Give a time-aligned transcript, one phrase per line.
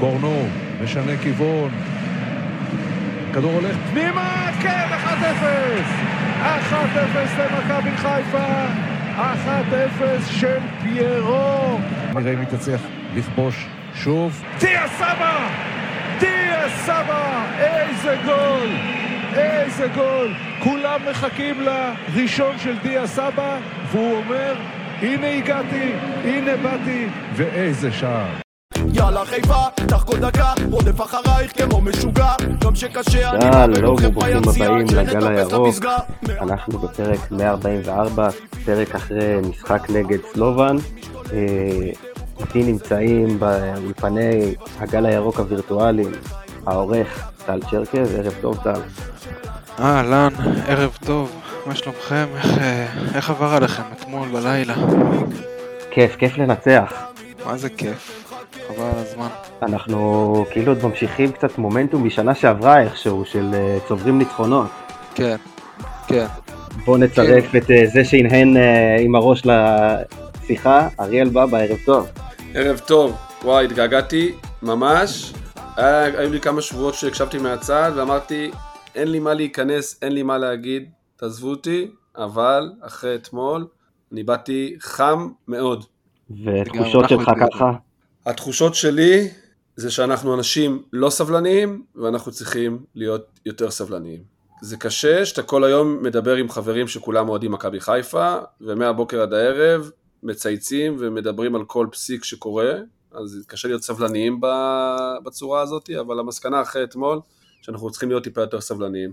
[0.00, 0.48] קורנו,
[0.84, 1.70] משנה כיוון.
[3.32, 6.42] כדור הולך פנימה, כן, 1-0!
[6.42, 6.74] 1-0
[7.38, 8.66] למכבי חיפה,
[9.16, 9.22] 1-0
[10.30, 11.78] של פיירו.
[12.14, 12.80] נראה אם היא תצליח
[13.14, 14.42] לכבוש שוב.
[14.60, 15.48] דיה סבא!
[16.20, 17.44] דיה סבא!
[17.58, 18.68] איזה גול!
[19.36, 20.34] איזה גול!
[20.62, 23.58] כולם מחכים לראשון של דיה סבא,
[23.90, 24.54] והוא אומר,
[25.02, 25.92] הנה הגעתי,
[26.24, 28.49] הנה באתי, ואיזה שער.
[28.94, 29.64] יאללה חיפה,
[30.10, 32.32] כל דקה, רודף אחרייך כמו משוגע,
[32.64, 35.74] גם שקשה אני שלום מאבד אתכם וברוכים ביציע, הבאים לגל הירוק.
[36.40, 38.28] אנחנו בפרק 144,
[38.64, 40.76] פרק אחרי משחק נגד סלובן.
[41.32, 41.38] אה,
[42.40, 46.12] איתי נמצאים באולפני הגל הירוק הווירטואליים,
[46.66, 48.80] העורך טל צ'רקז, ערב טוב טל.
[49.78, 50.32] אהלן,
[50.66, 52.26] ערב טוב, מה שלומכם?
[52.36, 54.74] איך, אה, איך עבר עליכם אתמול בלילה?
[55.90, 56.92] כיף, כיף לנצח.
[57.46, 59.28] מה זה כיף, חבל על הזמן.
[59.62, 64.66] אנחנו כאילו עוד ממשיכים קצת מומנטום משנה שעברה איכשהו, של אה, צוברים ניצחונות.
[65.14, 65.36] כן,
[66.06, 66.26] כן.
[66.84, 72.08] בואו נצרף את אה, זה שהנהן אה, עם הראש לשיחה, אריאל בבא, ערב טוב.
[72.54, 75.32] ערב טוב, וואי, התגעגעתי, ממש.
[75.76, 78.50] היה, היו לי כמה שבועות שהקשבתי מהצד ואמרתי,
[78.94, 83.66] אין לי מה להיכנס, אין לי מה להגיד, תעזבו אותי, אבל אחרי אתמול,
[84.12, 85.84] אני באתי חם מאוד.
[86.44, 87.30] ותחושות שלך.
[87.40, 87.72] ככה?
[88.26, 89.28] התחושות שלי
[89.76, 94.20] זה שאנחנו אנשים לא סבלניים, ואנחנו צריכים להיות יותר סבלניים.
[94.62, 99.90] זה קשה שאתה כל היום מדבר עם חברים שכולם אוהדים מכבי חיפה, ומהבוקר עד הערב
[100.22, 102.72] מצייצים ומדברים על כל פסיק שקורה,
[103.12, 104.40] אז קשה להיות סבלניים
[105.24, 107.20] בצורה הזאת, אבל המסקנה אחרי אתמול,
[107.62, 109.12] שאנחנו צריכים להיות טיפה יותר סבלניים.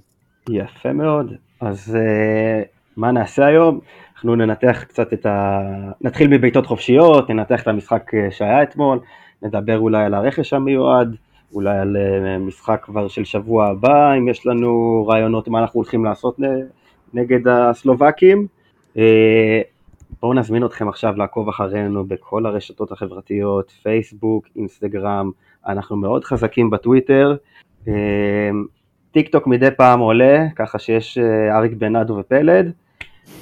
[0.49, 1.33] יפה מאוד.
[1.61, 3.80] אז uh, מה נעשה היום?
[4.17, 5.61] אנחנו ננתח קצת את ה...
[6.01, 8.99] נתחיל מבעיטות חופשיות, ננתח את המשחק אה, שהיה אתמול,
[9.41, 11.15] נדבר אולי על הרכש המיועד,
[11.53, 16.05] אולי על uh, משחק כבר של שבוע הבא, אם יש לנו רעיונות מה אנחנו הולכים
[16.05, 16.39] לעשות
[17.14, 18.47] נגד הסלובקים.
[18.95, 18.99] Uh,
[20.21, 25.31] בואו נזמין אתכם עכשיו לעקוב אחרינו בכל הרשתות החברתיות, פייסבוק, אינסטגרם,
[25.67, 27.36] אנחנו מאוד חזקים בטוויטר.
[29.11, 32.71] טיק טוק מדי פעם עולה, ככה שיש אה, אריק בנאדו ופלד,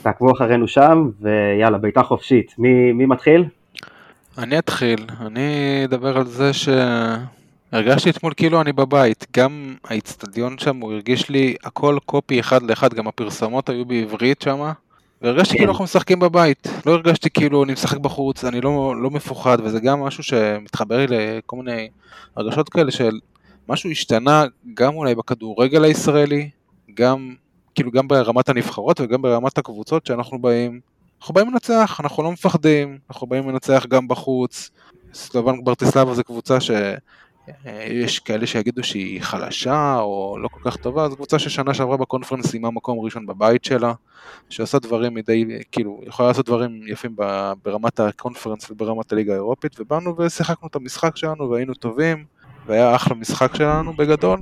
[0.02, 2.56] תעקבו אחרינו שם, ויאללה, בעיטה חופשית.
[2.58, 3.46] מי, מי מתחיל?
[4.38, 10.94] אני אתחיל, אני אדבר על זה שהרגשתי אתמול כאילו אני בבית, גם האיצטדיון שם הוא
[10.94, 14.72] הרגיש לי הכל קופי אחד לאחד, גם הפרסומות היו בעברית שם,
[15.22, 15.58] והרגשתי כן.
[15.58, 19.80] כאילו אנחנו משחקים בבית, לא הרגשתי כאילו אני משחק בחוץ, אני לא, לא מפוחד, וזה
[19.80, 21.90] גם משהו שמתחבר לי לכל מיני
[22.36, 23.20] הרגשות כאלה של
[23.70, 26.50] משהו השתנה גם אולי בכדורגל הישראלי,
[26.94, 27.36] גם
[27.76, 30.80] כאילו גם ברמת הנבחרות וגם ברמת הקבוצות שאנחנו באים,
[31.20, 34.72] אנחנו באים לנצח, אנחנו לא מפחדים, אנחנו באים לנצח גם בחוץ.
[35.14, 41.16] סלובן ברטיסלבה זו קבוצה שיש כאלה שיגידו שהיא חלשה או לא כל כך טובה, זו
[41.16, 43.94] קבוצה ששנה שעברה בקונפרנס סיימה מקום ראשון בבית שלה,
[44.50, 47.16] שעושה דברים מדי, כאילו, יכולה לעשות דברים יפים
[47.64, 52.26] ברמת הקונפרנס וברמת הליגה האירופית, ובאנו ושיחקנו את המשחק שלנו והיינו טובים,
[52.66, 54.40] והיה אחלה משחק שלנו בגדול.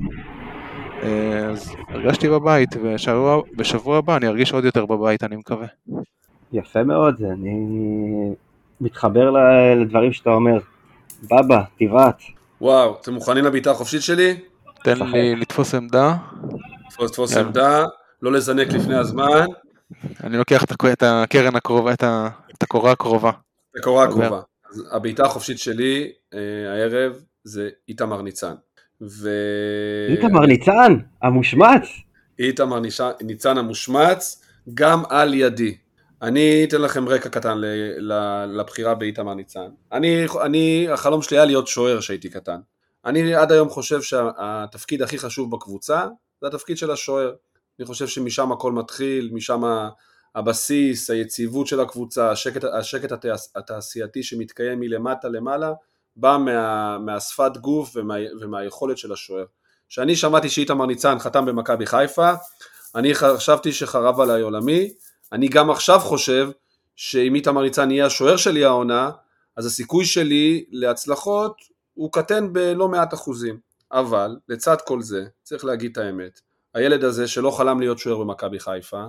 [1.04, 5.68] אה, אז הרגשתי בבית, ושבוע, בשבוע הבא אני ארגיש עוד יותר בבית, אני מקווה.
[6.54, 7.56] יפה מאוד, אני
[8.82, 9.32] מתחבר
[9.82, 10.58] לדברים שאתה אומר.
[11.24, 12.22] בבא, תבעט.
[12.62, 14.40] וואו, אתם מוכנים לבעיטה החופשית שלי?
[14.84, 14.98] תן.
[15.04, 16.16] לי לתפוס עמדה,
[16.90, 17.48] תפוס תפוס יאללה.
[17.48, 17.86] עמדה,
[18.22, 19.46] לא לזנק לפני הזמן,
[20.24, 22.04] אני לוקח את את הקרן הקרובה, את
[22.54, 23.32] את הקורה הקרובה.
[23.80, 24.26] הקורה עובר.
[24.26, 24.42] הקרובה.
[24.92, 26.40] הבעיטה החופשית שלי אה,
[26.74, 28.54] הערב זה איתמר ניצן.
[29.10, 29.30] ו...
[30.10, 31.88] איתמר ניצן, המושמץ.
[32.40, 32.80] איתמר
[33.22, 34.42] ניצן המושמץ,
[34.74, 35.78] גם על ידי.
[36.22, 37.58] אני אתן לכם רקע קטן
[38.48, 39.68] לבחירה באיתמר ניצן.
[39.92, 42.60] אני, אני, החלום שלי היה להיות שוער כשהייתי קטן.
[43.06, 46.08] אני עד היום חושב שהתפקיד הכי חשוב בקבוצה
[46.42, 47.34] זה התפקיד של השוער.
[47.80, 49.62] אני חושב שמשם הכל מתחיל, משם
[50.36, 55.74] הבסיס, היציבות של הקבוצה, השקט, השקט התעש- התעשייתי שמתקיים מלמטה למעלה,
[56.16, 59.46] בא מה, מהשפת גוף ומה, ומהיכולת של השוער.
[59.90, 62.32] כשאני שמעתי שאיתמר ניצן חתם במכבי חיפה,
[62.96, 64.90] אני חשבתי שחרב עליי עולמי,
[65.32, 66.50] אני גם עכשיו חושב
[66.96, 69.12] שאם איתמר ניצן יהיה השוער שלי העונה,
[69.58, 71.56] אז הסיכוי שלי להצלחות
[71.94, 73.58] הוא קטן בלא מעט אחוזים.
[73.92, 76.40] אבל לצד כל זה, צריך להגיד את האמת,
[76.74, 79.04] הילד הזה שלא חלם להיות שוער במכבי חיפה,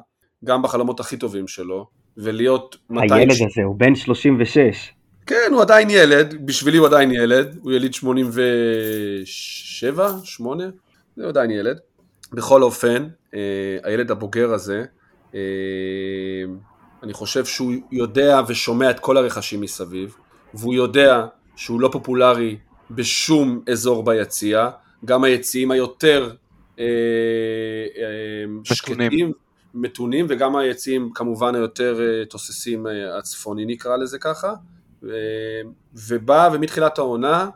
[0.45, 1.87] גם בחלומות הכי טובים שלו,
[2.17, 3.13] ולהיות 200...
[3.13, 4.93] הילד הזה הוא בן 36.
[5.27, 10.65] כן, הוא עדיין ילד, בשבילי הוא עדיין ילד, הוא יליד 87, 8,
[11.17, 11.79] זה עדיין ילד.
[12.33, 13.41] בכל אופן, אה,
[13.83, 14.85] הילד הבוגר הזה,
[15.35, 15.41] אה,
[17.03, 20.17] אני חושב שהוא יודע ושומע את כל הרכשים מסביב,
[20.55, 22.57] והוא יודע שהוא לא פופולרי
[22.91, 24.71] בשום אזור ביציע,
[25.05, 26.31] גם היציעים היותר
[26.79, 26.85] אה.
[28.65, 29.33] שקטים,
[29.75, 32.87] מתונים, וגם היציעים כמובן היותר תוססים,
[33.19, 34.55] הצפוני נקרא לזה ככה,
[35.95, 37.49] ובא ומתחילת העונה,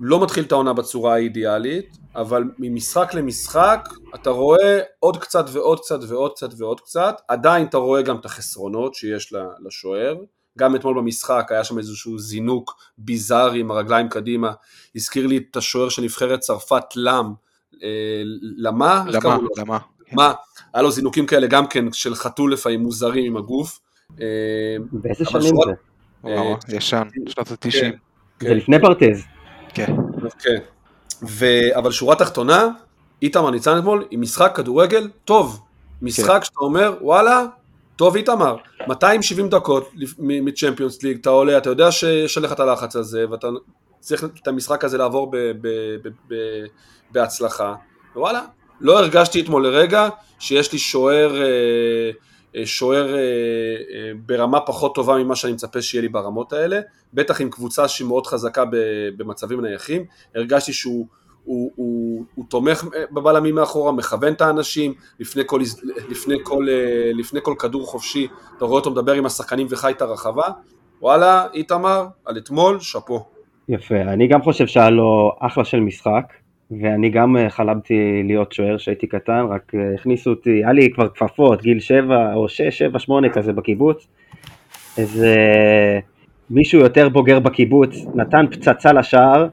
[0.00, 5.98] לא מתחיל את העונה בצורה האידיאלית, אבל ממשחק למשחק אתה רואה עוד קצת ועוד קצת
[6.08, 10.16] ועוד קצת ועוד קצת, עדיין אתה רואה גם את החסרונות שיש לשוער,
[10.58, 14.52] גם אתמול במשחק היה שם איזשהו זינוק ביזארי עם הרגליים קדימה,
[14.96, 17.32] הזכיר לי את השוער של נבחרת צרפת לם,
[17.82, 18.22] אה,
[18.56, 19.04] למה?
[19.08, 19.38] למה?
[19.56, 19.78] למה?
[20.12, 20.32] מה?
[20.74, 23.80] היה לו זינוקים כאלה גם כן של חתול לפעמים מוזרים עם הגוף.
[24.20, 24.26] אה,
[24.92, 25.72] באיזה שנים זה?
[26.24, 27.96] וואו, אה, ישן, שנות ה-90.
[28.40, 29.24] זה לפני ברטז.
[29.74, 29.94] כן.
[30.38, 30.58] כן.
[31.74, 32.68] אבל שורה תחתונה,
[33.22, 35.60] איתמר ניצן אתמול עם משחק כדורגל טוב.
[36.02, 37.44] משחק שאתה אומר, וואלה,
[37.96, 38.56] טוב איתמר.
[38.88, 43.48] 270 דקות מצ'מפיונס ליג, אתה עולה, אתה יודע שיש עליך את הלחץ הזה, ואתה
[44.00, 45.36] צריך את המשחק הזה לעבור ב...
[45.36, 45.68] ב...
[46.02, 46.08] ב...
[46.28, 46.34] ב...
[47.10, 47.74] בהצלחה.
[48.16, 48.42] וואלה,
[48.80, 50.08] לא הרגשתי אתמול לרגע
[50.38, 52.10] שיש לי שוער, אה, אה,
[52.64, 56.80] שוער אה, אה, ברמה פחות טובה ממה שאני מצפה שיהיה לי ברמות האלה,
[57.14, 58.64] בטח עם קבוצה שהיא מאוד חזקה
[59.16, 60.04] במצבים נייחים,
[60.34, 61.06] הרגשתי שהוא
[61.46, 65.60] הוא, הוא, הוא תומך בבלמים מאחורה, מכוון את האנשים, לפני כל,
[66.08, 70.02] לפני, כל, אה, לפני כל כדור חופשי, אתה רואה אותו מדבר עם השחקנים וחי את
[70.02, 70.48] הרחבה,
[71.02, 73.24] וואלה, איתמר, על אתמול, שאפו.
[73.68, 76.24] יפה, אני גם חושב שהיה לו אחלה של משחק,
[76.70, 81.08] ואני גם אה, חלמתי להיות שוער כשהייתי קטן, רק אה, הכניסו אותי, היה לי כבר
[81.08, 84.06] כפפות, גיל 7 או 6, 7, 8 כזה בקיבוץ,
[84.98, 85.34] איזה
[86.50, 89.48] מישהו יותר בוגר בקיבוץ נתן פצצה לשער,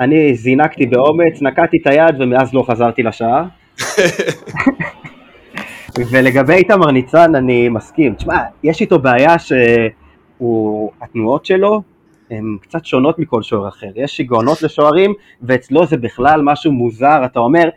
[0.00, 3.44] אני זינקתי באומץ, נקעתי את היד ומאז לא חזרתי לשער.
[6.10, 11.82] ולגבי איתמר ניצן אני מסכים, תשמע, יש איתו בעיה שהוא, התנועות שלו
[12.30, 17.40] הן קצת שונות מכל שוער אחר, יש שיגעונות לשוערים ואצלו זה בכלל משהו מוזר, אתה
[17.40, 17.68] אומר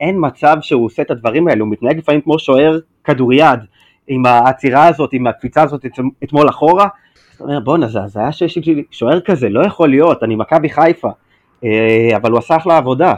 [0.00, 3.60] אין מצב שהוא עושה את הדברים האלו, הוא מתנהג לפעמים כמו שוער כדוריד,
[4.08, 5.86] עם העצירה הזאת, עם הקפיצה הזאת
[6.24, 6.88] אתמול אחורה,
[7.36, 11.10] אתה אומר בואנה זה הזיה שיש לי שוער כזה, לא יכול להיות, אני מכבי חיפה,
[11.64, 13.14] אה, אבל הוא עשה אחלה עבודה,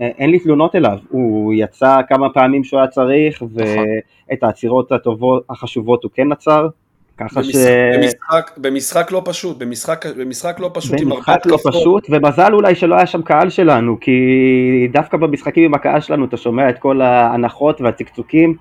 [0.00, 5.44] אה, אין לי תלונות אליו, הוא יצא כמה פעמים שהוא היה צריך, ואת העצירות הטובות,
[5.50, 6.68] החשובות הוא כן עצר,
[7.28, 7.56] ככה ש...
[7.56, 11.74] במשחק, במשחק, במשחק לא פשוט, במשחק, במשחק לא פשוט עם הרבה במשחק לא התקפות.
[11.74, 14.12] פשוט, ומזל אולי שלא היה שם קהל שלנו, כי
[14.92, 18.56] דווקא במשחקים עם הקהל שלנו אתה שומע את כל ההנחות והצקצוקים,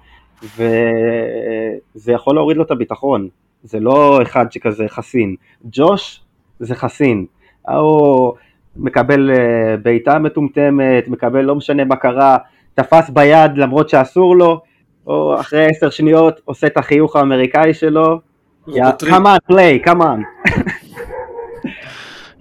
[0.55, 3.27] וזה יכול להוריד לו את הביטחון,
[3.63, 5.35] זה לא אחד שכזה חסין.
[5.71, 6.21] ג'וש
[6.59, 7.25] זה חסין,
[7.67, 8.33] הוא
[8.75, 12.37] מקבל אה, בעיטה מטומטמת, מקבל לא משנה מה קרה,
[12.73, 14.61] תפס ביד למרות שאסור לו,
[15.07, 18.19] או אחרי עשר שניות עושה את החיוך האמריקאי שלו,
[18.67, 19.13] יא, רובוטריק.
[19.13, 20.19] come on play, come on.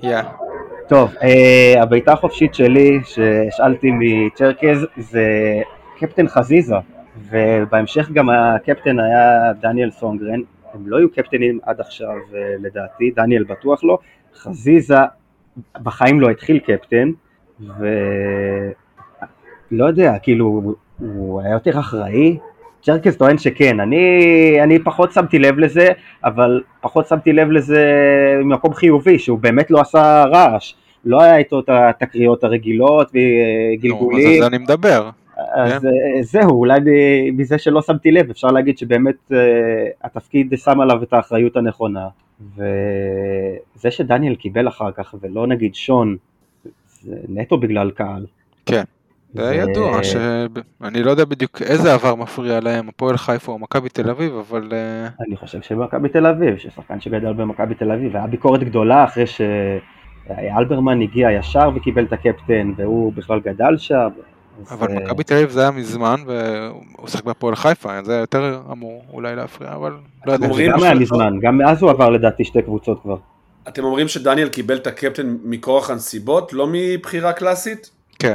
[0.89, 5.27] טוב, אה, הבעיטה החופשית שלי שהשאלתי מצ'רקז זה
[5.99, 6.75] קפטן חזיזה,
[7.31, 10.41] ובהמשך גם הקפטן היה דניאל סונגרן,
[10.75, 12.17] הם לא היו קפטנים עד עכשיו
[12.59, 13.99] לדעתי, דניאל בטוח לא,
[14.35, 14.99] חזיזה
[15.83, 17.11] בחיים לא התחיל קפטן,
[19.71, 22.39] ולא יודע, כאילו, הוא היה יותר אחראי?
[22.83, 24.07] צ'רקס טוען שכן, אני,
[24.63, 25.89] אני פחות שמתי לב לזה,
[26.25, 27.85] אבל פחות שמתי לב לזה
[28.45, 30.75] ממקום חיובי, שהוא באמת לא עשה רעש,
[31.05, 33.21] לא היה איתו את התקריות הרגילות נו,
[33.79, 35.11] וגלגולים, אז על זה אני מדבר.
[35.55, 36.81] אז אה, זהו, אולי
[37.33, 39.39] מזה שלא שמתי לב, אפשר להגיד שבאמת אה,
[40.05, 42.09] התפקיד שם עליו את האחריות הנכונה,
[42.57, 46.17] וזה שדניאל קיבל אחר כך, ולא נגיד שון,
[46.89, 48.27] זה נטו בגלל קהל.
[48.67, 48.83] כן.
[49.35, 50.17] זה ו- ידוע ש...
[50.83, 54.69] אני לא יודע בדיוק איזה עבר מפריע להם, הפועל חיפה או מכבי תל אביב, אבל
[54.73, 59.25] אה, אני חושב שבמכבי תל אביב, ששחקן שגדל במכבי תל אביב, היה ביקורת גדולה אחרי
[59.27, 64.09] שאלברמן הגיע ישר וקיבל את הקפטן, והוא בכלל גדל שם.
[64.71, 68.61] אבל אה, מכבי תל אביב זה היה מזמן, והוא שיחק בהפועל חיפה, זה היה יותר
[68.73, 69.93] אמור אולי להפריע, אבל
[70.27, 70.53] לא יודע.
[70.53, 73.17] זה גם היה מזמן, גם מאז הוא עבר לדעתי שתי קבוצות כבר.
[73.69, 77.91] אתם אומרים שדניאל קיבל את הקפטן מכורח הנסיבות, לא מבחירה קלאסית?
[78.19, 78.35] כן,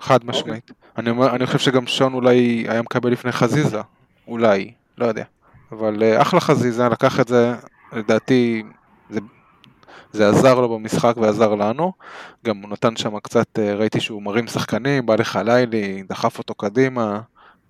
[0.00, 0.70] חד משמעית.
[0.98, 3.80] אני, אומר, אני חושב שגם שון אולי היה מקבל לפני חזיזה,
[4.28, 5.24] אולי, לא יודע.
[5.72, 7.54] אבל אה, אחלה חזיזה, לקח את זה,
[7.92, 8.62] לדעתי,
[9.10, 9.20] זה,
[10.12, 11.92] זה עזר לו במשחק ועזר לנו.
[12.46, 16.54] גם הוא נתן שם קצת, אה, ראיתי שהוא מרים שחקנים, בא לך לילי, דחף אותו
[16.54, 17.20] קדימה,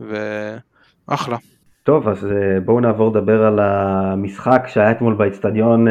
[0.01, 1.37] ואחלה.
[1.83, 5.87] טוב, אז אה, בואו נעבור לדבר על המשחק שהיה אתמול באיצטדיון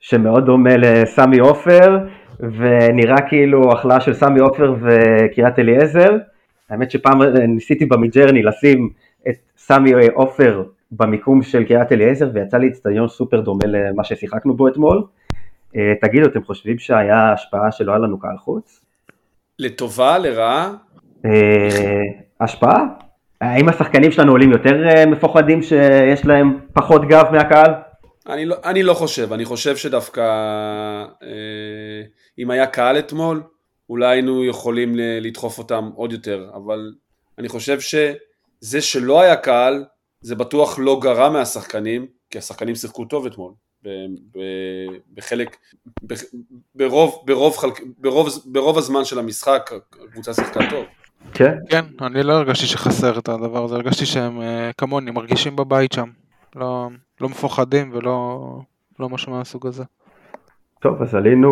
[0.00, 1.98] שמאוד דומה לסמי עופר,
[2.42, 6.16] ונראה כאילו החלאה של סמי עופר וקריית אליעזר.
[6.70, 8.90] האמת שפעם ניסיתי במידג'רני לשים
[9.28, 14.68] את סמי עופר במיקום של קריית אליעזר, ויצא לי איצטדיון סופר דומה למה ששיחקנו בו
[14.68, 15.02] אתמול.
[15.76, 18.84] אה, תגידו, אתם חושבים שהיה השפעה שלא היה לנו קהל חוץ?
[19.58, 20.72] לטובה, לרעה?
[21.24, 22.00] אה,
[22.40, 22.84] השפעה?
[23.40, 27.72] האם השחקנים שלנו עולים יותר אה, מפוחדים שיש להם פחות גב מהקהל?
[28.30, 30.20] אני לא, אני לא חושב, אני חושב שדווקא
[31.22, 32.02] אה,
[32.38, 33.42] אם היה קהל אתמול,
[33.88, 36.92] אולי היינו יכולים לדחוף אותם עוד יותר, אבל
[37.38, 39.84] אני חושב שזה שלא היה קהל,
[40.20, 43.52] זה בטוח לא גרע מהשחקנים, כי השחקנים שיחקו טוב אתמול.
[43.84, 43.88] ב-
[44.38, 45.56] ב- בחלק,
[46.06, 46.14] ב-
[46.74, 49.70] ברוב, ברוב, חלק, ברוב, ברוב הזמן של המשחק
[50.04, 50.84] הקבוצה שיחקה טוב.
[51.34, 51.54] כן.
[51.68, 56.19] כן, אני לא הרגשתי שחסר את הדבר הזה, הרגשתי שהם אה, כמוני, מרגישים בבית שם.
[56.56, 56.88] לא,
[57.20, 58.40] לא מפוחדים ולא
[59.00, 59.84] לא משהו מהסוג הזה.
[60.80, 61.50] טוב, אז עלינו,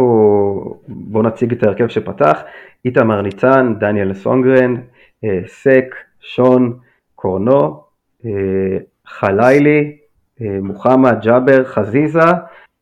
[0.88, 2.40] בואו נציג את ההרכב שפתח,
[2.84, 4.74] איתמר ניצן, דניאל סונגרן,
[5.24, 6.78] אה, סק, שון,
[7.14, 7.82] קורנו,
[8.26, 8.30] אה,
[9.06, 9.96] חלילי,
[10.40, 12.30] אה, מוחמד, ג'אבר, חזיזה,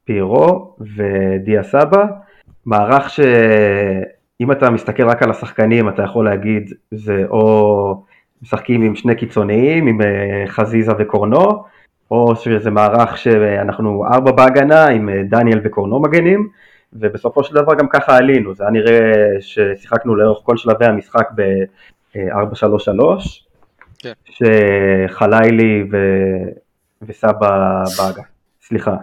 [0.04, 2.04] פירו ודיה סבא,
[2.66, 8.04] מערך שאם אתה מסתכל רק על השחקנים אתה יכול להגיד זה או
[8.42, 11.64] משחקים עם שני קיצוניים, עם אה, חזיזה וקורנו,
[12.10, 16.48] או שזה מערך שאנחנו ארבע בהגנה עם אה, דניאל וקורנו מגנים,
[16.92, 22.18] ובסופו של דבר גם ככה עלינו, זה היה נראה ששיחקנו לאורך כל שלבי המשחק ב-4-3-3,
[23.98, 24.12] כן.
[24.24, 25.96] שחלילי ו...
[27.02, 28.24] וסבא באגף,
[28.62, 28.94] סליחה,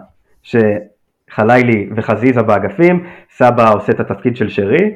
[0.42, 3.06] שחלילי וחזיזה באגפים,
[3.36, 4.94] סבא עושה את התפקיד של שרי,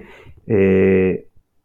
[0.50, 1.12] אה,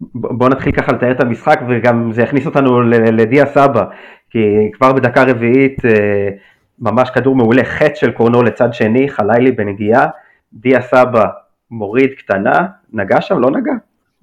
[0.01, 3.85] ב- בוא נתחיל ככה לתאר את המשחק וגם זה יכניס אותנו לדיה סבא,
[4.33, 6.29] כי כבר בדקה רביעית אה,
[6.79, 10.07] ממש כדור מעולה, חטא של קורנו לצד שני, חלילי בנגיעה,
[10.53, 11.25] דיה סבא
[11.71, 13.39] מוריד קטנה, נגע שם?
[13.39, 13.71] לא נגע?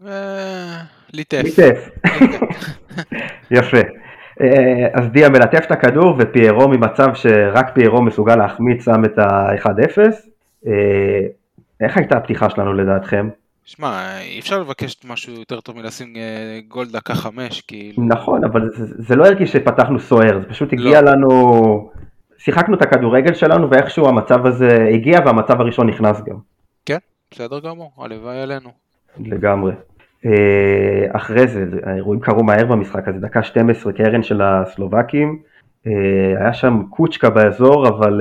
[0.07, 0.81] אה,
[1.13, 1.43] ליטף.
[1.45, 1.91] ליטף.
[3.57, 3.81] יפה.
[4.41, 9.99] אה, אז דיה מלטף את הכדור ופיירו ממצב שרק פיירו מסוגל להחמיץ שם את ה-1-0.
[10.67, 10.73] אה,
[11.81, 13.29] איך הייתה הפתיחה שלנו לדעתכם?
[13.77, 18.03] שמע, אי אפשר לבקש משהו יותר טוב מלשים אה, גול דקה חמש, כאילו.
[18.03, 21.13] נכון, אבל זה, זה לא הרגיש שפתחנו סוער, זה פשוט הגיע לא.
[21.13, 21.91] לנו,
[22.39, 26.37] שיחקנו את הכדורגל שלנו ואיכשהו המצב הזה הגיע והמצב הראשון נכנס גם,
[26.87, 26.99] כן,
[27.31, 28.71] בסדר גמור, הלוואי עלינו.
[29.21, 29.73] לגמרי.
[30.27, 35.39] אה, אחרי זה, האירועים קרו מהר במשחק הזה, דקה 12 קרן של הסלובקים,
[35.87, 35.93] אה,
[36.39, 38.21] היה שם קוצ'קה באזור, אבל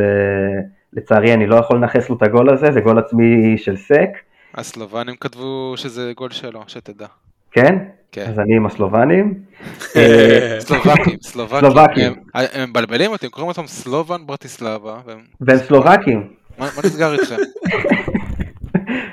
[0.94, 4.10] לצערי אני לא יכול לנכס לו את הגול הזה, זה גול עצמי של סק,
[4.56, 7.06] הסלובנים כתבו שזה גול שלו, שתדע.
[7.52, 7.76] כן?
[8.12, 8.26] כן.
[8.30, 9.34] אז אני עם הסלובנים.
[9.96, 12.14] אה, סלובקים, סלובקים.
[12.34, 16.28] הם- מבלבלים אותי, הם קוראים אותם סלובן ברטיסלבה, והם- סלובקים.
[16.60, 17.36] מה נסגר איתכם?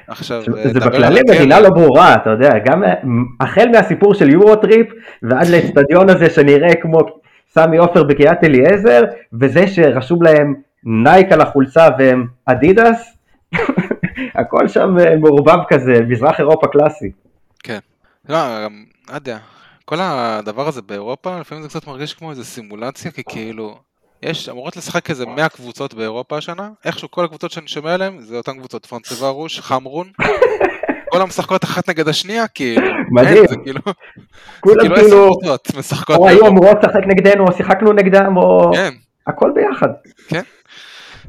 [0.09, 1.21] עכשיו, זה אה, בכללי.
[1.31, 2.95] מדינה לא ברורה, אתה יודע, גם אה,
[3.41, 4.87] החל מהסיפור של יורוטריפ
[5.23, 6.99] ועד לאצטדיון הזה שנראה כמו
[7.49, 9.01] סמי עופר בקריית אליעזר,
[9.41, 13.17] וזה שרשום להם נייק על החולצה והם אדידס,
[14.35, 17.11] הכל שם אה, מעורבב כזה, מזרח אירופה קלאסי.
[17.63, 17.79] כן.
[18.29, 19.39] לא, גם, לא יודע,
[19.85, 23.79] כל הדבר הזה באירופה, לפעמים זה קצת מרגיש כמו איזה סימולציה, כי כאילו,
[24.23, 28.37] יש, אמורות לשחק איזה 100 קבוצות באירופה השנה, איכשהו כל הקבוצות שאני שומע עליהן, זה
[28.37, 30.11] אותן קבוצות, פרנסווארוש, חמרון,
[31.13, 33.37] כל המשחקות אחת נגד השנייה, כאילו, מדהים.
[33.37, 33.81] אין, זה כאילו,
[34.61, 35.29] כולם כאילו כאילו,
[36.17, 38.93] או היו אמורות לשחק נגדנו, או שיחקנו נגדם, או כן,
[39.27, 39.89] הכל ביחד.
[40.29, 40.43] כן.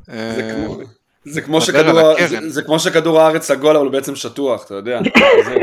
[0.06, 0.14] זה
[0.44, 0.97] אה, כמו-
[1.30, 2.28] זה כמו שכדור על ה- הקרן.
[2.28, 5.00] זה- זה כמו שכדור הארץ עגול אבל הוא בעצם שטוח, אתה יודע.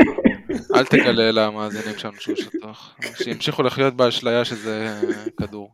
[0.75, 5.71] אל תגלה למאזינים שלנו שהוא שטוח, שימשיכו לחיות באשליה שזה אה, כדור.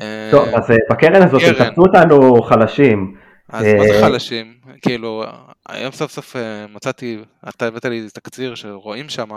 [0.00, 1.42] אה, טוב, אז אה, בקרן הזאת.
[1.42, 3.14] תפסו אותנו חלשים.
[3.52, 4.54] אז מה זה חלשים?
[4.82, 5.24] כאילו,
[5.68, 6.36] היום סוף סוף
[6.74, 7.18] מצאתי,
[7.48, 9.28] אתה הבאת לי תקציר שרואים שם,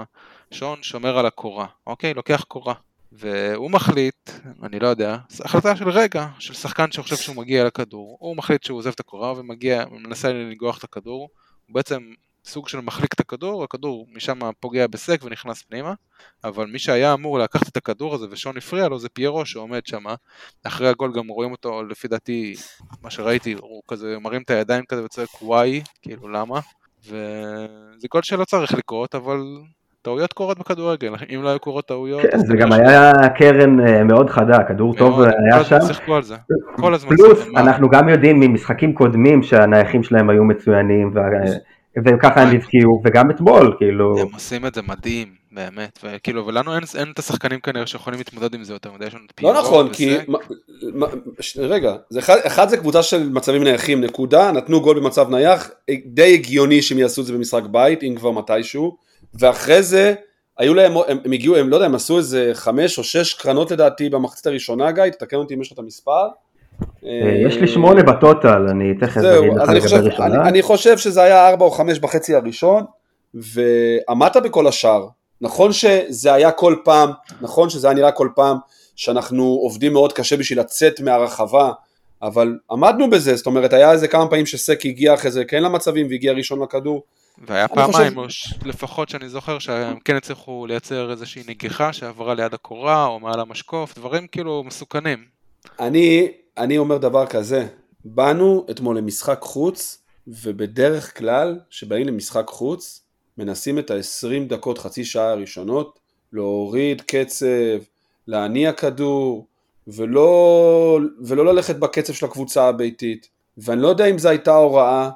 [0.52, 2.14] שון שומר על הקורה, אוקיי?
[2.14, 2.74] לוקח קורה.
[3.20, 4.30] והוא מחליט,
[4.64, 8.78] אני לא יודע, החלטה של רגע, של שחקן שחושב שהוא מגיע לכדור, הוא מחליט שהוא
[8.78, 11.30] עוזב את הקורה ומגיע, ומנסה לנגוח את הכדור,
[11.68, 12.14] הוא בעצם
[12.46, 15.94] סוג של מחליק את הכדור, הכדור משם פוגע בסק ונכנס פנימה,
[16.44, 20.04] אבל מי שהיה אמור לקחת את הכדור הזה ושון הפריע לו זה פיירו שעומד שם,
[20.64, 22.56] אחרי הגול גם רואים אותו, לפי דעתי,
[23.02, 26.60] מה שראיתי, הוא כזה מרים את הידיים כזה וצועק וואי, כאילו למה?
[27.04, 29.42] וזה גול שלא צריך לקרות, אבל
[30.08, 32.22] טעויות קורות בכדורגל, אם לא היו קורות טעויות...
[32.22, 35.78] כן, זה גם ש- היה קרן אה, מאוד חדה, כדור טוב כל היה שם.
[35.88, 36.36] שיחקו על זה.
[36.76, 37.48] כל הזמן פלוס?
[37.58, 41.12] אנחנו גם יודעים ממשחקים קודמים שהנייחים שלהם היו מצוינים,
[42.06, 46.84] וככה הם הבקיעו, וגם אתמול, כאילו, הם עושים את זה מדהים, באמת, וכאילו, ולנו אין,
[47.00, 49.54] אין את השחקנים כנראה שיכולים להתמודד עם זה יותר מדי, יש לנו את לא פיירו
[49.54, 49.94] נכון, וזה.
[49.96, 50.18] כי...
[50.94, 51.08] מה-
[51.40, 55.70] ש- רגע, זה אחד, אחד זה קבוצה של מצבים נייחים, נקודה, נתנו גול במצב נייח,
[56.06, 60.14] די הגיוני שהם יעשו את זה במשחק בית, אם כבר מתישהו, ואחרי זה,
[60.58, 63.72] היו להם, הם, הם הגיעו, הם לא יודע, הם עשו איזה חמש או שש קרנות
[63.72, 66.28] לדעתי במחצית הראשונה, גיא, תתקן אותי אם יש לך את המספר,
[67.06, 67.10] אה,
[67.48, 70.50] יש לי שמונה בטוטל, אני תכף אגיד לך לגבי חושב, אני, ראשונה.
[70.50, 72.84] אני חושב שזה היה ארבע או חמש בחצי הראשון,
[73.34, 75.08] ועמדת בכל השאר.
[75.42, 77.10] נכון שזה היה כל פעם,
[77.42, 78.58] נכון שזה היה נראה כל פעם
[78.96, 81.72] שאנחנו עובדים מאוד קשה בשביל לצאת מהרחבה,
[82.22, 86.08] אבל עמדנו בזה, זאת אומרת, היה איזה כמה פעמים שסק הגיע אחרי זה כן למצבים
[86.10, 87.04] והגיע ראשון לכדור.
[87.46, 92.54] והיה פעמיים, חושב- או לפחות שאני זוכר, שהם כן הצליחו לייצר איזושהי נגיחה שעברה ליד
[92.54, 95.26] הקורה, או מעל המשקוף, דברים כאילו מסוכנים.
[95.80, 97.68] אני, אני אומר דבר כזה,
[98.06, 103.02] באנו אתמול למשחק חוץ, ובדרך כלל, כשבאים למשחק חוץ,
[103.38, 106.00] מנסים את ה-20 דקות, חצי שעה הראשונות,
[106.34, 107.78] להוריד קצב,
[108.28, 109.48] להניע כדור,
[109.88, 113.30] ולא, ולא ללכת בקצב של הקבוצה הביתית.
[113.58, 115.10] ואני לא יודע אם זו הייתה הוראה,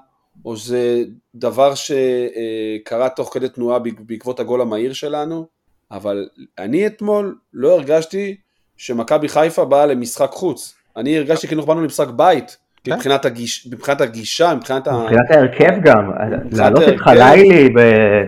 [0.45, 1.01] או זה
[1.35, 5.45] דבר שקרה תוך כדי תנועה בעק- בעקבות הגול המהיר שלנו,
[5.91, 6.27] אבל
[6.59, 8.35] אני אתמול לא הרגשתי
[8.77, 10.75] שמכבי חיפה באה למשחק חוץ.
[10.97, 12.93] אני הרגשתי כאילו באנו למשחק בית, כן.
[12.95, 14.97] מבחינת, הגיש, מבחינת הגישה, מבחינת ה...
[15.03, 16.11] מבחינת ההרכב גם,
[16.51, 17.03] להעלות את ההרכב.
[17.03, 18.23] חלילי ב-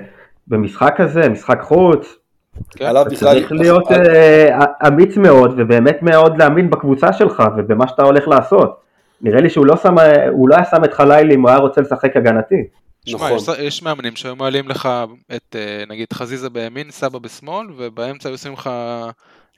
[0.47, 2.15] במשחק הזה, משחק חוץ,
[2.69, 2.85] כן?
[2.85, 3.33] עליו בכלל...
[3.39, 4.47] צריך להיות אה,
[4.87, 8.82] אמיץ מאוד ובאמת מאוד להאמין בקבוצה שלך ובמה שאתה הולך לעשות.
[9.23, 9.95] נראה לי שהוא לא שם,
[10.31, 12.55] הוא לא היה שם את חלילי אם הוא היה רוצה לשחק הגנתי.
[13.05, 13.37] שמע, נכון.
[13.37, 14.89] יש, יש מאמנים שהיו מעלים לך
[15.35, 18.67] את אה, נגיד חזיזה בימין, סבא בשמאל, ובאמצע היו עושים לך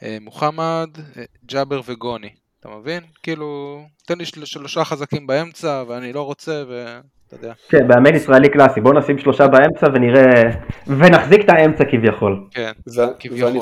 [0.04, 2.30] אה, מוחמד, אה, ג'אבר וגוני.
[2.60, 3.04] אתה מבין?
[3.24, 7.06] כאילו, תן לי של- שלושה חזקים באמצע, ואני לא רוצה, ואתה
[7.36, 7.54] יודע.
[7.70, 10.42] כן, מאמן ישראלי קלאסי, בוא נשים שלושה באמצע ונראה,
[10.88, 12.44] ונחזיק את האמצע כביכול.
[12.52, 13.48] כן, ו- כביכול.
[13.48, 13.60] ואני,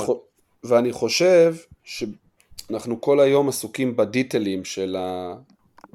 [0.64, 4.96] ואני חושב שאנחנו כל היום עסוקים בדיטלים של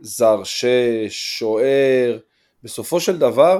[0.02, 0.68] הזר שש,
[1.10, 2.18] שוער,
[2.64, 3.58] בסופו של דבר,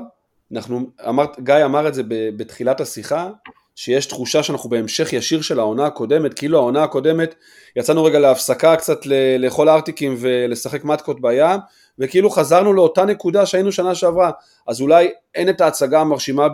[0.52, 3.30] אנחנו, אמר, גיא אמר את זה בתחילת השיחה,
[3.75, 7.35] שיש תחושה שאנחנו בהמשך ישיר של העונה הקודמת, כאילו העונה הקודמת,
[7.76, 9.07] יצאנו רגע להפסקה קצת
[9.38, 11.61] לאכול ארטיקים ולשחק מתקות בים,
[11.99, 14.30] וכאילו חזרנו לאותה נקודה שהיינו שנה שעברה,
[14.66, 16.47] אז אולי אין את ההצגה המרשימה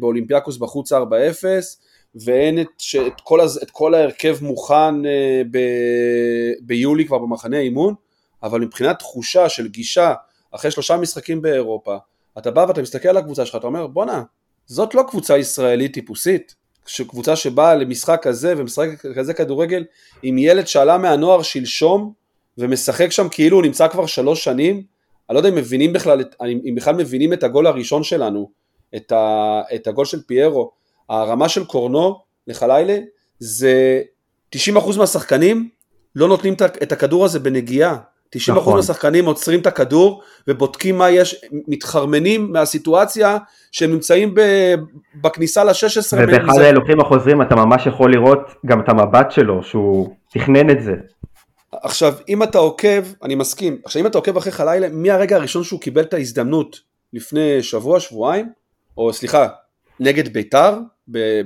[0.00, 0.96] באולימפיאקוס בחוץ 4-0,
[2.14, 5.58] ואין את, ש, את, כל, את כל ההרכב מוכן אה, ב,
[6.60, 7.94] ביולי כבר במחנה אימון,
[8.42, 10.14] אבל מבחינת תחושה של גישה
[10.50, 11.96] אחרי שלושה משחקים באירופה,
[12.38, 14.22] אתה בא ואתה מסתכל על הקבוצה שלך, אתה אומר בואנה,
[14.66, 16.54] זאת לא קבוצה ישראלית טיפוסית,
[17.08, 19.84] קבוצה שבאה למשחק כזה ומשחק כזה כדורגל
[20.22, 22.12] עם ילד שעלה מהנוער שלשום
[22.58, 24.82] ומשחק שם כאילו הוא נמצא כבר שלוש שנים,
[25.28, 28.50] אני לא יודע אם מבינים בכלל, אם בכלל מבינים את הגול הראשון שלנו,
[28.96, 30.70] את, ה, את הגול של פיירו,
[31.08, 32.98] הרמה של קורנו לחלילה
[33.38, 34.02] זה
[34.56, 34.58] 90%
[34.98, 35.68] מהשחקנים
[36.16, 37.96] לא נותנים את הכדור הזה בנגיעה.
[38.36, 38.76] 90% נכון.
[38.76, 43.38] מהשחקנים עוצרים את הכדור ובודקים מה יש, מתחרמנים מהסיטואציה
[43.72, 44.40] שהם נמצאים ב,
[45.14, 46.16] בכניסה ל-16.
[46.18, 50.92] ובאחד ההילוכים החוזרים אתה ממש יכול לראות גם את המבט שלו, שהוא תכנן את זה.
[51.72, 55.80] עכשיו, אם אתה עוקב, אני מסכים, עכשיו אם אתה עוקב אחרי חלילה, מהרגע הראשון שהוא
[55.80, 56.80] קיבל את ההזדמנות
[57.12, 58.48] לפני שבוע, שבועיים,
[58.96, 59.48] או סליחה,
[60.00, 60.78] נגד ביתר,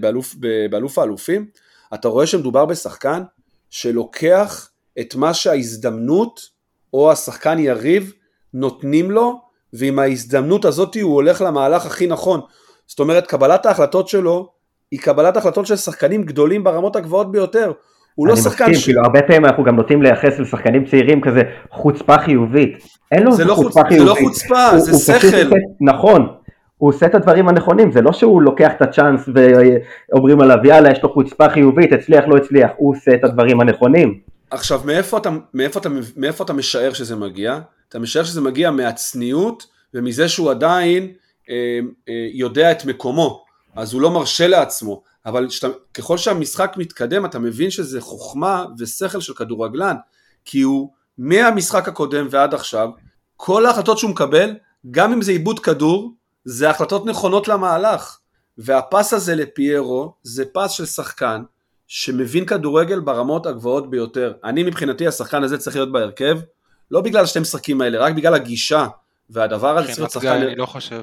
[0.00, 0.34] באלוף,
[0.70, 1.46] באלוף האלופים,
[1.94, 3.22] אתה רואה שמדובר בשחקן
[3.70, 4.70] שלוקח
[5.00, 6.55] את מה שההזדמנות
[6.96, 8.12] או השחקן יריב
[8.54, 9.40] נותנים לו,
[9.72, 12.40] ועם ההזדמנות הזאת הוא הולך למהלך הכי נכון.
[12.86, 14.48] זאת אומרת, קבלת ההחלטות שלו
[14.90, 17.72] היא קבלת החלטות של שחקנים גדולים ברמות הגבוהות ביותר.
[18.14, 21.40] הוא לא אני שחקן מסכים, כאילו הרבה פעמים אנחנו גם נוטים לייחס לשחקנים צעירים כזה
[21.70, 22.76] חוצפה חיובית.
[23.12, 24.28] אין לו לא חוצפה חוצ- זה לא חיובית.
[24.28, 25.14] חוצפה, הוא- זה הוא שכל.
[25.26, 26.26] עושה- נכון.
[26.78, 29.28] הוא עושה את הדברים הנכונים, זה לא שהוא לוקח את הצ'אנס
[30.12, 34.18] ואומרים עליו יאללה יש לו חוצפה חיובית, הצליח לא הצליח, הוא עושה את הדברים הנכונים.
[34.50, 37.60] עכשיו, מאיפה אתה, מאיפה, אתה, מאיפה אתה משער שזה מגיע?
[37.88, 41.12] אתה משער שזה מגיע מהצניעות ומזה שהוא עדיין
[41.50, 41.78] אה,
[42.08, 43.44] אה, יודע את מקומו,
[43.76, 45.02] אז הוא לא מרשה לעצמו.
[45.26, 49.96] אבל שאתה, ככל שהמשחק מתקדם, אתה מבין שזה חוכמה ושכל של כדורגלן,
[50.44, 52.88] כי הוא מהמשחק הקודם ועד עכשיו,
[53.36, 54.54] כל ההחלטות שהוא מקבל,
[54.90, 58.18] גם אם זה עיבוד כדור, זה החלטות נכונות למהלך.
[58.58, 61.42] והפס הזה לפיירו, זה פס של שחקן
[61.88, 64.32] שמבין כדורגל ברמות הגבוהות ביותר.
[64.44, 66.38] אני מבחינתי השחקן הזה צריך להיות בהרכב,
[66.90, 68.86] לא בגלל שתי משחקים האלה, רק בגלל הגישה,
[69.30, 70.28] והדבר הזה צריך להיות שחקן...
[70.28, 71.00] אני לא חושב.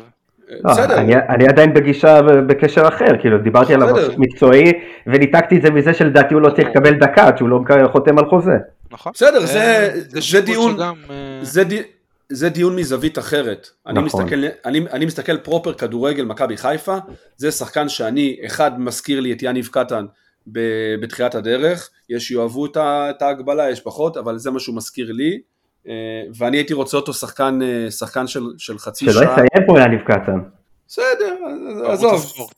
[0.63, 3.95] בסדר, אני, אני עדיין בגישה בקשר אחר, כאילו דיברתי עליו.
[4.17, 4.71] מקצועי
[5.07, 7.59] וניתקתי את זה מזה שלדעתי הוא לא צריך לקבל דקה עד שהוא לא
[7.91, 8.51] חותם על חוזה.
[8.91, 9.11] נכון?
[9.15, 9.89] בסדר, זה-
[10.35, 11.81] אה, דיון- שגם, אה, זה, די,
[12.29, 13.67] זה דיון מזווית אחרת.
[13.87, 14.23] אני, נכון.
[14.23, 16.97] מסתכל, אני, אני מסתכל פרופר כדורגל מכבי חיפה,
[17.37, 20.05] זה שחקן שאני, אחד מזכיר לי את יניב קטן
[20.47, 25.39] בתחילת הדרך, יש שיאהבו את ההגבלה, יש פחות, אבל זה מה שהוא מזכיר לי,
[25.87, 25.93] אה,
[26.35, 29.23] ואני הייתי רוצה אותו שחקן, אה, שחקן של, של חצי שלא שעה.
[29.33, 30.39] יסיים פה יניב קטן.
[30.87, 31.35] בסדר,
[31.81, 32.49] בערוץ עזוב.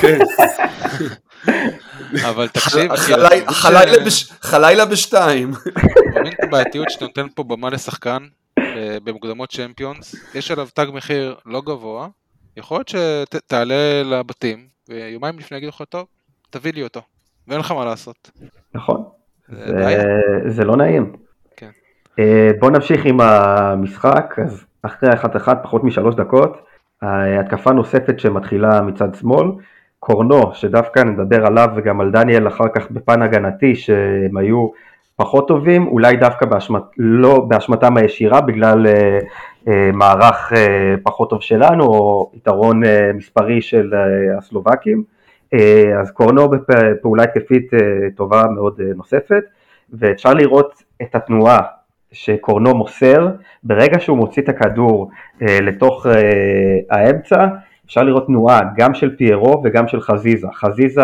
[0.00, 0.18] כן.
[2.28, 5.50] אבל תקשיב, חלי- חלילה בש- חלילה בשתיים.
[6.28, 8.26] את הבעייתיות שאתה נותן פה במה לשחקן
[8.58, 12.08] אה, במוקדמות צ'מפיונס, יש עליו תג מחיר לא גבוה,
[12.56, 16.06] יכול להיות שתעלה לבתים, ויומיים לפני יגידו לך, טוב,
[16.50, 17.00] תביא לי אותו,
[17.48, 18.30] ואין לך מה לעשות.
[18.74, 19.04] נכון.
[19.48, 20.02] זה
[20.46, 21.12] זה- לא נעים.
[21.56, 21.70] כן.
[22.18, 26.56] אה, בוא נמשיך עם המשחק, אז אחרי אחת אחת פחות משלוש דקות,
[27.40, 29.46] התקפה נוספת שמתחילה מצד שמאל,
[29.98, 34.68] קורנו, שדווקא נדבר עליו וגם על דניאל אחר כך בפן הגנתי, שהם היו
[35.16, 39.18] פחות טובים, אולי דווקא באשמת, לא באשמתם הישירה, בגלל אה,
[39.68, 45.04] אה, מערך אה, פחות טוב שלנו, או יתרון אה, מספרי של אה, הסלובקים.
[45.54, 47.78] אה, אז קורנו בפעולה התקפית אה,
[48.16, 49.42] טובה מאוד אה, נוספת,
[49.92, 51.58] ואפשר לראות את התנועה
[52.12, 53.28] שקורנו מוסר,
[53.64, 55.10] ברגע שהוא מוציא את הכדור
[55.40, 56.06] לתוך
[56.90, 57.46] האמצע,
[57.86, 60.46] אפשר לראות תנועה גם של פיירו וגם של חזיזה.
[60.54, 61.02] חזיזה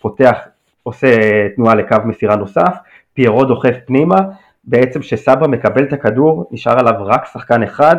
[0.00, 0.38] פותח,
[0.82, 1.08] עושה
[1.56, 2.76] תנועה לקו מסירה נוסף,
[3.14, 4.16] פיירו דוחף פנימה,
[4.64, 7.96] בעצם כשסבא מקבל את הכדור, נשאר עליו רק שחקן אחד,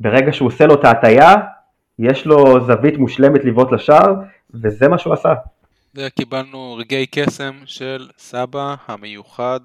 [0.00, 1.34] ברגע שהוא עושה לו את ההטייה,
[1.98, 4.14] יש לו זווית מושלמת לבעוט לשער,
[4.54, 5.34] וזה מה שהוא עשה.
[5.94, 9.60] וקיבלנו רגעי קסם של סבא המיוחד,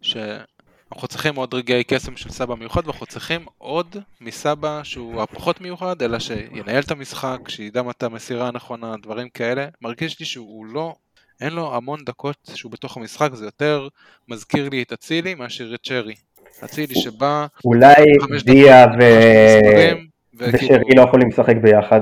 [0.00, 6.02] שאנחנו צריכים עוד רגעי קסם של סבא מיוחד, ואנחנו צריכים עוד מסבא שהוא הפחות מיוחד,
[6.02, 9.66] אלא שינהל את המשחק, שידע מתי המסירה הנכונה, דברים כאלה.
[9.82, 10.94] מרגיש לי שהוא לא,
[11.40, 13.88] אין לו המון דקות שהוא בתוך המשחק, זה יותר
[14.28, 16.14] מזכיר לי את אצילי מאשר את שרי.
[16.64, 17.94] אצילי שבא, אולי
[18.44, 19.02] דיה ו...
[20.34, 22.00] ושרי לא יכולים לשחק ביחד.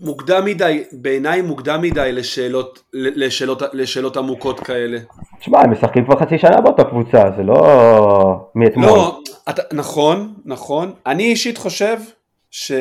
[0.00, 4.98] מוקדם מדי, בעיניי מוקדם מדי לשאלות, לשאלות, לשאלות עמוקות כאלה.
[5.40, 8.86] תשמע, הם משחקים כבר חצי שנה באותה קבוצה, זה לא מאתמול.
[8.86, 10.92] לא, אתה, נכון, נכון.
[11.06, 11.98] אני אישית חושב
[12.50, 12.76] שזה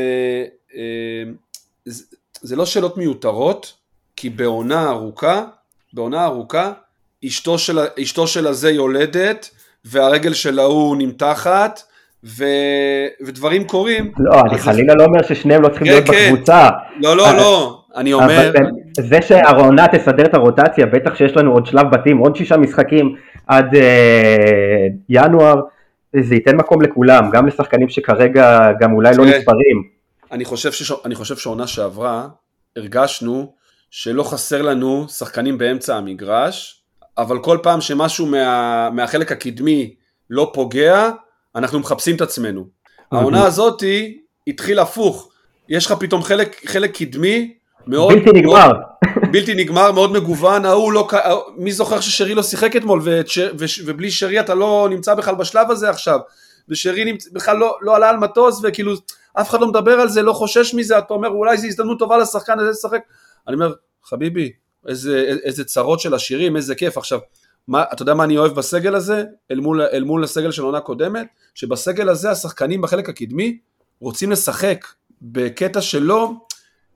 [2.41, 3.73] זה לא שאלות מיותרות,
[4.15, 5.45] כי בעונה ארוכה,
[5.93, 6.71] בעונה ארוכה,
[7.25, 9.49] אשתו של, אשתו של הזה יולדת,
[9.86, 11.84] והרגל של ההוא נמתחת,
[12.23, 12.45] ו,
[13.25, 14.12] ודברים קורים.
[14.17, 16.32] לא, אני חלילה לא אומר ששניהם לא צריכים כן, להיות כן.
[16.34, 16.69] בקבוצה.
[17.01, 18.65] לא, לא, אבל- לא, אני אומר, אבל
[18.99, 23.15] זה שהעונה תסדר את הרוטציה, בטח שיש לנו עוד שלב בתים, עוד שישה משחקים
[23.47, 25.56] עד אה, ינואר,
[26.21, 29.84] זה ייתן מקום לכולם, גם לשחקנים שכרגע גם אולי לא נספרים.
[30.32, 30.91] אני חושב, שש...
[31.06, 32.28] אני חושב שעונה שעברה
[32.75, 33.54] הרגשנו
[33.91, 36.82] שלא חסר לנו שחקנים באמצע המגרש,
[37.17, 38.89] אבל כל פעם שמשהו מה...
[38.89, 39.93] מהחלק הקדמי
[40.30, 41.10] לא פוגע,
[41.56, 42.68] אנחנו מחפשים את עצמנו.
[43.12, 45.30] העונה הזאתי התחיל הפוך,
[45.70, 47.54] יש לך פתאום חלק, חלק קדמי
[47.88, 48.52] מאוד, בלתי נגמר.
[48.54, 48.76] מאוד,
[49.32, 51.08] בלתי נגמר, מאוד מגוון, ההוא לא,
[51.58, 55.72] מי זוכר ששרי לא שיחק אתמול, וש, וש, ובלי שרי אתה לא נמצא בכלל בשלב
[55.72, 56.20] הזה עכשיו,
[56.70, 57.28] ושרי נמצ...
[57.32, 58.94] בכלל לא, לא עלה על מטוס, וכאילו
[59.34, 62.18] אף אחד לא מדבר על זה, לא חושש מזה, אתה אומר אולי זו הזדמנות טובה
[62.18, 63.00] לשחקן הזה לשחק,
[63.48, 64.52] אני אומר, חביבי,
[64.88, 67.20] איזה, איזה צרות של השירים, איזה כיף, עכשיו,
[67.67, 70.80] מה, אתה יודע מה אני אוהב בסגל הזה, אל מול, אל מול הסגל של עונה
[70.80, 73.58] קודמת, שבסגל הזה השחקנים בחלק הקדמי
[73.99, 74.86] רוצים לשחק
[75.21, 76.32] בקטע שלא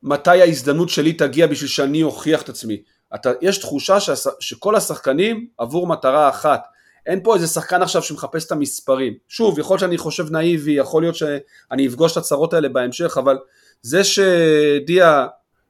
[0.03, 2.81] מתי ההזדמנות שלי תגיע בשביל שאני אוכיח את עצמי.
[3.15, 6.63] אתה, יש תחושה שהש, שכל השחקנים עבור מטרה אחת.
[7.05, 9.13] אין פה איזה שחקן עכשיו שמחפש את המספרים.
[9.27, 13.37] שוב, יכול להיות שאני חושב נאיבי, יכול להיות שאני אפגוש את הצרות האלה בהמשך, אבל
[13.81, 15.27] זה שדיה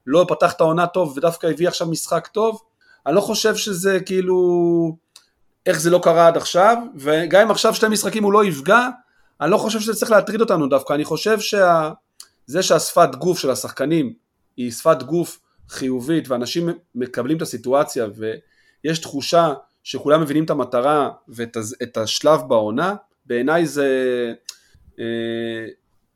[0.08, 2.62] לא פתח את העונה טוב ודווקא הביא עכשיו משחק טוב,
[3.08, 4.98] אני לא חושב שזה כאילו,
[5.66, 8.88] איך זה לא קרה עד עכשיו, וגם אם עכשיו שתי משחקים הוא לא יפגע,
[9.42, 11.92] אני לא חושב שזה צריך להטריד אותנו דווקא, אני חושב שה...
[12.46, 14.14] זה שהשפת גוף של השחקנים
[14.58, 21.98] היא שפת גוף חיובית ואנשים מקבלים את הסיטואציה ויש תחושה שכולם מבינים את המטרה ואת
[21.98, 23.88] השלב בעונה, בעיניי זה,
[25.00, 25.06] אה,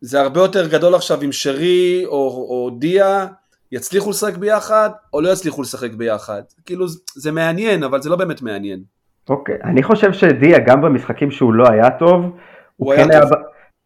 [0.02, 3.28] זה הרבה יותר גדול עכשיו אם שרי או, או דיה
[3.74, 6.42] יצליחו לשחק ביחד או לא יצליחו לשחק ביחד.
[6.66, 8.80] כאילו זה- מעניין אבל זה לא באמת מעניין.
[9.30, 12.32] אוקיי, אני חושב שדיה גם במשחקים שהוא לא היה טוב, הוא,
[12.78, 13.40] הוא כן היה היה, טוב.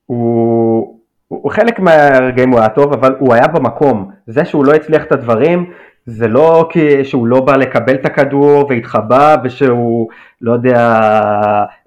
[0.05, 4.11] הוא, הוא, הוא חלק מהרגעים הוא היה טוב, אבל הוא היה במקום.
[4.27, 5.73] זה שהוא לא הצליח את הדברים,
[6.05, 10.07] זה לא כי שהוא לא בא לקבל את הכדור והתחבא ושהוא
[10.41, 10.79] לא יודע,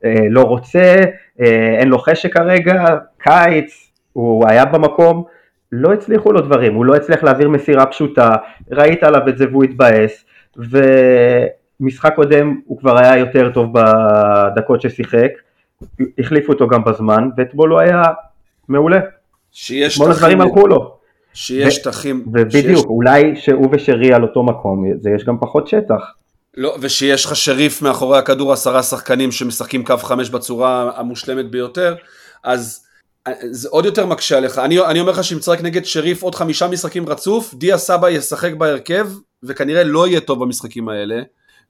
[0.05, 0.95] אה, לא רוצה,
[1.41, 2.85] אה, אין לו חשק כרגע,
[3.19, 5.25] קיץ, הוא היה במקום,
[5.73, 8.31] לא הצליחו לו דברים, הוא לא הצליח להעביר מסירה פשוטה,
[8.71, 10.25] ראית עליו את זה והוא התבאס,
[11.81, 15.31] ומשחק קודם הוא כבר היה יותר טוב בדקות ששיחק,
[16.19, 18.03] החליפו אותו גם בזמן, ואתמול הוא היה
[18.69, 18.99] מעולה,
[19.53, 20.95] שיש אתמול הדברים הלכו לו,
[21.35, 26.13] שיש שטחים, ובדיוק, שיש- אולי שהוא ושרי על אותו מקום, זה יש גם פחות שטח.
[26.57, 31.95] לא, ושיש לך שריף מאחורי הכדור עשרה שחקנים שמשחקים קו חמש בצורה המושלמת ביותר,
[32.45, 32.87] אז
[33.51, 34.59] זה עוד יותר מקשה עליך.
[34.59, 38.53] אני, אני אומר לך שאם תשחק נגד שריף עוד חמישה משחקים רצוף, דיה סבא ישחק
[38.55, 39.09] בהרכב
[39.43, 41.23] וכנראה לא יהיה טוב במשחקים האלה,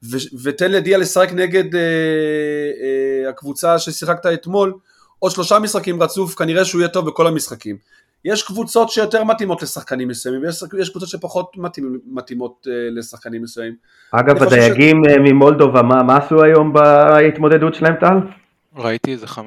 [0.03, 4.73] ו- ותן לדיה לשחק נגד אה, אה, הקבוצה ששיחקת אתמול,
[5.19, 7.77] עוד שלושה משחקים רצוף, כנראה שהוא יהיה טוב בכל המשחקים.
[8.25, 13.75] יש קבוצות שיותר מתאימות לשחקנים מסוימים, ויש יש קבוצות שפחות מתאים, מתאימות אה, לשחקנים מסוימים.
[14.11, 18.40] אגב, הדייגים אה, ממולדובה, מה מה עשו היום בהתמודדות שלהם, טל?
[18.75, 19.39] ראיתי איזה 5-1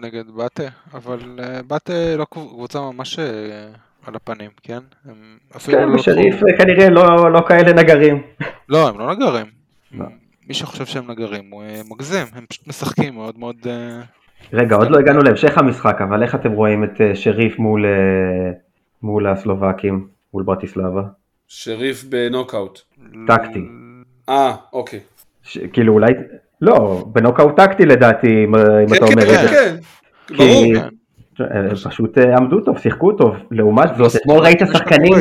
[0.00, 0.62] נגד באטה,
[0.94, 3.24] אבל אה, באטה לא קבוצה ממש אה,
[4.06, 4.78] על הפנים, כן?
[5.04, 5.14] הם
[5.56, 8.22] אפילו כן, לא ושריף לקחו- אה, כנראה לא לא כאלה נגרים.
[8.68, 9.46] לא, הם לא נגרים.
[9.92, 10.06] לא.
[10.48, 13.56] מי שחושב שהם נגרים הוא מגזים, הם פשוט משחקים מאוד מאוד...
[14.52, 17.84] רגע, עוד לא הגענו להמשך המשחק, אבל איך אתם רואים את שריף מול,
[19.02, 21.02] מול הסלובקים, מול ברטיסלבה?
[21.48, 22.80] שריף בנוקאוט.
[23.26, 23.64] טקטי.
[24.28, 25.00] אה, אוקיי.
[25.42, 26.12] ש- כאילו אולי,
[26.60, 28.54] לא, בנוקאוט טקטי לדעתי, אם
[28.88, 29.48] כן, אתה כן, אומר את כן, זה.
[29.48, 29.76] כן,
[30.26, 30.74] כי- ברור.
[30.74, 30.88] כן.
[31.40, 33.34] אה, פשוט אה, עמדו טוב, שיחקו טוב.
[33.50, 35.12] לעומת זאת, לא אתמול ראית שחקנים.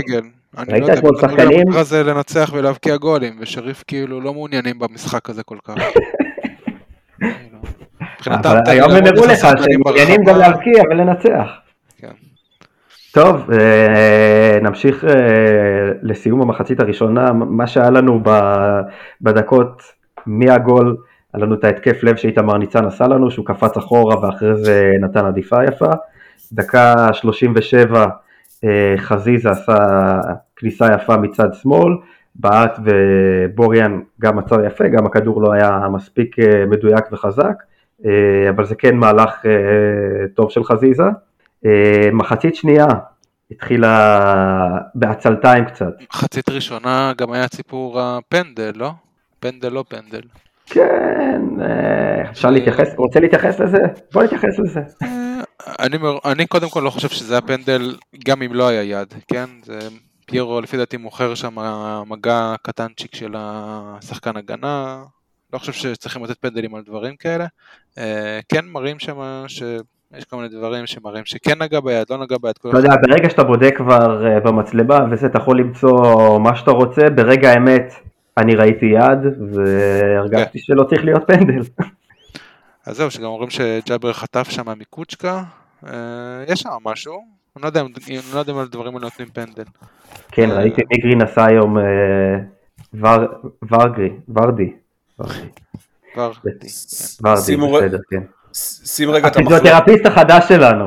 [0.57, 1.59] אני ראית לא יודע, אתמול נתנו שחקנים?
[1.67, 5.75] למטרה זה לנצח ולהבקיע גולים, ושריף כאילו לא מעוניינים במשחק הזה כל כך.
[8.27, 10.37] אבל היום הם הראו לך שהם מעוניינים גם.
[10.37, 11.47] להבקיע ולנצח.
[11.97, 12.11] כן.
[13.13, 15.03] טוב, אה, נמשיך
[16.01, 18.23] לסיום המחצית הראשונה, מה שהיה לנו
[19.21, 19.81] בדקות
[20.25, 20.97] מהגול,
[21.35, 25.25] היה לנו את ההתקף לב שאיתמר ניצן עשה לנו, שהוא קפץ אחורה ואחרי זה נתן
[25.25, 25.91] עדיפה יפה.
[26.51, 28.05] דקה 37
[28.63, 29.75] אה, חזיזה עשה
[30.55, 31.93] כניסה יפה מצד שמאל,
[32.35, 37.63] בעט ובוריאן גם עצר יפה, גם הכדור לא היה מספיק אה, מדויק וחזק,
[38.05, 39.45] אה, אבל זה כן מהלך
[40.33, 41.03] טוב של חזיזה.
[42.13, 42.85] מחצית שנייה
[43.51, 45.93] התחילה בעצלתיים קצת.
[46.13, 48.91] מחצית ראשונה גם היה סיפור הפנדל, לא?
[49.39, 50.21] פנדל לא פנדל.
[50.65, 53.77] כן, אה, אפשר להתייחס, רוצה להתייחס לזה?
[54.13, 54.79] בוא נתייחס לזה.
[55.03, 55.41] אה,
[55.79, 59.45] אני, אני קודם כל לא חושב שזה היה פנדל, גם אם לא היה יד, כן?
[59.63, 59.79] זה
[60.25, 61.55] פיירו לפי דעתי מוכר שם
[62.07, 65.03] מגע קטנצ'יק של השחקן הגנה,
[65.53, 67.45] לא חושב שצריכים לתת פנדלים על דברים כאלה.
[67.97, 72.53] אה, כן מראים שם שיש כל מיני דברים שמראים שכן נגע ביד, לא נגע ביד,
[72.59, 77.49] אתה יודע, ברגע שאתה בודק כבר במצלמה וזה, אתה יכול למצוא מה שאתה רוצה, ברגע
[77.49, 77.93] האמת
[78.37, 79.19] אני ראיתי יד
[79.53, 81.61] והרגשתי שלא צריך להיות פנדל.
[82.85, 85.43] אז זהו, שגם אומרים שג'אבר חטף שם מקוצ'קה,
[85.87, 85.91] אה,
[86.47, 87.13] יש שם משהו,
[87.55, 87.87] אני לא יודע אם
[88.33, 89.63] לא על דברים האלה נותנים פנדל.
[90.31, 91.83] כן, ראיתי מיגרין עשה היום אה,
[92.93, 94.73] ור- ורגרי, ורדי.
[96.17, 96.67] ורדי,
[97.21, 98.23] בסדר, כן.
[98.53, 99.65] שים רגע את המחלוקת.
[99.65, 100.85] הפיזיותרפיסט החדש שלנו.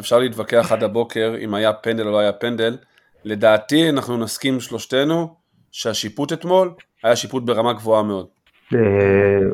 [0.00, 2.76] אפשר להתווכח עד הבוקר אם היה פנדל או לא היה פנדל.
[3.24, 5.34] לדעתי אנחנו נסכים שלושתנו
[5.72, 6.70] שהשיפוט אתמול
[7.04, 8.26] היה שיפוט ברמה גבוהה מאוד.
[8.74, 8.78] אה,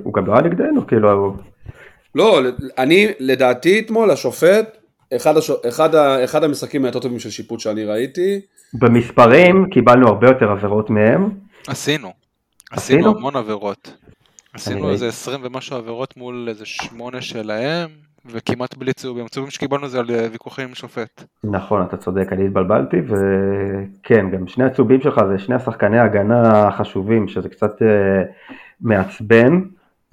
[0.04, 1.36] הוא גם לא היה נגדנו, כאילו,
[2.14, 2.40] לא,
[2.78, 4.76] אני, לדעתי אתמול השופט,
[5.16, 5.50] אחד, הש...
[5.50, 6.24] אחד, ה...
[6.24, 8.40] אחד המשחקים היותר טובים של שיפוט שאני ראיתי,
[8.74, 11.30] במספרים קיבלנו הרבה יותר עבירות מהם.
[11.66, 11.68] עשינו.
[11.68, 12.12] עשינו?
[12.70, 13.94] עשינו המון עבירות.
[14.52, 14.90] עשינו.
[14.90, 17.88] איזה 20 ומשהו עבירות מול איזה שמונה שלהם,
[18.26, 19.24] וכמעט בלי צהובים.
[19.24, 21.24] הצהובים שקיבלנו זה על אה, ויכוחים עם שופט.
[21.44, 27.28] נכון, אתה צודק, אני התבלבלתי, וכן, גם שני הצהובים שלך זה שני השחקני ההגנה החשובים,
[27.28, 28.22] שזה קצת אה,
[28.80, 29.60] מעצבן.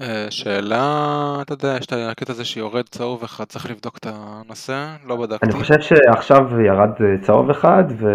[0.01, 4.95] אה, שאלה, אתה יודע, יש את הקטע הזה שיורד צהוב אחד, צריך לבדוק את הנושא,
[5.05, 5.45] לא בדקתי.
[5.45, 8.07] אני חושב שעכשיו ירד אה, צהוב אחד, ו...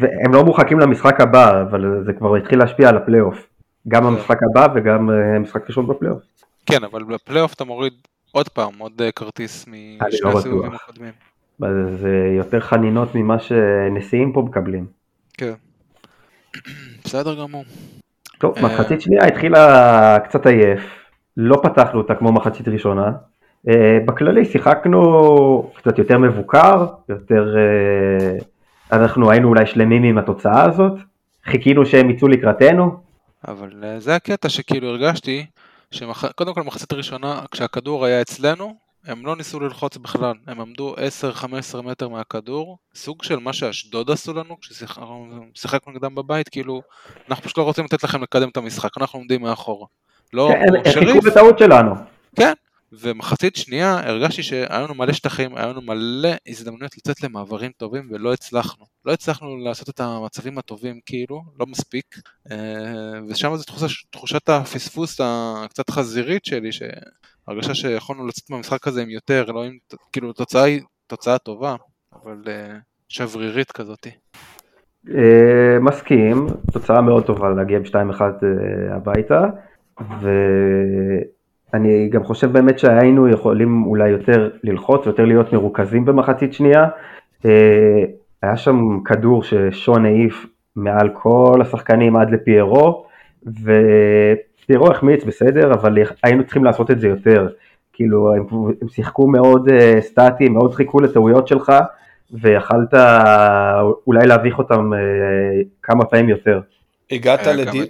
[0.00, 3.46] והם לא מורחקים למשחק הבא, אבל זה כבר התחיל להשפיע על הפלייאוף.
[3.88, 6.22] גם המשחק הבא וגם משחק ראשון בפלייאוף.
[6.66, 7.92] כן, אבל בפלייאוף אתה מוריד
[8.32, 10.72] עוד פעם, עוד אה, כרטיס משני לאור הסיבובים.
[10.74, 11.12] הקודמים.
[11.62, 14.86] אז זה יותר חנינות ממה שנשיאים פה מקבלים.
[15.32, 15.52] כן.
[17.04, 17.64] בסדר גמור.
[18.38, 18.62] טוב, אה.
[18.62, 20.80] מחצית שנייה התחילה קצת עייף,
[21.36, 23.12] לא פתחנו אותה כמו מחצית ראשונה.
[23.68, 27.56] אה, בכללי שיחקנו קצת יותר מבוקר, יותר...
[28.92, 30.92] אנחנו היינו אולי שלמים עם התוצאה הזאת,
[31.44, 32.96] חיכינו שהם יצאו לקראתנו,
[33.48, 35.46] אבל זה הקטע שכאילו הרגשתי,
[35.92, 38.74] שקודם כל מחצית ראשונה, כשהכדור היה אצלנו,
[39.06, 40.94] הם לא ניסו ללחוץ בכלל, הם עמדו
[41.74, 46.82] 10-15 מטר מהכדור, סוג של מה שאשדוד עשו לנו, כששיחקנו נגדם בבית, כאילו,
[47.30, 49.86] אנחנו פשוט לא רוצים לתת לכם לקדם את המשחק, אנחנו עומדים מאחורה.
[50.32, 51.94] לא, כן, הם חיכו בטעות שלנו.
[52.36, 52.52] כן,
[52.92, 58.32] ומחצית שנייה הרגשתי שהיה לנו מלא שטחים, היה לנו מלא הזדמנויות לצאת למעברים טובים ולא
[58.32, 58.91] הצלחנו.
[59.04, 62.16] לא הצלחנו לעשות את המצבים הטובים כאילו, לא מספיק.
[62.50, 69.10] אה, ושם זו תחושה, תחושת הפספוס הקצת חזירית שלי, שהרגשה שיכולנו לצאת מהמשחק הזה עם
[69.10, 69.72] יותר, לא עם,
[70.12, 71.76] כאילו התוצאה היא תוצאה טובה,
[72.22, 72.76] אבל אה,
[73.08, 74.10] שברירית כזאתי.
[75.10, 79.44] אה, מסכים, תוצאה מאוד טובה להגיע ב-2-1 אה, הביתה,
[80.20, 86.88] ואני גם חושב באמת שהיינו יכולים אולי יותר ללחוץ, יותר להיות מרוכזים במחצית שנייה.
[88.44, 93.06] אה, היה שם כדור ששון העיף מעל כל השחקנים עד לפיירו,
[93.42, 97.48] ופיירו החמיץ בסדר, אבל היינו צריכים לעשות את זה יותר.
[97.92, 98.46] כאילו, הם,
[98.82, 101.72] הם שיחקו מאוד uh, סטטי, מאוד חיכו לטעויות שלך,
[102.30, 102.94] ויכלת
[104.06, 104.96] אולי להביך אותם uh,
[105.82, 106.60] כמה פעמים יותר.
[107.10, 107.84] הגעת, גם לדין,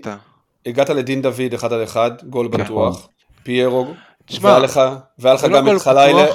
[0.67, 2.65] הגעת לדין דוד אחד על אחד, גול כן.
[2.65, 3.09] בטוח,
[3.43, 3.87] פיירו,
[4.27, 4.81] תשמע, והיה לך,
[5.19, 6.27] והיה לך לא גם את חלילה,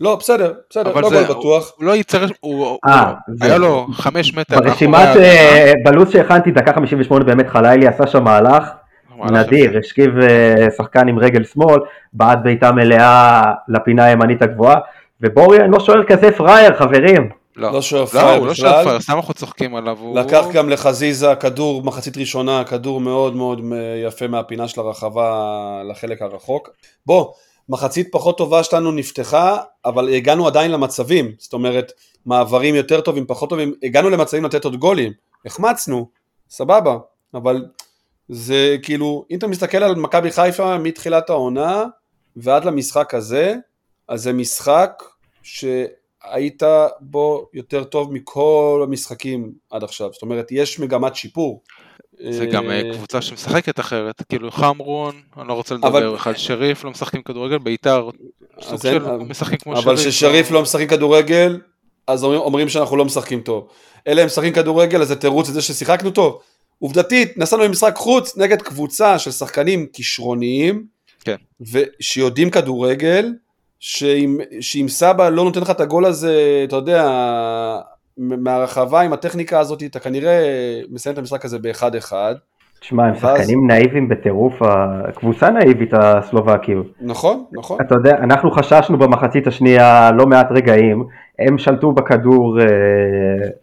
[0.00, 4.60] לא בסדר, בסדר, לא גול בטוח, הוא לא ייצר, הוא, אה, היה לו חמש מטר.
[4.60, 8.64] ברשימת, אה, בלו"ז שהכנתי, דקה 58 באמת חלילי עשה שם מהלך.
[9.30, 11.80] נדיר, השכיב אה, שחקן עם רגל שמאל,
[12.12, 14.76] בעט בעיטה מלאה לפינה הימנית הגבוהה,
[15.20, 17.28] ובוריאן לא שוער כזה פראייר חברים.
[17.56, 18.54] לא, לא לא, פראייר הוא לא בכלל.
[18.54, 19.98] שוער פראייר, סתם אנחנו צוחקים עליו.
[20.00, 23.60] הוא- לקח גם לחזיזה כדור מחצית ראשונה, כדור מאוד מאוד
[24.06, 25.52] יפה מהפינה של הרחבה
[25.90, 26.70] לחלק הרחוק.
[27.06, 27.32] בוא,
[27.68, 31.92] מחצית פחות טובה שלנו נפתחה, אבל הגענו עדיין למצבים, זאת אומרת,
[32.26, 35.12] מעברים יותר טובים, פחות טובים, הגענו למצבים לתת עוד גולים,
[35.46, 36.08] החמצנו,
[36.50, 36.96] סבבה,
[37.34, 37.64] אבל
[38.28, 41.84] זה כאילו, אם אתה מסתכל על מכבי חיפה מתחילת העונה
[42.36, 43.54] ועד למשחק הזה,
[44.08, 45.02] אז זה משחק
[46.30, 46.62] שהיית
[47.00, 51.62] בו יותר טוב מכל המשחקים עד עכשיו, זאת אומרת, יש מגמת שיפור.
[52.30, 56.84] זה גם אה, אה, קבוצה שמשחקת אחרת, כאילו חמרון, אני לא רוצה לדבר בכלל, שריף
[56.84, 58.10] לא משחקים כדורגל, בית"ר
[58.60, 61.60] סוג של משחקים כמו אבל כששריף לא משחקים כדורגל,
[62.06, 63.68] אז אומרים, אומרים שאנחנו לא משחקים טוב.
[64.08, 66.42] אלה הם משחקים כדורגל, אז זה תירוץ לזה ששיחקנו טוב.
[66.78, 70.86] עובדתית, נסענו למשחק חוץ נגד קבוצה של שחקנים כישרוניים,
[71.20, 71.36] כן.
[71.72, 73.32] ושיודעים כדורגל,
[73.80, 77.10] שאם, שאם סבא לא נותן לך את הגול הזה, אתה יודע,
[78.18, 80.40] מהרחבה עם הטכניקה הזאת, אתה כנראה
[80.90, 82.34] מסיים את המשחק הזה באחד-אחד.
[82.80, 84.54] תשמע, הם שחקנים נאיבים בטירוף,
[85.08, 86.84] הקבוצה נאיבית הסלובקים.
[87.00, 87.78] נכון, נכון.
[87.80, 91.04] אתה יודע, אנחנו חששנו במחצית השנייה לא מעט רגעים,
[91.38, 92.66] הם שלטו בכדור אה,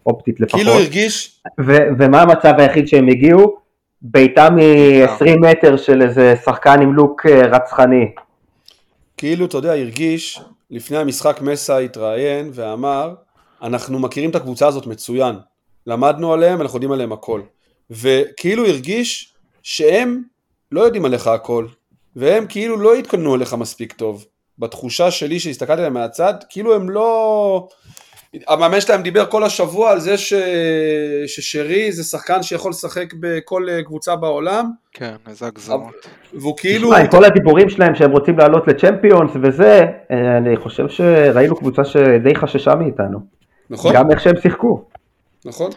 [0.06, 0.60] אופטית לפחות.
[0.60, 3.56] כאילו הרגיש, ו- ומה המצב היחיד שהם הגיעו?
[4.02, 8.12] בעיטה מ-20 מטר של איזה שחקן עם לוק אה, רצחני.
[9.24, 10.40] כאילו, אתה יודע, הרגיש,
[10.72, 13.14] לפני המשחק מסה התראיין ואמר,
[13.62, 15.36] אנחנו מכירים את הקבוצה הזאת מצוין,
[15.88, 17.42] למדנו עליהם, אנחנו יודעים עליהם הכל.
[17.90, 19.34] וכאילו הרגיש
[19.64, 20.24] שהם
[20.72, 21.68] לא יודעים עליך הכל,
[22.16, 24.26] והם כאילו לא התכוננו אליך מספיק טוב.
[24.60, 27.68] בתחושה שלי שהסתכלתי עליהם מהצד, כאילו הם לא...
[28.48, 30.34] המאמן שלהם דיבר כל השבוע על זה ש...
[31.28, 35.94] ששרי זה שחקן שיכול לשחק בכל אה, קבוצה בעולם, כן, איזה הגזמות.
[36.34, 36.90] והוא כאילו...
[36.90, 41.86] תשמע, עם כל הדיבורים שלהם שהם רוצים לעלות לצ'מפיונס וזה, אה, אני חושב שראינו קבוצה
[41.86, 43.20] שדי חששה מאיתנו.
[43.70, 44.86] נכון, גם איך שהם שיחקו.
[45.46, 45.72] נכון.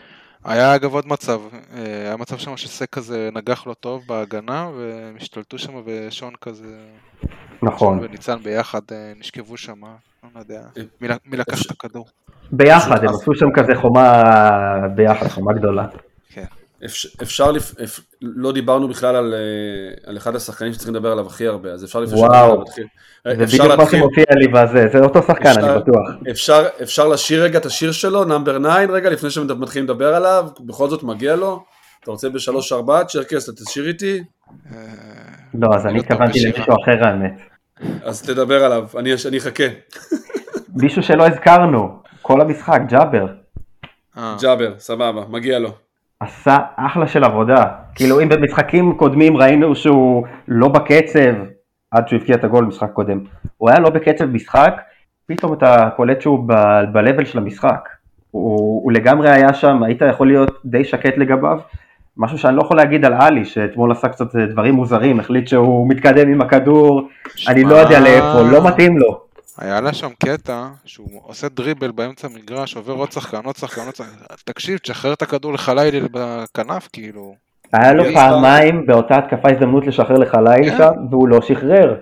[0.44, 1.40] היה אגב עוד מצב,
[1.76, 6.76] אה, היה מצב שם שסק כזה נגח לא טוב בהגנה, והם השתלטו שם ושון כזה,
[7.62, 7.98] נכון.
[7.98, 8.80] שון וניצן ביחד
[9.20, 9.80] נשכבו שם,
[10.34, 10.60] לא יודע,
[11.00, 12.06] מי ל- מי לקח את הכדור.
[12.52, 14.22] ביחד, הם עשו שם כזה חומה
[14.94, 15.86] ביחד, חומה גדולה.
[16.84, 17.50] אפשר, אפשר.
[18.22, 22.00] לא דיברנו בכלל על, אה, על אחד השחקנים שצריכים לדבר עליו הכי הרבה, אז אפשר
[22.00, 22.30] לפני וואו.
[22.32, 22.86] שאנחנו נתחיל.
[23.36, 26.08] זה אפשר בדיוק מה שמופיע לי בזה, זה אותו שחקן, אני בטוח.
[26.30, 30.88] אפשר, אפשר לשיר רגע את השיר שלו, נאמבר 9 רגע, לפני שמתחילים לדבר עליו, בכל
[30.88, 31.64] זאת מגיע לו.
[32.02, 34.22] אתה רוצה בשלוש ארבע, צ'רקס, אתה תשיר איתי?
[34.72, 34.78] אה,
[35.54, 36.38] לא, אז אני לא התכוונתי.
[36.44, 37.32] למישהו אחר האמת.
[38.04, 39.64] אז תדבר עליו, אני, אני אחכה.
[40.76, 43.26] מישהו שלא הזכרנו, כל המשחק, ג'אבר.
[44.18, 45.70] אה, ג'אבר, סבבה, מגיע לו.
[46.20, 47.64] עשה אחלה של עבודה.
[47.94, 51.34] כאילו אם במשחקים קודמים ראינו שהוא לא בקצב,
[51.90, 53.20] עד שהוא הבקיע את הגול במשחק קודם,
[53.56, 54.80] הוא היה לא בקצב משחק,
[55.26, 57.88] פתאום אתה קולט שהוא ב- ב-level של המשחק.
[58.30, 61.58] הוא, הוא לגמרי היה שם, היית יכול להיות די שקט לגביו.
[62.16, 66.28] משהו שאני לא יכול להגיד על עלי, שאתמול עשה קצת דברים מוזרים, החליט שהוא מתקדם
[66.28, 67.08] עם הכדור,
[67.48, 69.20] אני לא יודע לאיפה, לא מתאים לו.
[69.58, 73.94] היה לה שם קטע שהוא עושה דריבל באמצע המגרש, עובר עוד שחקן, עוד שחקן, עוד
[73.94, 77.34] שחקן, תקשיב, תשחרר את הכדור לחלילי בכנף, כאילו.
[77.72, 80.78] היה לו פעמיים באותה התקפה הזדמנות לשחרר לחלילי כן.
[80.78, 81.94] שם, והוא לא שחרר.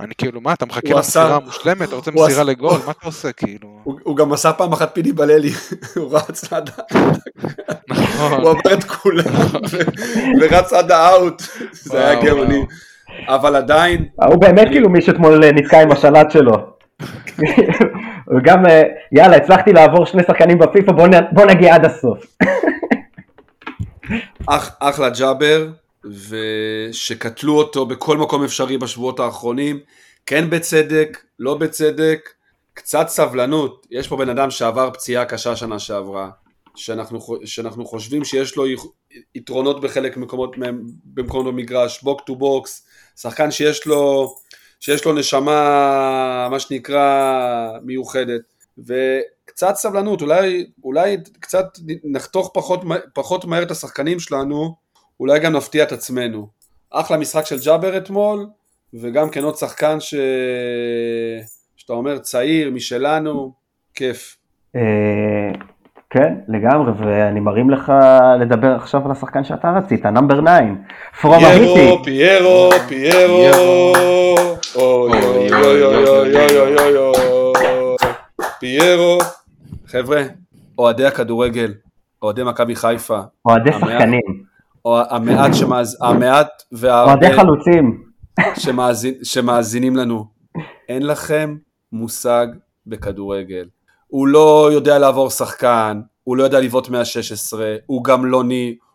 [0.00, 1.88] אני כאילו, מה, אתה מחכה למסירה המושלמת?
[1.88, 2.78] אתה רוצה מסירה לגול?
[2.86, 3.68] מה אתה עושה, כאילו?
[3.84, 5.50] הוא, גם עשה פעם אחת פיני בללי,
[5.96, 6.70] הוא רץ עד,
[7.90, 8.32] נכון.
[8.32, 9.24] הוא עבר את כולם
[9.70, 11.42] ו- ורץ עד האאוט,
[11.90, 12.64] זה היה גאוני.
[13.28, 16.52] אבל עדיין, הוא באמת כאילו מי שאתמול אה, נתקע עם השלט שלו.
[18.30, 20.92] הוא גם, אה, יאללה, הצלחתי לעבור שני שחקנים בפיפ"א,
[21.32, 22.18] בוא נגיע עד הסוף.
[24.46, 25.68] אח, אחלה ג'אבר,
[26.28, 29.80] ושקטלו אותו בכל מקום אפשרי בשבועות האחרונים,
[30.26, 32.28] כן בצדק, לא בצדק,
[32.74, 33.86] קצת סבלנות.
[33.90, 36.30] יש פה בן אדם שעבר פציעה קשה שנה שעברה,
[36.74, 38.64] שאנחנו, שאנחנו חושבים שיש לו
[39.34, 40.56] יתרונות בחלק מקומות,
[41.04, 42.86] במקומות במגרש, box to box,
[43.16, 44.34] שחקן שיש לו,
[44.80, 48.42] שיש לו נשמה, מה שנקרא, מיוחדת.
[48.86, 48.94] ו...
[49.56, 51.66] קצת סבלנות, אולי, אולי קצת
[52.04, 52.80] נחתוך פחות,
[53.14, 54.76] פחות מהר את השחקנים שלנו,
[55.20, 56.48] אולי גם נפתיע את עצמנו.
[56.90, 58.46] אחלה משחק של ג'אבר אתמול,
[58.94, 60.14] וגם כן עוד שחקן ש...
[61.76, 63.52] שאתה אומר צעיר, משלנו,
[63.94, 64.36] כיף.
[64.76, 64.80] אה,
[66.10, 67.92] כן, לגמרי, ואני מרים לך
[68.40, 70.50] לדבר עכשיו על השחקן שאתה רצית, נאמבר 9,
[71.20, 73.92] פרום פיירו, פיירו, פיירו,
[74.74, 76.08] אוי אוי אוי אוי
[76.58, 77.96] אוי אוי אוי
[78.60, 79.18] פיירו,
[79.86, 80.22] חבר'ה,
[80.78, 81.74] אוהדי הכדורגל,
[82.22, 84.42] אוהדי מכבי חיפה, אוהדי שחקנים,
[84.86, 88.02] המעט שמאז, המעט והרבה, חלוצים,
[89.22, 90.26] שמאזינים לנו,
[90.88, 91.56] אין לכם
[91.92, 92.46] מושג
[92.86, 93.68] בכדורגל.
[94.06, 98.42] הוא לא יודע לעבור שחקן, הוא לא יודע לבעוט 116, הוא גם לא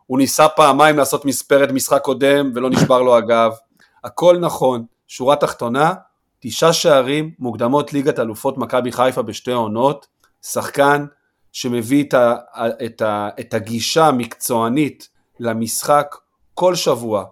[0.07, 3.51] הוא ניסה פעמיים לעשות מספרת משחק קודם ולא נשבר לו הגב.
[4.03, 5.93] הכל נכון, שורה תחתונה,
[6.39, 10.07] תשעה שערים מוקדמות ליגת אלופות מכבי חיפה בשתי עונות,
[10.41, 11.05] שחקן
[11.51, 12.35] שמביא את, ה,
[12.85, 15.09] את, ה, את הגישה המקצוענית
[15.41, 16.15] למשחק
[16.53, 17.23] כל שבוע,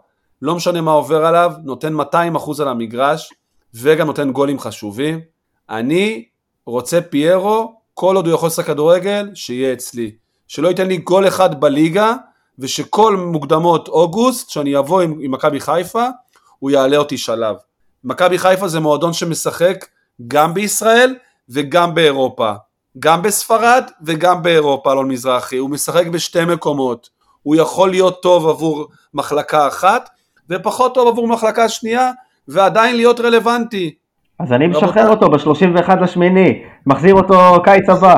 [0.42, 3.34] לא משנה מה עובר עליו, נותן 200% על המגרש
[3.74, 5.20] וגם נותן גולים חשובים.
[5.70, 6.26] אני
[6.66, 10.12] רוצה פיירו, כל עוד הוא יכול לשחק כדורגל, שיהיה אצלי.
[10.48, 12.14] שלא ייתן לי גול אחד בליגה,
[12.60, 16.08] ושכל מוקדמות אוגוסט, שאני אבוא עם, עם מכבי חיפה,
[16.60, 17.56] הוא יעלה אותי שלב.
[18.04, 19.86] מכבי חיפה זה מועדון שמשחק
[20.28, 21.16] גם בישראל
[21.50, 22.54] וגם באירופה.
[23.00, 25.58] גם בספרד וגם באירופה, אלון מזרחי.
[25.58, 27.10] הוא משחק בשתי מקומות.
[27.44, 30.10] הוא יכול להיות טוב עבור מחלקה אחת,
[30.50, 32.12] ופחות טוב עבור מחלקה שנייה,
[32.48, 33.94] ועדיין להיות רלוונטי.
[34.40, 38.16] אז אני משחרר אותו ב-31 לשמיני, מחזיר אותו קיץ הבא.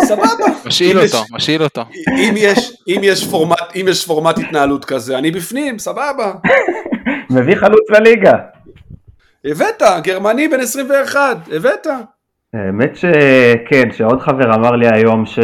[0.00, 0.44] סבבה.
[0.66, 1.82] משאיל אותו, משאיל אותו.
[2.08, 6.32] אם יש, אם, יש פורמט, אם יש פורמט התנהלות כזה, אני בפנים, סבבה.
[7.30, 8.32] מביא חלוץ לליגה.
[9.44, 11.20] הבאת, גרמני בן 21,
[11.52, 11.86] הבאת.
[12.54, 15.38] האמת שכן, שעוד חבר אמר לי היום ש...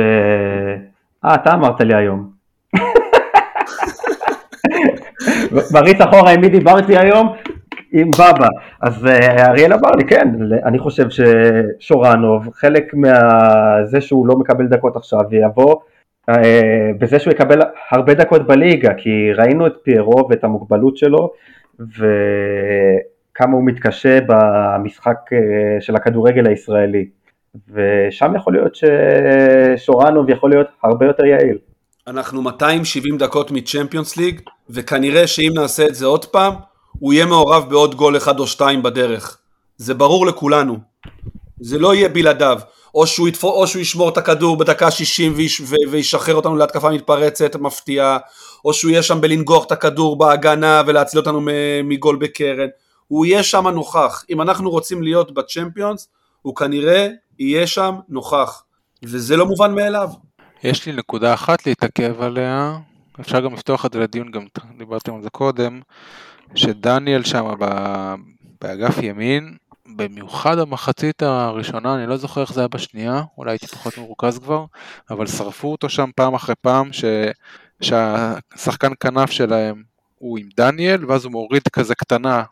[1.25, 2.36] אה, אתה אמרת לי היום.
[5.75, 7.33] מריץ אחורה עם מי דיברתי היום?
[7.93, 8.49] עם בבא.
[8.83, 10.29] אז אה, אריאל אמר לי, כן,
[10.65, 15.77] אני חושב ששורנוב, חלק מזה שהוא לא מקבל דקות עכשיו, יבוא
[16.29, 21.33] אה, בזה שהוא יקבל הרבה דקות בליגה, כי ראינו את פיירו ואת המוגבלות שלו,
[21.81, 27.07] וכמה הוא מתקשה במשחק אה, של הכדורגל הישראלי.
[27.73, 28.75] ושם יכול להיות
[29.77, 31.59] ששורנוב יכול להיות הרבה יותר יעיל.
[32.07, 34.41] אנחנו 270 דקות מצ'מפיונס ליג,
[34.71, 36.55] וכנראה שאם נעשה את זה עוד פעם,
[36.99, 39.39] הוא יהיה מעורב בעוד גול אחד או שתיים בדרך.
[39.77, 40.79] זה ברור לכולנו.
[41.61, 42.59] זה לא יהיה בלעדיו.
[42.95, 46.91] או שהוא, יתפור, או שהוא ישמור את הכדור בדקה 60 ויש, ו, וישחרר אותנו להתקפה
[46.91, 48.19] מתפרצת מפתיעה,
[48.65, 51.41] או שהוא יהיה שם בלנגוח את הכדור בהגנה ולהציל אותנו
[51.85, 52.69] מגול בקרן.
[53.09, 54.25] הוא יהיה שם נוכח.
[54.31, 56.09] אם אנחנו רוצים להיות בצ'מפיונס,
[56.43, 58.63] הוא כנראה יהיה שם נוכח.
[59.03, 60.09] וזה לא מובן מאליו.
[60.67, 62.79] יש לי נקודה אחת להתעכב עליה,
[63.21, 64.43] אפשר גם לפתוח את זה לדיון, גם
[64.79, 65.81] דיברתם על זה קודם,
[66.55, 67.45] שדניאל שם
[68.61, 69.57] באגף ימין,
[69.97, 74.65] במיוחד המחצית הראשונה, אני לא זוכר איך זה היה בשנייה, אולי הייתי פחות מרוכז כבר,
[75.11, 77.05] אבל שרפו אותו שם פעם אחרי פעם, ש...
[77.81, 79.83] שהשחקן כנף שלהם
[80.19, 82.43] הוא עם דניאל, ואז הוא מוריד כזה קטנה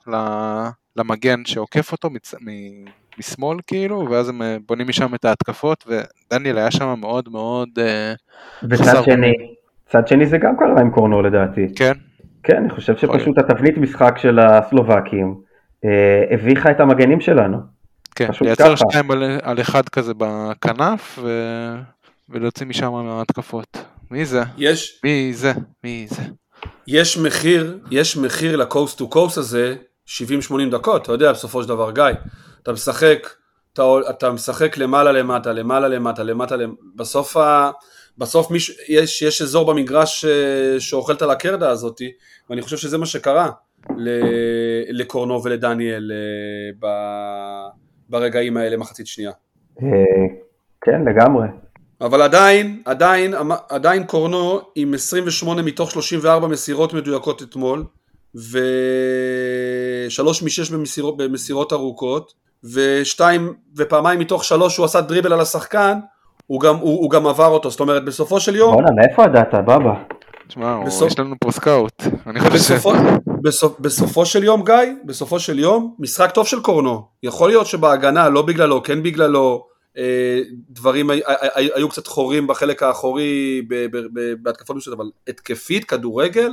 [0.97, 2.35] למגן שעוקף אותו מצ...
[3.19, 8.13] משמאל כאילו, ואז הם אה, בונים משם את ההתקפות, ודניאל היה שם מאוד מאוד אה,
[8.63, 9.33] וצד שני,
[9.87, 11.67] צד שני זה גם קרה עם קורנו לדעתי.
[11.77, 11.93] כן.
[12.43, 15.35] כן, אני חושב שפשוט התבנית משחק של הסלובקים
[15.85, 17.59] אה, הביכה את המגנים שלנו.
[18.15, 21.31] כן, לייצר שתיים על, על אחד כזה בכנף ו...
[22.29, 23.85] ולהוציא משם מההתקפות.
[24.11, 24.43] מי זה?
[24.59, 25.01] יש.
[25.05, 25.53] מי זה?
[25.85, 26.23] מי זה?
[26.87, 29.75] יש מחיר, יש מחיר לקוסט טו קוסט הזה
[30.07, 30.11] 70-80
[30.71, 32.05] דקות, אתה יודע בסופו של דבר גיא.
[32.65, 33.29] אתה משחק,
[33.73, 37.71] אתה, אתה משחק למעלה למטה, למעלה למטה, למטה למטה, בסוף, ה,
[38.19, 42.01] בסוף מיש, יש, יש אזור במגרש אה, שאוכלת על הקרדה הזאת,
[42.51, 43.51] ואני חושב שזה מה שקרה
[44.89, 46.19] לקורנו ולדניאל אה,
[46.81, 46.87] ב,
[48.09, 49.33] ברגעים האלה, מחצית שנייה.
[49.83, 49.87] אה,
[50.81, 51.47] כן, לגמרי.
[52.01, 53.35] אבל עדיין, עדיין,
[53.69, 57.85] עדיין קורנו עם 28 מתוך 34 מסירות מדויקות אתמול,
[60.09, 65.99] ושלוש משש במסירות, במסירות ארוכות, ושתיים ופעמיים מתוך שלוש הוא עשה דריבל על השחקן,
[66.47, 68.75] הוא גם, הוא, הוא גם עבר אותו, זאת אומרת בסופו של יום...
[68.75, 69.95] בואנה, מאיפה ידעת, בבא?
[70.49, 71.09] תשמע, בסופ...
[71.09, 72.93] יש לנו פה סקאוט, אני חושב בסופו,
[73.43, 78.29] בסופ, בסופו של יום גיא, בסופו של יום, משחק טוב של קורנו, יכול להיות שבהגנה,
[78.29, 79.67] לא בגללו, כן בגללו,
[79.99, 80.41] אה,
[80.71, 81.21] דברים הי,
[81.55, 83.63] הי, היו קצת חורים בחלק האחורי
[84.43, 86.53] בהתקפות מסוימת, אבל התקפית, כדורגל,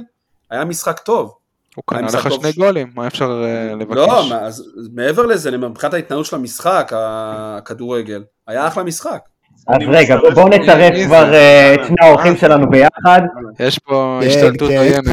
[0.49, 1.33] היה משחק טוב.
[1.75, 3.95] הוא קנה לך שני גולים, מה אפשר אה, לבקש?
[3.97, 4.63] לא, אז
[4.95, 9.19] מעבר לזה, מבחינת ההתנהלות של המשחק, הכדורגל, היה אחלה משחק.
[9.67, 10.17] אז רגע.
[10.33, 11.33] בואו נצרף כבר?
[11.33, 13.21] אה, את שני האורחים שלנו ביחד.
[13.59, 15.03] יש פה השתלטות כן, עוינת.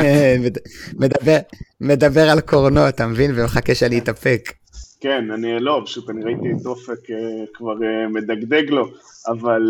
[0.41, 0.59] מד-
[0.99, 1.39] מדבר-
[1.81, 3.31] מדבר על קורנו, אתה מבין?
[3.35, 4.53] ומחכה שאני אתאפק.
[5.01, 7.17] כן, אני לא, פשוט אני ראיתי את אופק אה,
[7.55, 8.89] כבר אה, מדגדג לו,
[9.29, 9.63] אבל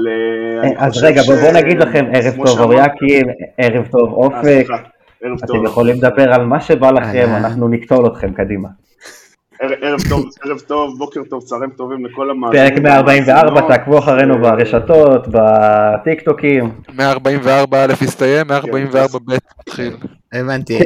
[0.64, 3.26] אה, אז רגע, בואו ש- נגיד לכם ערב טוב אוריאקים,
[3.58, 4.66] ערב טוב אה, אופק.
[5.22, 5.56] ערב טוב.
[5.56, 7.32] אתם יכולים לדבר על מה שבא לכם, אהלן.
[7.44, 8.68] אנחנו נקטול אתכם קדימה.
[9.60, 12.68] ערב טוב, ערב טוב, בוקר טוב, צהריים טובים לכל המאזינים.
[12.70, 13.70] פרק 144, והמאזינות.
[13.70, 16.70] תעקבו אחרינו אה, ברשתות, בטיקטוקים.
[16.94, 19.36] 144 א' הסתיים, 144 ב'
[19.68, 19.96] מתחיל.
[20.32, 20.78] הבנתי.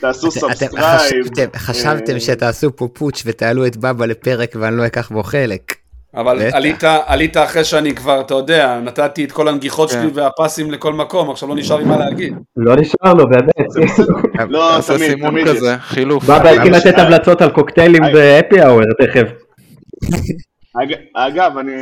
[0.00, 0.98] תעשו אתם subscribe.
[0.98, 5.74] חשבתם- חשבתם אה, שתעשו פה פוטש ותעלו את בבא לפרק ואני לא אקח בו חלק.
[6.14, 6.54] אבל בטח.
[6.56, 10.00] עלית, עלית אחרי שאני כבר, אתה יודע, נתתי את כל הנגיחות כן.
[10.00, 12.34] שלי והפסים לכל מקום, עכשיו לא נשאר לי מה להגיד.
[12.56, 13.88] לא נשאר לו, באמת.
[14.50, 15.46] לא, תמיד, סימון תמיד.
[15.48, 16.24] כזה, חילוף.
[16.24, 18.12] בבא התחיל לתת המלצות על קוקטיילים היי.
[18.12, 19.28] בהפי האוור תכף.
[20.82, 21.72] אג- אגב, אני,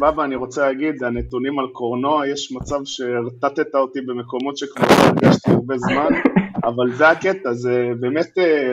[0.00, 5.50] בבא, אני רוצה להגיד, הנתונים על קורנוע, יש מצב שהרטטת אותי במקומות שכבר לא הרגשתי
[5.50, 6.08] הרבה זמן,
[6.66, 8.72] אבל זה הקטע, זה באמת אה,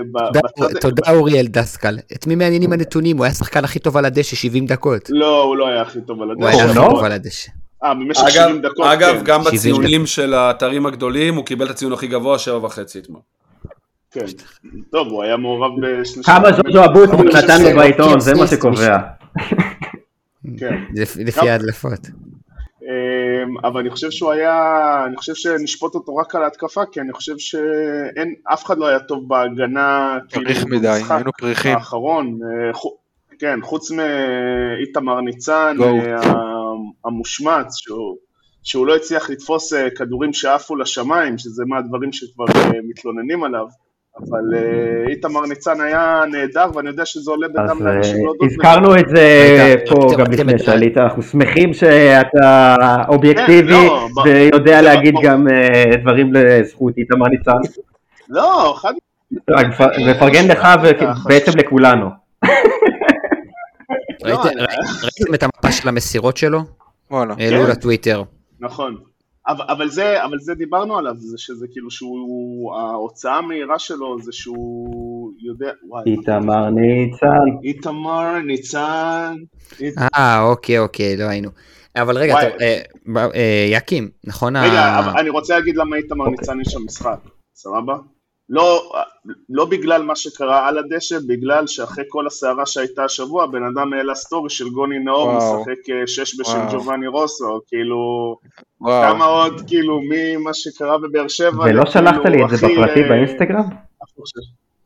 [0.81, 1.97] תודה- אוריאל דסקל.
[2.15, 3.17] את מי מעניינים הנתונים?
[3.17, 5.01] הוא היה השחקן הכי טוב על הדשא 70 דקות.
[5.09, 6.73] לא, הוא לא היה הכי טוב על הוא היה הכי?
[6.75, 7.51] טוב על הדשא.
[7.83, 9.23] אה, במשך אגב, 70 דקות, אגב כן.
[9.23, 13.21] גם 70 בציונים של האתרים הגדולים, הוא קיבל את הציון הכי גבוה, שבע וחצי אתמול.
[14.11, 14.25] כן.
[14.91, 16.23] טוב, הוא היה מעורב בשני...
[16.23, 18.97] כמה ז'וז'ו אבוטבול נתן לו בעיתון, זה מה כן, שקובע.
[20.59, 20.75] כן.
[20.95, 22.07] לפ- לפי ההדלפות.
[22.83, 27.13] אמ, אבל אני חושב שהוא היה, אני חושב שנשפוט אותו רק על ההתקפה, כי אני
[27.13, 31.75] חושב שאין, אף אחד לא היה טוב בהגנה, פריך מדי, היינו פריכים.
[31.75, 32.71] האחרון, אה,
[33.39, 35.77] כן, חוץ מאיתמר ניצן.
[35.81, 36.21] אה,
[37.05, 38.17] המושמץ, שהוא,
[38.63, 42.45] שהוא לא הצליח לתפוס אה, כדורים שעפו לשמיים, שזה מהדברים שכבר
[42.89, 43.65] מתלוננים עליו.
[44.17, 48.55] אבל אה, איתמר ניצן היה נהדר, ואני יודע שזה עולה בדם אה, לאנשים להודות בזה.
[48.55, 52.75] הזכרנו את זה רגע, פה גם לפני שעלית, אנחנו שמחים שאתה
[53.07, 55.15] אובייקטיבי לא, ויודע להגיד.
[55.23, 57.51] גם אה, דברים לזכות איתמר ניצן.
[58.29, 58.93] לא, חד
[60.07, 60.67] מפרגן לך
[61.25, 62.09] ובעצם לכולנו.
[64.23, 66.59] לא, ראיתם- את המפה של המסירות שלו?
[67.11, 67.35] העלו
[67.65, 67.71] כן.
[67.71, 68.23] לטוויטר.
[68.59, 68.97] נכון.
[69.47, 74.31] אבל, אבל, זה, אבל זה דיברנו עליו, זה שזה כאילו שהוא, ההוצאה המהירה שלו זה
[74.31, 77.27] שהוא יודע, וואי, איתמר ניצן.
[77.63, 79.35] איתמר, ניצן,
[79.79, 79.95] אית...
[80.15, 81.49] אה, אוקיי, אוקיי, לא היינו.
[81.95, 82.45] אבל רגע, וואי.
[82.45, 82.61] טוב,
[83.17, 84.55] אה, אה, יקים, נכון?
[84.55, 86.37] ה- רגע, אבל אני רוצה להגיד למה איתמר אוקיי.
[86.39, 87.19] ניצן יש שם משחק,
[87.55, 87.95] סבבה?
[88.49, 88.91] לא,
[89.49, 94.15] לא בגלל מה שקרה על הדשא, בגלל שאחרי כל הסערה שהייתה השבוע, בן אדם העלה
[94.15, 95.61] סטורי של גוני נאור, וואו.
[95.61, 96.71] משחק אה, שש בשם וואו.
[96.71, 97.97] ג'ובאני רוסו, כאילו,
[98.81, 99.13] וואו.
[99.13, 103.09] כמה עוד, כאילו, ממה שקרה בבאר שבע, ולא לכאילו שלחת לי את זה בפרטי אה,
[103.09, 103.65] באינסטגרם?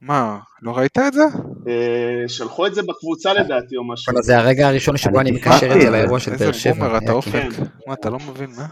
[0.01, 1.24] מה, לא ראית את זה?
[1.68, 4.14] אה, שלחו את זה בקבוצה לדעתי או משהו.
[4.14, 5.89] אבל זה הרגע הראשון שבו אני מקשר את זה.
[5.89, 6.74] לאירוע של איזה באר שבע.
[6.74, 7.16] בומר אתה יקים.
[7.16, 7.32] אופק.
[7.32, 7.64] כן.
[7.88, 8.66] מה, אתה לא מבין, מה?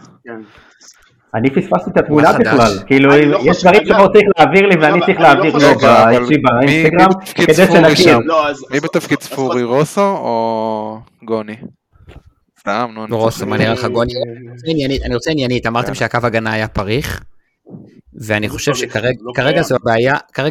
[1.32, 1.38] כן.
[1.38, 2.32] אני פספסתי את התמונה?
[2.32, 6.18] בכלל, כאילו לא יש דברים שאתה צריך להעביר לי ואני אגב, צריך אני לא להעביר
[6.20, 8.18] לו באינסטגרם, כדי שנכיר.
[8.18, 8.46] לא.
[8.70, 11.56] מי בתפקיד ספורי, רוסו או גוני?
[12.60, 13.04] סתם, נו.
[13.04, 13.46] אני רוסו.
[13.46, 14.12] מה נראה לך גוני?
[14.24, 17.24] אני רוצה עניינית, עניינית, אמרתם שהקו הגנה היה פריך,
[18.20, 19.60] ואני חושב שכרגע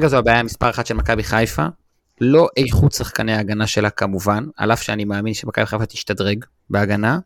[0.02, 1.66] לא זו הבעיה מספר אחת של מכבי חיפה,
[2.22, 7.20] לא איכות שחקני ההגנה שלה כמובן, על אף שאני מאמין שמכבי חיפה תשתדרג בהגנה,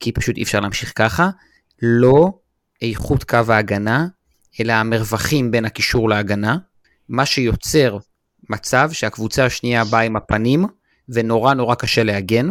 [0.00, 1.28] כי פשוט אי אפשר להמשיך ככה,
[1.82, 2.32] לא
[2.82, 4.06] איכות קו ההגנה,
[4.60, 6.56] אלא המרווחים בין הקישור להגנה,
[7.08, 7.98] מה שיוצר
[8.50, 10.66] מצב שהקבוצה השנייה באה עם הפנים,
[11.08, 12.48] ונורא נורא קשה להגן.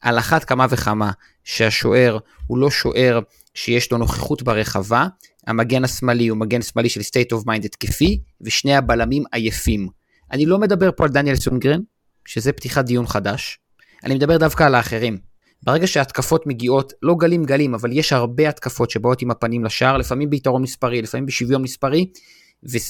[0.00, 1.10] על אחת כמה וכמה
[1.44, 3.20] שהשוער הוא לא שוער
[3.54, 5.06] שיש לו נוכחות ברחבה,
[5.46, 9.88] המגן השמאלי הוא מגן שמאלי של state of mind התקפי, ושני הבלמים עייפים.
[10.32, 11.80] אני לא מדבר פה על דניאל סונגרן,
[12.24, 13.58] שזה פתיחת דיון חדש,
[14.04, 15.18] אני מדבר דווקא על האחרים.
[15.66, 20.30] ברגע שההתקפות מגיעות, לא גלים גלים, אבל יש הרבה התקפות שבאות עם הפנים לשער, לפעמים
[20.30, 22.10] ביתרון מספרי, לפעמים בשוויון מספרי,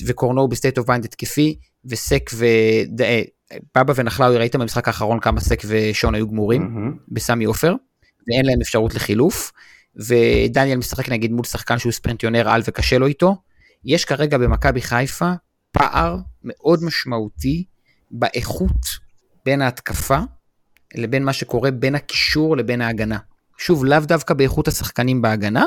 [0.07, 2.47] וקורנו ב state of mind התקפי, וסק ו...
[3.01, 3.22] אה,
[3.77, 6.97] בבא ונחלאוי, ראיתם במשחק האחרון כמה סק ושון היו גמורים, מהמם.
[7.09, 7.74] בסמי עופר,
[8.29, 9.53] ואין להם אפשרות לחילוף,
[9.97, 13.37] ודניאל משחק נגיד מול שחקן שהוא ספרינטר על וקשה לו איתו.
[13.85, 15.33] יש כרגע במכבי חיפה
[15.72, 17.64] פער מאוד משמעותי
[18.11, 18.99] באיכות
[19.45, 20.18] בין ההתקפה
[20.99, 23.19] לבין מה שקורה בין הקישור לבין ההגנה.
[23.59, 25.65] שוב, לאו דווקא באיכות השחקנים בהגנה,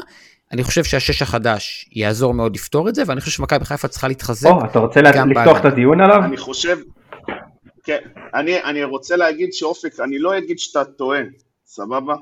[0.52, 4.50] אני חושב שהשש החדש יעזור מאוד לפתור את זה, ואני חושב שמכבי חיפה צריכה להתחזק.
[4.50, 5.60] או, אתה רוצה לפתוח.
[5.60, 6.24] את הדיון עליו?
[6.24, 6.78] אני חושב,
[7.84, 7.98] כן,
[8.36, 11.20] אני, אני רוצה להגיד שאופק, אני לא אגיד שאתה טועה,
[11.66, 12.16] סבבה?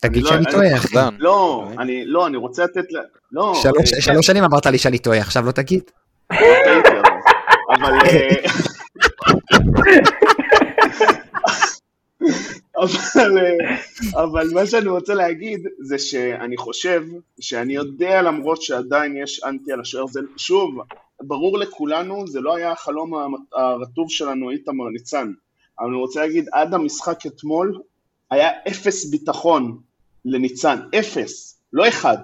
[0.00, 0.96] תגיד לא- שאני אני- טועה, אחי.
[1.18, 2.96] לא, אני, לא, אני רוצה לתת ל...
[3.32, 5.82] לא, שלוש- אה, שלוש שנים אמרת לי שאני טועה, עכשיו לא תגיד.
[6.30, 7.92] אבל...
[12.84, 13.38] אבל...
[13.38, 17.04] אה, אבל, מה שאני רוצה להגיד זה שאני חושב
[17.40, 20.74] שאני יודע למרות שעדיין יש אנטי על השוער, זה שוב,
[21.20, 25.32] ברור לכולנו, זה לא היה החלום הרטוב שלנו איתמר ניצן,
[25.78, 27.80] אבל אני רוצה להגיד, עד המשחק אתמול
[28.30, 29.78] היה אפס ביטחון
[30.24, 32.18] לניצן, אפס, לא אחד,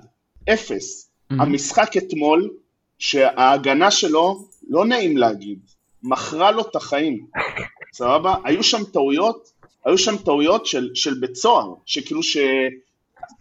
[0.52, 1.11] אפס.
[1.30, 2.50] המשחק אתמול,
[2.98, 5.58] שההגנה שלו, לא נעים להגיד,
[6.02, 7.26] מכרה לו את החיים,
[7.98, 8.34] סבבה?
[8.44, 9.52] היו שם טעויות,
[9.86, 12.36] היו שם טעויות של, של בית סוהר, שכאילו ש...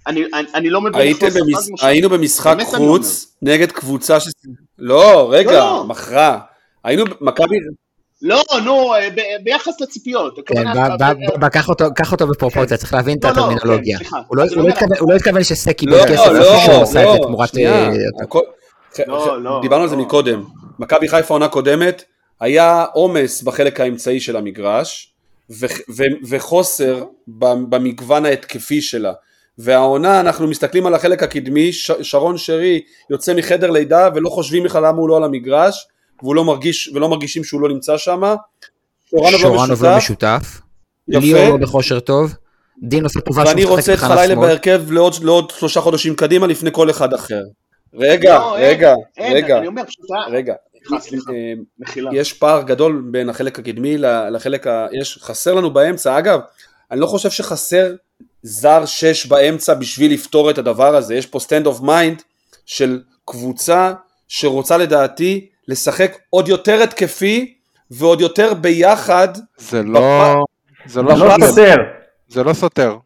[0.07, 1.55] אני, אני, אני לא מבין איך לא במש...
[1.55, 1.85] ספגנו שם.
[1.87, 4.27] היינו במשחק חוץ נגד קבוצה ש...
[4.77, 5.83] לא, רגע, לא.
[5.87, 6.37] מכרע.
[6.83, 7.55] היינו, מכבי...
[8.21, 10.39] לא, נו, ב- ביחס לציפיות.
[10.45, 13.33] כן, הכוונה- ב- ב- ב- קח אותו- קח אותו בפרופורציה, צריך להבין את לא, לא,
[13.35, 13.99] הטרמינולוגיה.
[13.99, 14.05] כן.
[14.27, 17.01] הוא לא- לא התכוון- הוא לא התכוון שסק לא, איבד כסף, לא, לפני שהוא עשה
[17.01, 17.57] את לא, זה תמורת...
[17.57, 17.89] אה,
[19.07, 20.01] לא, לא, דיברנו על זה לא.
[20.01, 20.43] מקודם.
[20.79, 22.03] מכבי חיפה עונה קודמת,
[22.39, 25.08] היה עומס בחלק האמצעי של המגרש,
[25.51, 29.13] ו- ו- וחוסר במגוון ההתקפי שלה.
[29.57, 34.85] והעונה, אנחנו מסתכלים על החלק הקדמי, ש- שרון שרי יוצא מחדר לידה ולא חושבים בכלל
[34.85, 35.87] למה הוא לא על המגרש,
[36.21, 38.35] והוא לא מרגיש, ולא מרגישים שהוא לא נמצא שם.
[39.09, 40.61] שורנוב לא שורנוב לא משותף, משותף.
[41.07, 41.19] יפה.
[41.19, 42.33] ליאור לא בכושר טוב.
[42.83, 44.47] דין עושה טובה ואני שהוא רוצה משחק את בכלל חלילה שמאל.
[44.47, 47.41] בהרכב לעוד, לעוד שלושה חודשים קדימה לפני כל אחד אחר.
[47.93, 50.53] רגע, לא, אין, רגע, אין, רגע, אני אומר פשוט, רגע.
[50.99, 51.31] סליחה,
[51.79, 52.09] מחילה.
[52.13, 53.97] יש פער גדול בין החלק הקדמי
[54.31, 54.87] לחלק ה...
[54.91, 56.39] יש, חסר לנו באמצע, אגב,
[56.91, 57.95] אני לא חושב שחסר
[58.43, 62.23] זר שש באמצע בשביל לפתור את הדבר הזה, יש פה stand of mind
[62.65, 63.93] של קבוצה
[64.27, 67.53] שרוצה לדעתי לשחק עוד יותר התקפי
[67.91, 69.27] ועוד יותר ביחד,
[69.57, 70.35] זה לא...
[70.85, 71.47] זה לא זה לא.
[71.47, 71.75] סותר.
[72.27, 72.97] זה לא סותר.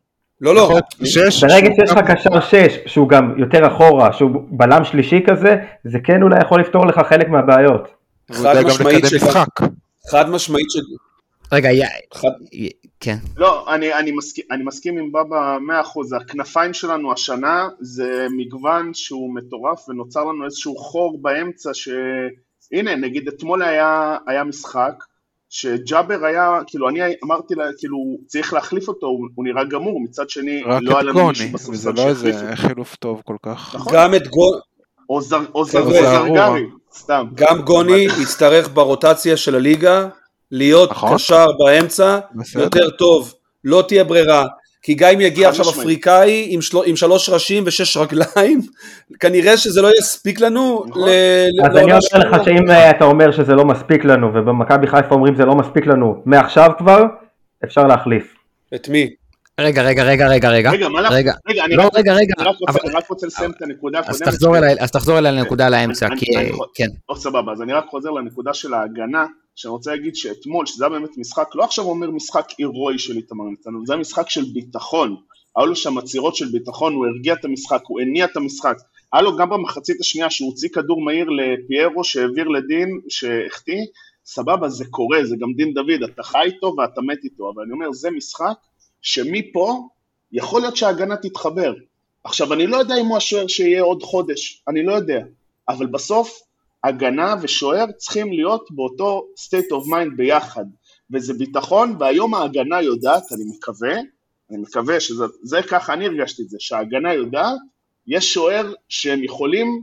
[0.44, 4.84] לא לא, להיות שש, ברגע שיש לך קשר 6 שהוא גם יותר אחורה, שהוא בלם
[4.86, 7.88] שלישי כזה, זה כן אולי יכול לפתור לך חלק מהבעיות.
[8.44, 9.48] גם משמעית משחק.
[10.12, 10.76] חד משמעית ש...
[11.52, 12.30] רגע, יא- חד...
[12.54, 12.70] יא-
[13.00, 13.16] כן.
[13.38, 15.58] לא, אני, אני, מסכים, אני מסכים עם בבא
[16.14, 21.89] 100%, הכנפיים שלנו השנה זה מגוון שהוא מטורף ונוצר לנו איזשהו חור באמצע ש...
[22.72, 25.04] הנה, נגיד אתמול היה, היה משחק
[25.56, 27.97] שג'אבר היה, כאילו אני אמרתי לה, כאילו
[28.28, 31.91] צריך להחליף אותו, הוא, הוא נראה גמור, מצד שני לא היה לנו גוני, מישהו וזה
[31.91, 32.56] בספסל לא איזה.
[32.56, 33.76] חילוף טוב כל כך.
[33.76, 33.93] נכון.
[33.93, 34.51] גם את גו...
[35.10, 35.89] או זר- או זר-.
[35.89, 37.26] זרגרי, סתם.
[37.34, 40.08] גם גוני יצטרך ברוטציה של הליגה
[40.51, 41.14] להיות נכון.
[41.16, 42.64] קשר באמצע בסדר.
[42.64, 43.34] יותר טוב,
[43.64, 44.45] לא תהיה ברירה.
[44.84, 45.79] כי גם אם יגיע עכשיו משמעית.
[45.81, 46.77] אפריקאי עם, של...
[46.86, 48.61] עם שלוש ראשים ושש רגליים,
[49.21, 50.84] כנראה שזה לא יספיק לנו.
[50.88, 51.03] נכון.
[51.03, 51.11] ל...
[51.61, 52.38] ל- אז אני לעונה אומר.
[52.38, 55.86] לך שאם אה, אתה אומר שזה לא מספיק לנו, ובמכבי חיפה אומרים זה לא מספיק
[55.88, 57.03] לנו, מעכשיו כבר,
[57.63, 58.36] אפשר להחליף.
[58.75, 59.09] את מי?
[59.59, 60.71] רגע, רגע, רגע, רגע, רגע.
[60.71, 61.11] רגע, מה לך?
[61.11, 61.34] רגע.
[61.49, 62.34] רגע, אני לא, רק- רגע, רגע.
[62.39, 64.27] אני רק רוצה- אבל- אני רק רוצה לסיים את הנקודה אז הקודמת.
[64.27, 64.65] תחזור שלי.
[64.65, 66.38] אליי, אז תחזור אליי לנקודה על האמצע, אני- כי...
[66.38, 66.88] אני- כן.
[67.15, 69.25] סבבה, אז אני רק חוזר לנקודה של ההגנה,
[69.56, 73.43] שאני רוצה להגיד שאתמול, שזה היה באמת משחק, לא עכשיו אומר משחק הירואי של איתמר
[73.66, 75.16] אבל זה היה משחק של ביטחון.
[75.58, 78.78] היו לו שם עצירות של ביטחון, הוא הרגיע את המשחק, הוא הניע את המשחק.
[79.14, 83.82] היה לו גם במחצית השנייה שהוא הוציא כדור מהיר לפיירו שהעביר לדין, שהחטיא,
[84.26, 87.72] סבבה, זה קורה, זה גם דין דוד, אתה חי איתו ואתה מת איתו, אבל אני
[87.72, 88.56] אומר, זה משחק
[89.01, 89.88] שמפה
[90.32, 91.74] יכול להיות שההגנה תתחבר.
[92.24, 95.20] עכשיו, אני לא יודע אם הוא השוער שיהיה עוד חודש, אני לא יודע,
[95.70, 96.39] אבל בסוף
[96.84, 100.65] הגנה ושוער צריכים להיות באותו state of mind ביחד,
[101.11, 103.93] וזה ביטחון, והיום ההגנה יודעת, אני מקווה,
[104.51, 107.57] אני מקווה שזה זה ככה, אני הרגשתי את זה, שההגנה יודעת,
[108.07, 109.81] יש שוער שהם יכולים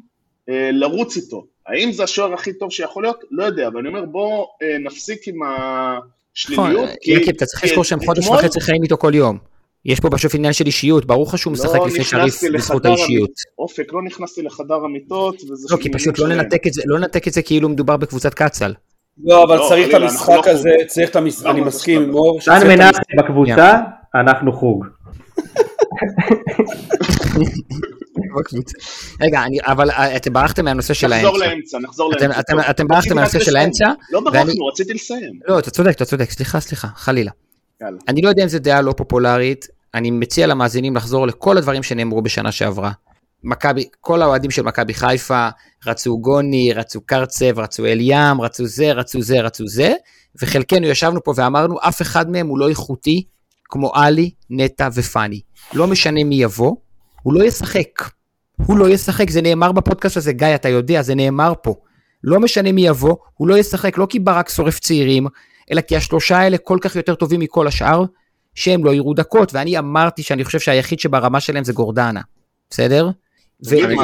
[0.48, 1.46] אה, לרוץ איתו.
[1.66, 3.24] האם זה השוער הכי טוב שיכול להיות?
[3.30, 7.84] לא יודע, אבל אני אומר בוא אה, נפסיק עם נכון, השליליות, יקי, אתה צריך לזכור
[7.84, 9.49] שהם חודש וחצי חיים איתו כל יום.
[9.84, 13.30] יש פה בסוף עניין של אישיות, ברור לך שהוא משחק לא לפני שריף בזכות האישיות.
[13.58, 16.28] אופק, לא נכנסתי לחדר המיטות, וזה לא, כי פשוט לא.
[16.28, 18.74] ננתק את זה, לא ננתק את זה כאילו מדובר בקבוצת קצ"ל.
[19.24, 20.70] לא, אבל לא, צריך את המשחק לא הזה.
[20.86, 23.74] צריך את המשחק, לא, אני מסכים עם אור, דן מנשה בקבוצה,
[24.14, 24.86] אנחנו חוג.
[29.20, 31.46] רגע, אבל אה, אתם ברחתם מהנושא של נחזור האמצע.
[31.54, 32.40] לאמצע, נחזור לאמצע.
[32.70, 33.56] אתם- ברחתם מהנושא של.
[33.56, 35.32] האמצע, לא ברחנו, רציתי לסיים.
[35.48, 37.30] לא, אתה צודק, אתה צודק, סליחה, סליחה, חלילה.
[37.80, 37.98] יאללה.
[38.08, 42.22] אני לא יודע אם זו דעה לא פופולרית, אני מציע למאזינים לחזור לכל הדברים שנאמרו
[42.22, 42.92] בשנה שעברה.
[43.44, 45.48] מכבי, כל האוהדים של מכבי חיפה
[45.86, 49.92] רצו גוני, רצו קרצב, רצו אליאם, רצו זה, רצו זה, רצו זה,
[50.42, 53.24] וחלקנו ישבנו פה ואמרנו, אף אחד מהם הוא לא איכותי
[53.64, 55.40] כמו עלי, נטע ופאני.
[55.74, 56.76] לא משנה מי יבוא,
[57.22, 58.10] הוא לא ישחק.
[58.66, 61.74] הוא לא ישחק, זה נאמר בפודקאסט הזה, גיא, אתה יודע, זה נאמר פה.
[62.24, 65.26] לא משנה מי יבוא, הוא לא ישחק, לא כי ברק שורף צעירים,
[65.72, 68.04] אלא כי השלושה האלה כל כך יותר טובים מכל השאר,
[68.54, 72.20] שהם לא יראו דקות, ואני אמרתי שאני חושב שהיחיד שברמה שלהם זה גורדנה,
[72.70, 73.08] בסדר?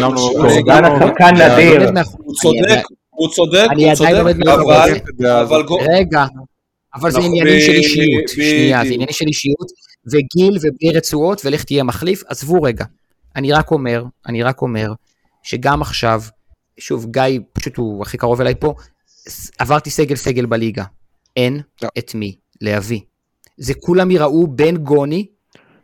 [0.01, 1.91] לא- גורדנה לא- שחקן אני נדיר.
[2.17, 4.11] הוא צודק, הוא צודק, הוא צודק,
[5.43, 5.63] אבל,
[5.95, 6.27] רגע,
[6.95, 8.85] אבל זה עניינים של אישיות, שנייה, זה.
[8.87, 9.67] עניינים של אישיות,
[10.13, 12.85] וגיל ובלי רצועות, ולך תהיה מחליף, עזבו רגע.
[13.37, 14.93] אני רק אומר, אני רק אומר,
[15.43, 16.23] שגם עכשיו,
[16.79, 18.75] שוב, גיא, פשוט הוא הכי קרוב אליי פה,
[19.59, 20.85] עברתי סגל סגל בליגה.
[21.37, 21.89] אין לא.
[21.99, 23.01] את מי להביא.
[23.57, 25.27] זה כולם יראו בין גוני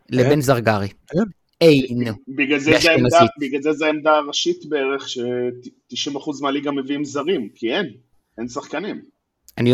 [0.09, 0.41] לבין אין.
[0.41, 0.87] זרגרי.
[1.13, 1.23] אין.
[1.61, 2.13] אין.
[2.27, 2.91] בגלל זה, זה.
[2.91, 7.89] העמדה, בגלל זה זה העמדה הראשית בערך, ש-90% מהליגה מביאים זרים, כי אין,
[8.37, 9.01] אין שחקנים.
[9.57, 9.73] אני,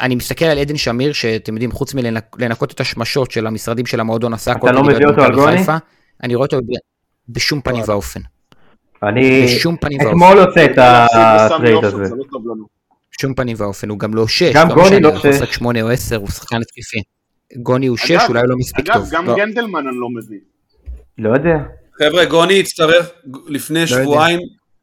[0.00, 4.32] אני מסתכל על עדן שמיר, שאתם יודעים, חוץ מלנקות את השמשות של המשרדים של המועדון
[4.34, 5.58] עשה אתה לא מביא אותו על גוני?
[5.58, 5.76] חיפה,
[6.22, 6.58] אני רואה אותו
[7.28, 8.20] בשום פנים ואופן.
[9.02, 10.10] אני בשום פנים ואופן.
[10.10, 10.78] אתמול עושה את בסמי
[11.18, 12.14] הטרייד הזה.
[13.18, 13.20] לא.
[13.20, 14.52] בשום פנים ואופן, הוא גם לא שש.
[14.54, 15.26] גם לא גוני לא הוא שש.
[15.26, 17.02] לשחק שמונה או עשר, הוא שחקן התקפי.
[17.62, 19.08] גוני הוא שש, אגב, אולי הוא לא מספיק אגב, טוב.
[19.10, 19.36] גם לא.
[19.36, 20.38] גנדלמן אני לא מביא.
[21.18, 21.56] לא יודע.
[22.02, 23.10] חבר'ה, גוני יצטרך
[23.48, 23.92] לפני יודע.
[24.02, 24.40] שבועיים,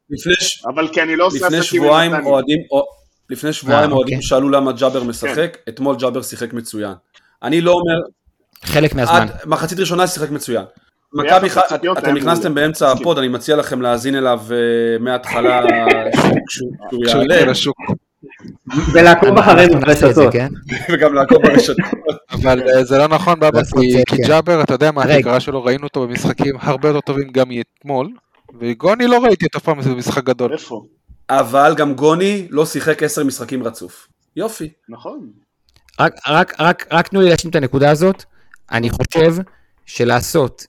[0.10, 0.34] לפני
[0.76, 2.30] אבל כי אני לא עושה לפני שבועיים נתניה.
[2.32, 2.84] אוהדים, או-
[3.30, 4.22] לפני שבועיים אה, אוהדים.
[4.22, 6.94] שאלו למה ג'אבר משחק, אתמול ג'אבר שיחק מצוין.
[7.44, 8.02] אני לא אומר,
[8.64, 9.28] חלק מהזמן.
[9.46, 10.64] מחצית ראשונה שיחק מצוין.
[11.14, 11.58] מכבי ח...
[11.58, 12.54] לציפיות אתם נכנסתם.
[12.56, 12.92] באמצע.
[12.92, 14.58] הפוד, אני מציע לכם להאזין אליו אה,
[15.00, 15.62] מההתחלה
[16.48, 16.72] כשהוא-
[17.08, 17.54] כשהוא יעלה.
[18.94, 20.34] ולעקוב אחרינו ברשתות.
[20.34, 20.48] כן?
[20.94, 21.78] וגם לעקוב ברשתות.
[22.32, 24.18] אבל אה, זה לא נכון בבא, כי כן.
[24.28, 25.04] ג'אבר, אתה יודע מה.
[25.04, 28.10] התקרה שלו, ראינו אותו במשחקים הרבה יותר טובים גם מאתמול,
[28.60, 30.54] וגוני לא ראיתי אותו פעם במשחק גדול.
[30.54, 30.86] איפה?
[31.30, 34.08] אבל גם גוני לא שיחק עשר משחקים רצוף.
[34.36, 34.70] יופי.
[34.90, 35.30] נכון.
[36.00, 38.24] רק, רק, רק, רק תנו לי להשלים את הנקודה הזאת.
[38.72, 39.36] אני חושב
[39.86, 40.66] שלעשות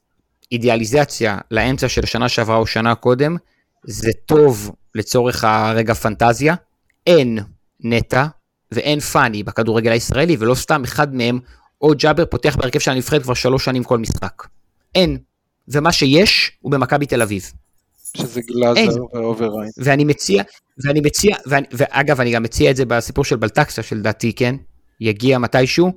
[0.53, 3.37] אידיאליזציה לאמצע של שנה שעברה או שנה קודם,
[3.85, 6.55] זה טוב לצורך הרגע פנטזיה.
[7.07, 7.39] אין
[7.93, 8.26] נטע
[8.72, 11.39] ואין פאני בכדורגל הישראלי, ולא סתם אחד מהם,
[11.80, 14.43] או ג'אבר פותח בהרכב של הנבחרת כבר שלוש שנים כל משחק.
[14.95, 15.18] אין.
[15.68, 17.53] ומה שיש הוא במכבי תל אביב.
[18.16, 18.41] שזה.
[18.41, 19.70] גלאזר ואובריין.
[19.78, 20.43] ואני מציע,
[20.84, 24.57] ואני מציע, ואני, ואגב, אני גם מציע את זה בסיפור של בטאקסה, שלדעתי, כן?
[25.01, 25.93] יגיע מתישהו.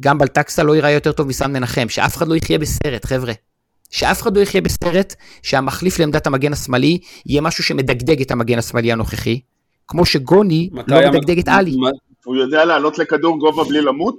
[0.00, 3.32] גם בטאקסה לא ייראה יותר טוב מסאן מנחם, שאף אחד לא יחיה בסרט, חבר'ה.
[3.90, 8.92] שאף אחד לא יחיה בסרט שהמחליף לעמדת המגן השמאלי יהיה משהו שמדגדג את המגן השמאלי
[8.92, 9.40] הנוכחי,
[9.88, 11.76] כמו שגוני לא מדגדג את עלי.
[12.24, 14.16] הוא יודע לעלות לכדור גובה בלי למות?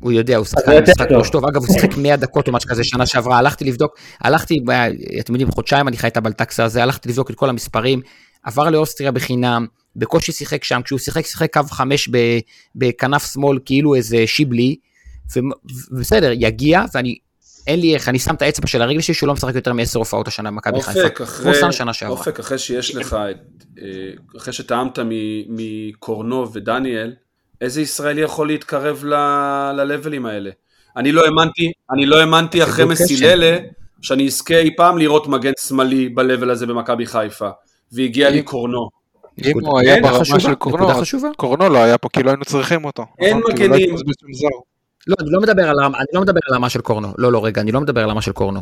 [0.00, 1.18] הוא יודע, הוא שחקן משחק טוב.
[1.18, 1.44] ראש טוב.
[1.44, 4.70] אגב, הוא שיחק 100 דקות או משהו כזה שנה שעברה, הלכתי לבדוק, הלכתי, ב-
[5.20, 8.00] אתם יודעים, חודשיים אני חי את הבלטקסה הזה, הלכתי לבדוק את כל המספרים,
[8.42, 9.66] עבר לאוסטריה בחינם,
[9.96, 12.38] בקושי שיחק שם, כשהוא שיחק, שיחק קו חמש ב-
[12.76, 14.76] בכנף שמאל, כאילו איזה שיבלי,
[15.92, 17.14] ובסדר, יגיע, ואני,
[17.66, 19.98] אין לי איך, אני שם את האצבע של הרגל שלי שהוא לא משחק יותר מעשר
[19.98, 21.00] הופעות השנה במכבי חיפה.
[21.00, 22.18] אופק, כמו אחרי, סן שנה שעברה.
[22.18, 23.36] אופק, אחרי שיש לך, את,
[23.82, 23.86] אה,
[24.36, 24.98] אחרי שטעמת
[25.48, 27.12] מקורנו ודניאל,
[27.60, 29.14] איזה ישראלי יכול להתקרב ל-
[29.76, 30.50] ללבלים האלה?
[30.96, 32.84] אני לא האמנתי, אני לא האמנתי אחרי.
[32.84, 33.56] מסיללה,
[34.02, 37.48] שאני אזכה אי פעם לראות מגן שמאלי בלבל הזה במכבי חיפה,
[37.92, 38.88] והגיע לי קורנו.
[39.44, 41.02] אם הוא היה ברמה של קורנו.
[41.36, 43.04] קורנו לא היה פה, כי לא היינו צריכים אותו.
[43.18, 43.50] אין נכון?
[43.50, 43.94] לא מגנים.
[45.06, 47.14] לא, אני לא מדבר על הרמה, אני לא מדבר על הרמה של קורנו.
[47.18, 48.60] לא, לא, רגע, אני לא מדבר על הרמה של קורנו.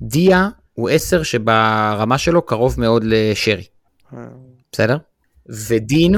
[0.00, 3.64] דיה הוא עשר שברמה שלו קרוב מאוד לשרי,
[4.14, 4.18] אה,
[4.72, 4.96] בסדר?
[5.68, 6.14] ודין,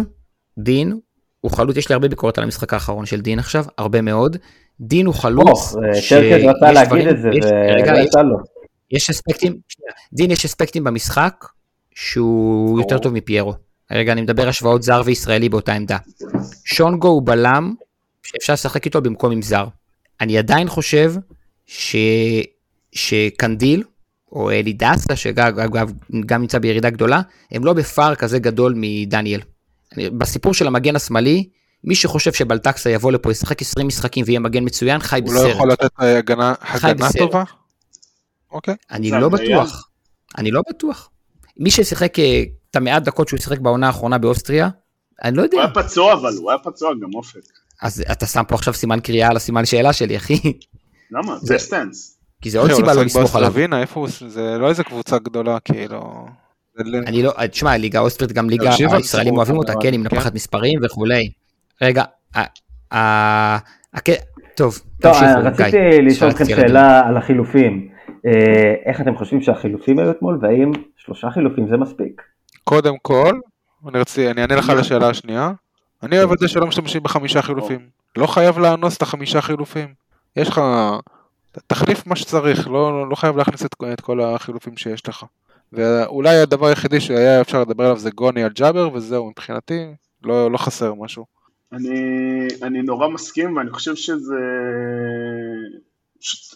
[0.59, 0.99] דין,
[1.41, 4.37] הוא חלוץ, יש לי הרבה ביקורת על המשחק האחרון של דין עכשיו, הרבה מאוד.
[4.81, 5.75] דין הוא חלוץ אוח,
[6.09, 8.37] צ'רקס רצה להגיד את זה, ולא יצא לו.
[8.91, 9.59] יש אספקטים,
[10.13, 11.45] דין יש אספקטים במשחק
[11.95, 13.55] שהוא יותר טוב מפיירו.
[13.93, 15.97] רגע, אני מדבר השוואות זר וישראלי באותה עמדה.
[16.65, 17.75] שונגו הוא בלם
[18.23, 19.67] שאפשר לשחק איתו במקום עם זר.
[20.21, 21.15] אני עדיין חושב
[21.67, 21.97] ש...
[22.93, 23.83] שקנדיל,
[24.33, 25.93] או אלי דסה, שגם אגב,
[26.27, 27.21] גם נמצא בירידה גדולה,
[27.51, 29.41] הם לא בפער כזה גדול מדניאל.
[29.97, 31.49] אני- בסיפור של המגן השמאלי,
[31.85, 35.55] מי שחושב שבלטקסה יבוא לפה, ישחק 20 משחקים ויהיה מגן מצוין, חי הוא לא בסרט.
[35.55, 37.09] יכול לתת אה, הגנה חי הגנה.
[37.19, 37.45] טובה?
[38.51, 38.75] אוקיי.
[38.91, 39.29] אני לא.
[39.29, 39.89] בטוח.
[40.39, 41.11] אני לא בטוח.
[41.57, 44.69] מי ששיחק אה, את המעט דקות שהוא שיחק בעונה האחרונה באוסטריה,
[45.25, 45.57] אני לא יודע.
[45.57, 47.41] הוא היה פצוע אבל, הוא היה פצוע גם אופק.
[47.83, 50.35] אז אתה שם פה עכשיו סימן קריאה על הסימן שאלה שלי, אחי.
[51.11, 51.37] למה?
[51.39, 52.19] זה- סטנס.
[52.43, 53.53] כי זה עוד הוא סיבה לא לסמוך עליו.
[53.73, 54.09] איפה הוא?
[54.29, 56.27] זה לא איזה קבוצה גדולה, כאילו.
[57.07, 61.31] אני לא, תשמע, ליגה אוסטרית גם ליגה, הישראלים אוהבים אותה, כן, היא מנפחת מספרים וכולי.
[61.83, 62.05] רגע,
[62.35, 63.59] ה- ה-
[63.97, 64.23] הכ-
[64.57, 65.65] טוב, תמשיכו, אה, גיא.
[65.65, 66.45] רציתי לשאול אתכם.
[66.45, 67.89] שאלה על החילופים.
[68.27, 72.23] אה, איך אתם חושבים שהחילופים היו אתמול, והאם שלושה חילופים זה מספיק?
[72.65, 73.33] קודם כל,
[73.89, 75.53] אני אענה לך על השאלה השנייה.
[76.03, 77.89] אני אוהב את זה שלא משתמשים בחמישה חילופים.
[78.17, 79.95] לא חייב לאנוס את החמישה חילופים.
[80.37, 80.61] יש לך,
[81.67, 85.25] תחליף מה שצריך, לא, לא חייב להכניס את, את כל החילופים שיש לך.
[85.73, 89.85] ואולי הדבר היחידי שהיה אפשר לדבר עליו זה גוני על ג'אבר, וזהו, מבחינתי,
[90.25, 91.25] לא, לא חסר משהו.
[91.73, 94.39] אני, אני נורא מסכים ואני חושב שזה...
[96.21, 96.55] ש...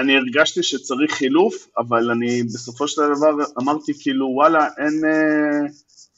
[0.00, 5.68] אני הרגשתי שצריך חילוף, אבל אני בסופו של דבר אמרתי כאילו וואלה אין, אה,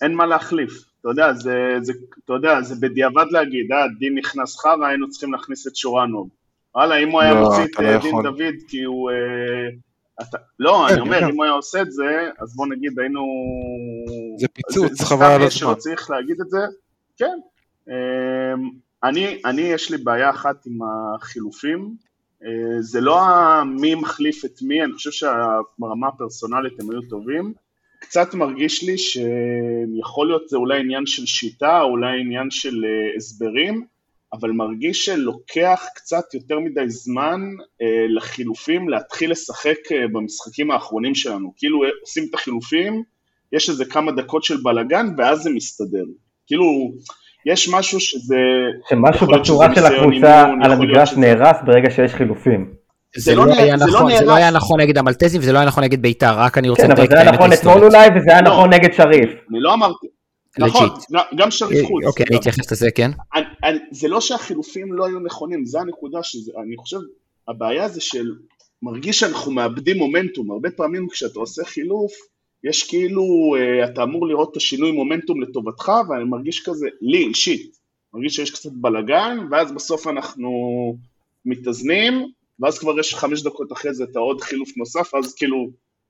[0.02, 0.84] אין מה להחליף.
[1.06, 1.92] אתה יודע, זה, זה,
[2.24, 6.28] אתה יודע, זה בדיעבד להגיד, אה, דין נכנס חרא, היינו צריכים להכניס את שורנוב.
[6.74, 8.24] וואלה, אם הוא היה לא, מוציא את לא אה, דין יכול.
[8.24, 9.10] דוד כי הוא...
[9.10, 9.68] אה,
[10.22, 11.24] אתה, לא, אני כן, אומר, כן.
[11.24, 13.22] אם הוא היה עושה את זה, אז בוא נגיד היינו...
[14.38, 15.74] זה פיצוץ, חבל על הזמן.
[15.74, 16.58] צריך להגיד את זה,
[17.16, 17.38] כן.
[17.88, 18.70] אמ,
[19.04, 20.78] אני, אני, יש לי בעיה אחת עם
[21.14, 21.94] החילופים,
[22.44, 23.18] אה, זה לא
[23.66, 27.52] מי מחליף את מי, אני חושב שברמה הפרסונלית הם היו טובים.
[28.08, 33.84] קצת מרגיש לי שיכול להיות זה אולי עניין של שיטה, אולי עניין של אה, הסברים,
[34.32, 37.40] אבל מרגיש שלוקח קצת יותר מדי זמן
[37.82, 41.52] אה, לחילופים להתחיל לשחק אה, במשחקים האחרונים שלנו.
[41.56, 43.02] כאילו אה, עושים את החילופים,
[43.52, 46.04] יש איזה כמה דקות של בלאגן ואז זה מסתדר.
[46.46, 46.64] כאילו,
[47.46, 48.36] יש משהו שזה...
[48.90, 52.85] שמשהו בצורה של הקבוצה על המגרש שזה- נהרס ברגע שיש חילופים.
[53.16, 54.32] זה לא לא היה לא נכון, זה לא.
[54.32, 57.06] היה נכון נגד המלטזים וזה לא היה נכון נגד ביתר, רק אני רוצה כן, אבל
[57.10, 57.84] זה היה נכון אתמול.
[57.84, 58.50] אולי, וזה היה לא.
[58.50, 59.30] נכון נגד שריף.
[59.50, 60.06] אני לא אמרתי...
[60.06, 60.66] Legit.
[60.66, 62.04] נכון, גם- גם שריף חוץ.
[62.04, 63.10] אוקיי, אני אתייחס לזה, כן.
[63.34, 66.96] אני- אני- זה לא שהחילופים לא היו נכונים, זה הנקודה שזה, אני חושב,
[67.48, 68.26] הבעיה זה של,
[68.82, 72.12] מרגיש שאנחנו מאבדים מומנטום, הרבה פעמים כשאתה עושה חילוף,
[72.64, 73.22] יש כאילו,
[73.58, 77.76] אה, אתה אמור לראות את השינוי מומנטום לטובתך, ואני מרגיש כזה, לי אישית,
[78.14, 80.50] מרגיש שיש קצת בלאגן, ואז בסוף אנחנו
[81.44, 82.26] מתאזנים,
[82.62, 85.66] ואז כבר יש חמש דקות אחרי זה את העוד חילוף נוסף, אז כאילו,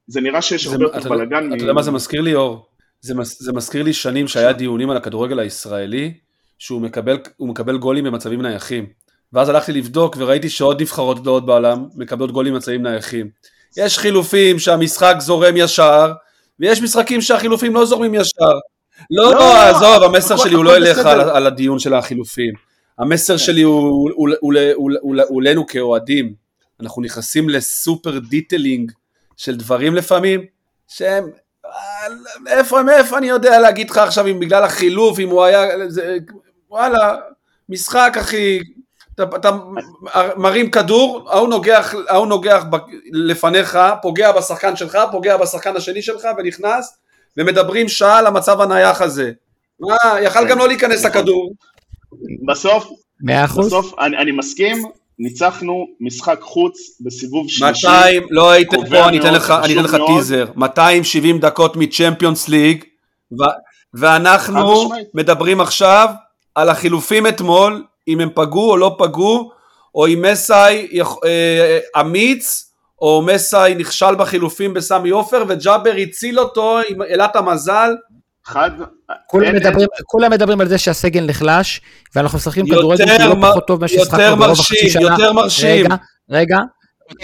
[0.07, 1.53] זה נראה שיש הרבה יותר אתה- בלאגן.
[1.55, 2.66] אתה יודע מה זה מזכיר לי, אור?
[3.01, 6.14] זה, מז- זה מזכיר לי שנים שהיה דיונים על הכדורגל הישראלי,
[6.59, 8.86] שהוא מקבל, מקבל גולים במצבים נייחים.
[9.32, 13.28] ואז הלכתי לבדוק וראיתי שעוד נבחרות גדולות בעולם מקבלות גולים במצבים נייחים.
[13.76, 16.12] יש חילופים שהמשחק זורם ישר,
[16.61, 18.53] ויש משחקים שהחילופים לא זורמים ישר.
[19.11, 21.09] לא, לא, לא, עזוב, המסר שלי הוא לא בסדר.
[21.09, 22.53] על, על הדיון של החילופים.
[22.99, 24.11] המסר שלי הוא,
[25.40, 26.34] אלינו כאוהדים.
[26.80, 28.92] אנחנו נכנסים לסופר detailing
[29.36, 30.40] של דברים לפעמים,
[30.88, 31.30] שהם...
[32.47, 35.88] איפה, מאיפה אני יודע להגיד לך עכשיו אם בגלל החילוף, אם הוא היה...
[35.88, 36.16] זה,
[36.70, 37.16] וואלה,
[37.68, 38.61] משחק אחי,
[39.14, 39.51] אתה, אתה
[40.36, 42.76] מרים כדור, ההוא נוגח, ההוא נוגח ב,
[43.12, 46.97] לפניך, פוגע בשחקן שלך, פוגע בשחקן השני שלך ונכנס,
[47.36, 49.32] ומדברים שעה על המצב הנייח הזה.
[49.80, 51.53] מה, יכל גם לא להיכנס הכדור.
[52.46, 52.88] בסוף,
[53.20, 53.66] מאה אחוז.
[53.66, 54.82] בסוף, אני, אני מסכים,
[55.18, 57.86] ניצחנו משחק חוץ בסיבוב שלישי.
[57.86, 60.18] 200, לא הייתם קובע פה, אני אתן מאוד, לך, אני אתן לך מאוד.
[60.18, 62.84] טיזר, 270 דקות מצ'מפיונס ליג,
[63.32, 63.44] ו-
[63.94, 64.90] ואנחנו.
[65.14, 66.08] מדברים עכשיו
[66.54, 69.50] על החילופים אתמול, אם הם פגעו או לא פגעו,
[69.94, 72.62] או אם מסאי יכ- אה, אמיץ,
[73.02, 77.90] או מסאי נכשל בחילופים בסמי עופר, וג'אבר הציל אותו עם אלת המזל,
[78.47, 78.70] חד,
[79.26, 81.80] כולם אין- מדברים, כולם מדברים על זה שהסגל נחלש,
[82.14, 85.03] ואנחנו משחקים כדורגל יותר שהוא לא פחות טוב ממה יותר ששחקנו ברוב החצי מרשים, שנה.
[85.03, 85.86] יותר מרשים.
[85.86, 85.94] רגע,
[86.30, 86.59] רגע,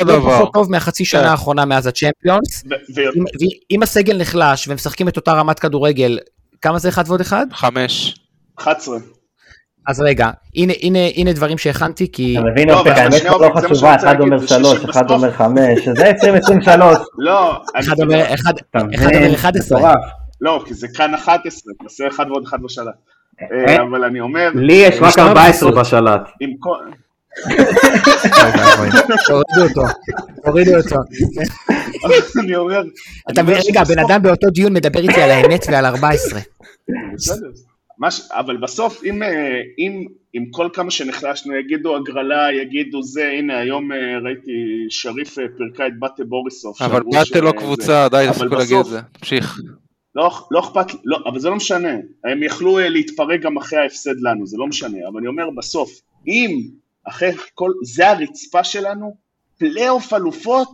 [0.01, 0.33] אותו לא.
[0.35, 1.29] פחות טוב מהחצי שנה כן.
[1.29, 2.65] האחרונה מאז הצ'מפיונס.
[3.71, 6.19] אם- הסגל נחלש ומשחקים את אותה רמת כדורגל,
[6.63, 7.47] כמה זה אחד ועוד אחד?
[7.53, 8.15] חמש.
[8.59, 8.97] 11.
[9.89, 12.37] אז רגע, הנה, הנה, הנה דברים שהכנתי, כי...
[12.39, 16.99] אתה מבין לא, אופק, האמת לא חשובה, אחד אומר שלוש, אחד אומר חמש, זה 2023,
[17.19, 19.35] לא, אחד אומר, אחד, אתה אחד אומר מבין?
[19.35, 19.93] 11.
[20.43, 22.87] לא, כי זה כאן 11, תעשה אחד ועוד אחד בשלט.
[23.43, 25.75] אה, אה, אבל אני אומר, לי יש רק משטר 14 בחסות.
[25.75, 26.29] בשלט.
[26.41, 26.77] עם כל...
[29.27, 29.83] תורידו אותו,
[30.45, 30.97] תורידו אותו.
[32.41, 32.83] אני אומר...
[33.31, 36.41] אתה מבין, רגע, הבן אדם באותו דיון מדבר איתי על האמת ועל 14.
[37.15, 37.47] בסדר.
[37.99, 39.29] מה ש- אבל בסוף, אם, אה,
[39.79, 43.89] אם, אם כל כמה שנחלשנו יגידו הגרלה, יגידו זה, הנה היום
[44.25, 44.51] ראיתי
[44.89, 46.75] שריף פירקה את באטה בוריסוב.
[46.81, 49.01] אבל שזה- לא קבוצה, די, אבל תפסיקו להגיד את בסוף- זה.
[49.13, 49.59] תמשיך.
[50.15, 51.93] לא, לא אכפת לא, אבל זה לא משנה,
[52.25, 56.01] הם יכלו אה, להתפרק גם אחרי ההפסד לנו, זה לא משנה, אבל אני אומר בסוף,
[56.27, 56.61] אם
[57.09, 59.17] אחרי כל, זה הרצפה שלנו,
[59.59, 60.69] פלייאוף אלופות,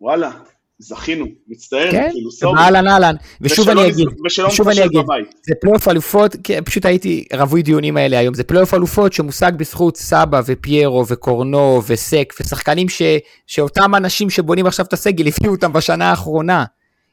[0.00, 0.30] וואלה,
[0.78, 3.14] זכינו, מצטער, כן, כאילו sorry, אהלן אהלן.
[3.40, 5.34] ושוב אני אגיד, ושוב אני אגיד, בבית.
[5.42, 9.96] זה פלייאוף אלופות, כי פשוט הייתי רווי דיונים האלה היום, זה פלייאוף אלופות שמושג בזכות
[9.96, 13.02] סבע ופיירו וקורנו וסק ושחקנים ש,
[13.46, 16.64] שאותם אנשים שבונים עכשיו את הסגל הביאו אותם בשנה האחרונה.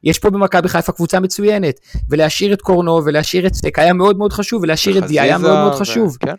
[0.06, 1.80] יש פה במכבי חיפה קבוצה מצוינת,
[2.10, 5.60] ולהשאיר את קורנו ולהשאיר את סק היה מאוד מאוד חשוב, ולהשאיר את דיה היה מאוד
[5.60, 6.18] מאוד חשוב.
[6.20, 6.34] כן.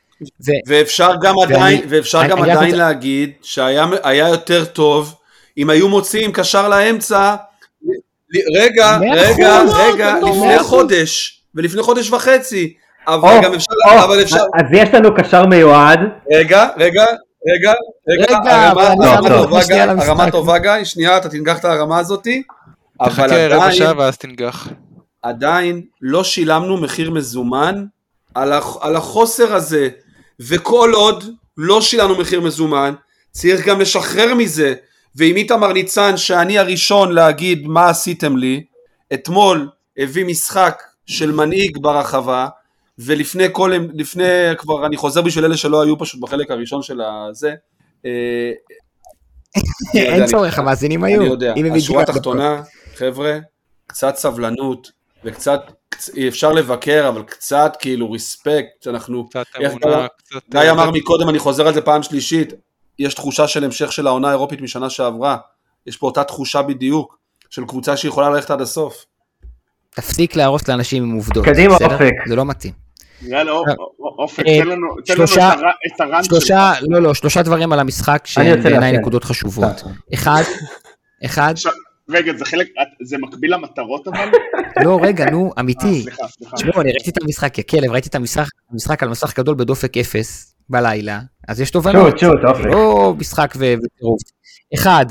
[0.47, 5.15] ו- ואפשר גם עדיין, ואפשר אני- גם אני עדיין רוצה- להגיד שהיה היה יותר טוב
[5.59, 7.35] אם היו מוציאים קשר לאמצע,
[8.57, 10.59] רגע, רגע, רגע, לא, לפני.
[10.59, 12.75] חודש, ולפני חודש וחצי,
[13.07, 13.73] אבל גם אפשר,
[14.05, 16.01] אבל אפשר, אז יש לנו קשר מיועד,
[16.33, 17.05] רגע, רגע,
[17.55, 17.73] רגע,
[18.09, 18.27] רגע,
[19.87, 20.09] למשחק.
[20.09, 22.43] הרמה טובה גיא, שנייה, אתה תנגח את הרמה הזאתי,
[23.01, 24.69] אבל תחכה רבע עדיין, שעה ואז תנגח.
[25.23, 27.85] עדיין לא שילמנו מחיר מזומן
[28.35, 29.89] על, הח, על החוסר הזה,
[30.41, 31.25] וכל עוד
[31.57, 32.95] לא שילמנו מחיר מזומן,
[33.31, 34.75] צריך גם לשחרר מזה,
[35.17, 38.65] ועם איתמר ניצן, שאני הראשון להגיד מה עשיתם לי,
[39.15, 39.69] אתמול
[39.99, 42.49] הביא משחק של מנהיג ברחבה,
[42.99, 44.25] ולפני כל, לפני
[44.59, 47.55] כבר, אני חוזר בשביל אלה שלא היו פשוט בחלק הראשון של הזה,
[48.05, 48.51] אה,
[49.95, 51.21] אין צורך, המאזינים היו.
[51.21, 52.63] אני יודע, השורה התחתונה,
[52.99, 53.39] חבר'ה,
[53.87, 54.91] קצת סבלנות,
[55.25, 55.61] וקצת,
[55.95, 60.39] קצ- אפשר לבקר, אבל קצת כאילו ריספקט, אנחנו, קצת אמונה, קצת...
[60.51, 62.53] גיא אמר מקודם, אני חוזר על זה פעם שלישית,
[62.99, 65.37] יש תחושה של המשך של העונה האירופית משנה שעברה,
[65.87, 67.19] יש פה אותה תחושה בדיוק,
[67.51, 69.05] של קבוצה שיכולה ללכת עד הסוף.
[69.91, 71.45] תפסיק להרוס לאנשים עם עובדות.
[71.45, 71.93] קדימה, בסדר?
[71.95, 72.11] אופק.
[72.29, 72.73] זה לא מתאים.
[73.23, 73.67] יאללה, אופ-
[74.19, 74.87] אופק, אה, תן לנו
[75.95, 78.93] את הראנט שלושה, לא, לא, שלושה דברים על המשחק אני שהם בעיניי.
[78.99, 79.83] נקודות חשובות.
[80.15, 80.43] אחד,
[81.25, 81.73] אחד, שלך.
[82.09, 82.69] רגע, זה חלק,
[83.03, 84.31] זה מקביל למטרות אבל?
[84.85, 86.03] לא, רגע, נו, אה, אמיתי.
[86.03, 86.57] סליחה, סליחה.
[86.57, 90.57] תשמעו, אני ראיתי את המשחק, יא כלב, ראיתי את המשחק, על מסך גדול בדופק אפס
[90.69, 92.19] בלילה, אז יש תובנות.
[92.19, 92.65] שוט, שוט, אופק.
[92.65, 94.21] לא משחק וטירוף.
[94.75, 95.07] אחד,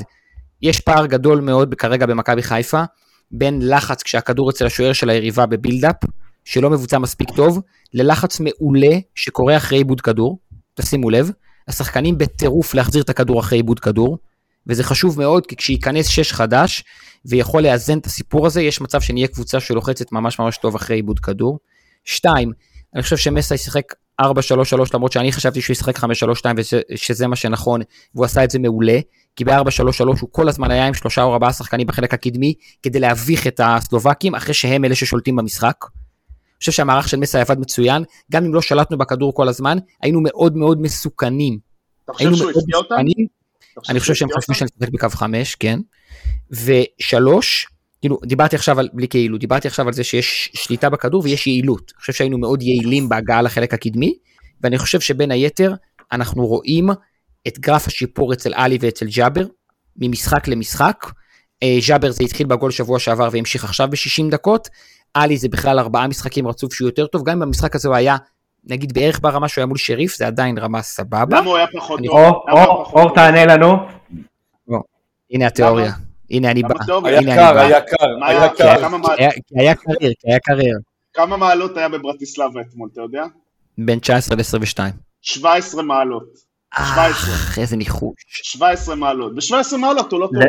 [0.62, 2.82] יש פער גדול מאוד כרגע במכבי חיפה,
[3.30, 5.96] בין לחץ כשהכדור אצל השוער של היריבה בבילדאפ,
[6.44, 7.60] שלא מבוצע מספיק טוב,
[7.94, 10.38] ללחץ מעולה שקורה אחרי עיבוד כדור,
[10.74, 11.30] תשימו לב,
[11.68, 14.18] השחקנים בטירוף להחזיר את הכדור אחרי עיבוד כדור,
[14.66, 16.84] וזה חשוב מאוד, כי כשייכנס שש חדש,
[17.24, 21.20] ויכול לאזן את הסיפור הזה, יש מצב שנהיה קבוצה שלוחצת ממש ממש טוב אחרי עיבוד
[21.20, 21.58] כדור.
[22.04, 22.52] שתיים,
[22.94, 23.92] אני חושב שמסה ישחק
[24.22, 24.24] 4-3-3
[24.94, 26.04] למרות שאני חשבתי שהוא ישחק 5-3-2
[26.56, 27.80] ושזה מה שנכון
[28.14, 28.98] והוא עשה את זה מעולה
[29.36, 29.52] כי ב-4-3-3
[30.20, 34.34] הוא כל הזמן היה עם שלושה או ארבעה שחקנים בחלק הקדמי כדי להביך את הסלובקים
[34.34, 35.76] אחרי שהם אלה ששולטים במשחק.
[35.82, 38.02] אני חושב שהמערך של מסה עבד מצוין
[38.32, 41.58] גם אם לא שלטנו בכדור כל הזמן היינו מאוד מאוד מסוכנים.
[42.04, 42.94] אתה חושב שהוא הפתיע אותם?
[43.82, 44.54] אתה אני חושב שהם חשבו אותם?
[44.54, 45.78] שאני משחק בקו חמש, כן.
[46.50, 47.66] ושלוש,
[48.00, 51.92] כאילו, דיברתי עכשיו על, בלי כאילו, דיברתי עכשיו על זה שיש שליטה בכדור ויש יעילות.
[51.94, 54.14] אני חושב שהיינו מאוד יעילים בהגעה לחלק הקדמי,
[54.60, 55.74] ואני חושב שבין היתר,
[56.12, 56.90] אנחנו רואים
[57.48, 59.46] את גרף השיפור אצל עלי ואצל ג'אבר,
[59.96, 61.06] ממשחק למשחק.
[61.62, 64.68] אה, ג'אבר זה התחיל בגול שבוע שעבר והמשיך עכשיו ב-60 דקות.
[65.14, 68.16] עלי זה בכלל ארבעה משחקים רצוף שהוא יותר טוב, גם אם במשחק הזה הוא היה,
[68.66, 71.38] נגיד בערך ברמה שהוא היה מול שריף, זה עדיין רמה סבבה.
[71.38, 72.16] למה הוא היה פחות טוב?
[72.92, 73.14] אור?
[73.14, 73.76] תענה לנו.
[75.30, 75.92] הנה התיאוריה.
[76.30, 76.74] הנה אני בא.
[77.04, 77.58] היה קר.
[77.58, 78.64] היה קר, מה היה קר.
[79.56, 80.78] היה- קריר, היה קריר.
[81.14, 83.24] כמה מעלות היה בברטיסלבה אתמול, אתה יודע?
[83.78, 84.78] בין 19 ל-22.
[85.22, 86.24] 17 מעלות.
[86.74, 87.10] 17.
[87.34, 88.14] אך, איזה ניחוש.
[88.42, 89.34] 17 מעלות.
[89.34, 90.42] ב-17 מעלות הוא לא טוב.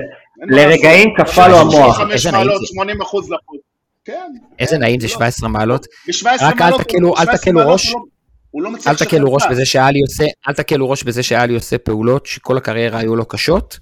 [0.50, 1.10] לרגעים.
[1.18, 1.74] קפא לו המוח.
[1.98, 2.68] 35 איזה נעים מעלות, זה.
[2.68, 3.62] 80 אחוז לחוץ.
[4.08, 4.32] כן.
[4.60, 5.14] איזה כן, נעים זה לא.
[5.14, 5.86] 17 מעלות.
[6.08, 7.92] ב-17 רק אל מעלות, תקלו- אל 17 תקלו ראש.
[7.92, 8.06] הוא לא-
[8.52, 9.44] הוא לא מצליח אל תקלו ראש.
[9.52, 13.80] בזה שאלי עושה, אל תקלו ראש בזה שאלי עושה פעולות שכל הקריירה היו לו קשות,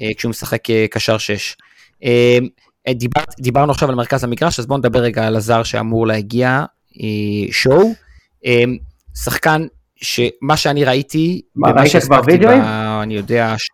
[0.00, 1.56] אה, כשהוא משחק אה, קשר 6.
[2.04, 2.38] אה,
[2.90, 6.64] דיבר, דיברנו עכשיו על מרכז המגרש, אז בואו נדבר רגע על הזר שאמור להגיע,
[7.50, 7.92] שואו.
[9.24, 9.66] שחקן
[9.96, 12.60] שמה שאני ראיתי, מה, ראית כבר וידאוים?
[12.62, 13.68] ב- אני יודע, ש-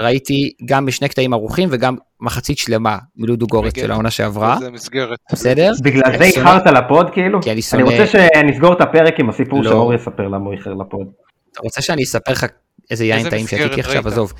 [0.00, 3.76] ראיתי גם בשני קטעים ערוכים וגם מחצית שלמה מלודו גורץ.
[3.76, 5.18] של העונה שעברה, זה מסגרת.
[5.32, 5.72] בסדר?
[5.82, 7.42] בגלל זה אני איחרת לפוד כאילו?
[7.42, 9.70] כי אני אני שונא- רוצה שנסגור את הפרק עם הסיפור לא.
[9.70, 11.06] שאור יספר למה הוא איחר לפוד.
[11.52, 12.46] אתה רוצה שאני אספר לך
[12.90, 14.08] איזה יין איזה טעים שתיתי עכשיו?
[14.08, 14.32] עזוב.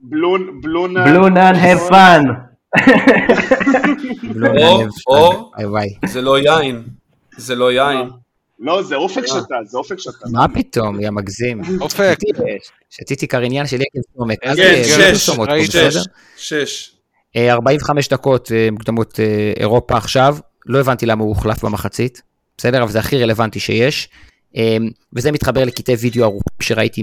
[0.00, 1.04] בלון, בלונה.
[1.04, 2.28] בלונן, have fun.
[5.08, 5.50] או.
[6.06, 6.82] זה לא יין,
[7.36, 8.10] זה לא יין.
[8.58, 10.26] לא, זה אופק שתה, זה אופק שתה.
[10.32, 11.60] מה פתאום, יא מגזים.
[11.80, 12.18] אופק,
[12.90, 13.78] שתיתי- קריניאן של
[14.16, 14.38] סומק.
[14.44, 16.02] אז כן, אה, לא שש, ראיתי, בסדר?
[16.36, 16.90] שש, שש.
[17.36, 20.36] אה, 45 דקות אה, מוקדמות אה, אירופה עכשיו,
[20.66, 22.22] לא הבנתי למה הוא הוחלף במחצית,
[22.58, 22.82] בסדר?
[22.82, 24.08] אבל זה הכי רלוונטי שיש.
[24.56, 24.76] אה,
[25.12, 27.02] וזה מתחבר לקטעי וידאו ארוכים שראיתי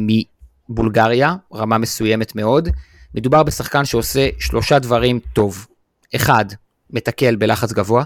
[0.69, 2.69] מבולגריה, רמה מסוימת מאוד.
[3.15, 5.67] מדובר בשחקן שעושה שלושה דברים טוב.
[6.15, 6.45] אחד,
[6.89, 8.03] מתקל בלחץ גבוה,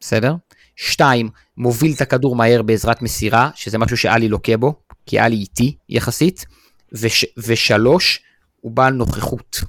[0.00, 0.34] בסדר?
[0.80, 4.74] שתיים, מוביל את הכדור מהר בעזרת מסירה, שזה משהו שאלי לוקה בו,
[5.06, 6.46] כי אלי איטי יחסית.
[6.92, 8.20] וש, ושלוש,
[8.60, 9.60] הוא בעל נוכחות.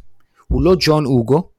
[0.47, 1.49] הוא לא ג'ון אוגו,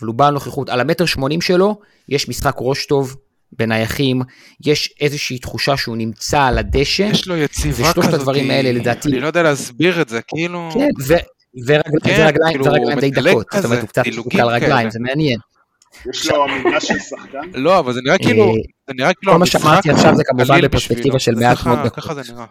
[0.00, 0.68] אבל הוא בעל נוכחות.
[0.68, 1.78] על המטר שמונים שלו,
[2.08, 3.16] יש משחק ראש טוב
[3.52, 4.22] בנייחים,
[4.66, 7.02] יש איזושהי תחושה שהוא נמצא על הדשא.
[7.02, 7.98] יש לו יציבה כזאת.
[7.98, 10.70] ושלושת הדברים האלה, לדעתי- אני לא יודע להסביר את זה, כאילו...
[10.74, 11.14] כן, ו...
[11.66, 14.90] ורגל, כן, ורגליים, כאילו, ורגליים די דקות, זאת כזה, אומרת הוא קצת דילוגים על רגליים.
[14.90, 15.38] זה מעניין.
[16.10, 17.50] יש לו עמידה של שחקן.
[17.54, 18.44] לא, אבל זה נראה כאילו...
[18.44, 18.52] אה,
[18.88, 21.18] זה נראה כאילו כל מה שאמרתי עכשיו זה כמובן בפרספקטיבה.
[21.18, 21.92] של מעט מאוד דקות.
[22.04, 22.46] ככה זה נראה.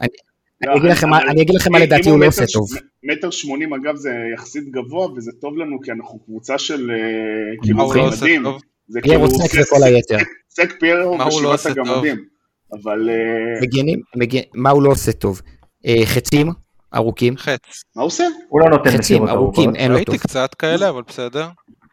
[0.00, 2.66] אני אגיד לכם מה- אבל- אני אגיד לכם מה לדעתי הוא לא עושה טוב.
[3.02, 6.96] מטר שמונים אגב זה יחסית גבוה וזה טוב לנו כי אנחנו קבוצה של אה,
[7.62, 8.10] כאילו לא.
[8.44, 8.60] טוב?
[8.88, 10.16] זה כאילו סק סק- וכל היתר.
[10.50, 11.88] סק פיירו מה הוא לא ושבעת עושה טוב?
[11.88, 12.24] הגמדים.
[12.72, 14.00] אבל אה, מגנים,
[14.54, 15.40] מה הוא לא עושה טוב?
[15.86, 16.50] אה, חצים
[16.94, 17.60] ארוכים, חץ.
[17.96, 18.24] מה הוא עושה?
[18.48, 19.76] הוא לא נותן חצים מסירות ארוכים.
[19.76, 20.08] אין לו טוב.
[20.08, 21.48] ראיתי קצת כאלה, אבל בסדר.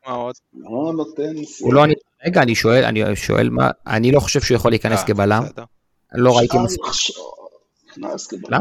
[0.06, 0.36] עוד?
[0.54, 1.34] לא נותן...
[1.60, 1.94] הוא לא, אני-
[2.26, 5.44] רגע, אני שואל, אני שואל מה, אני לא חושב שהוא יכול להיכנס אה, כבלם.
[6.16, 7.16] לא ראיתי מספיק.
[7.98, 8.10] לא,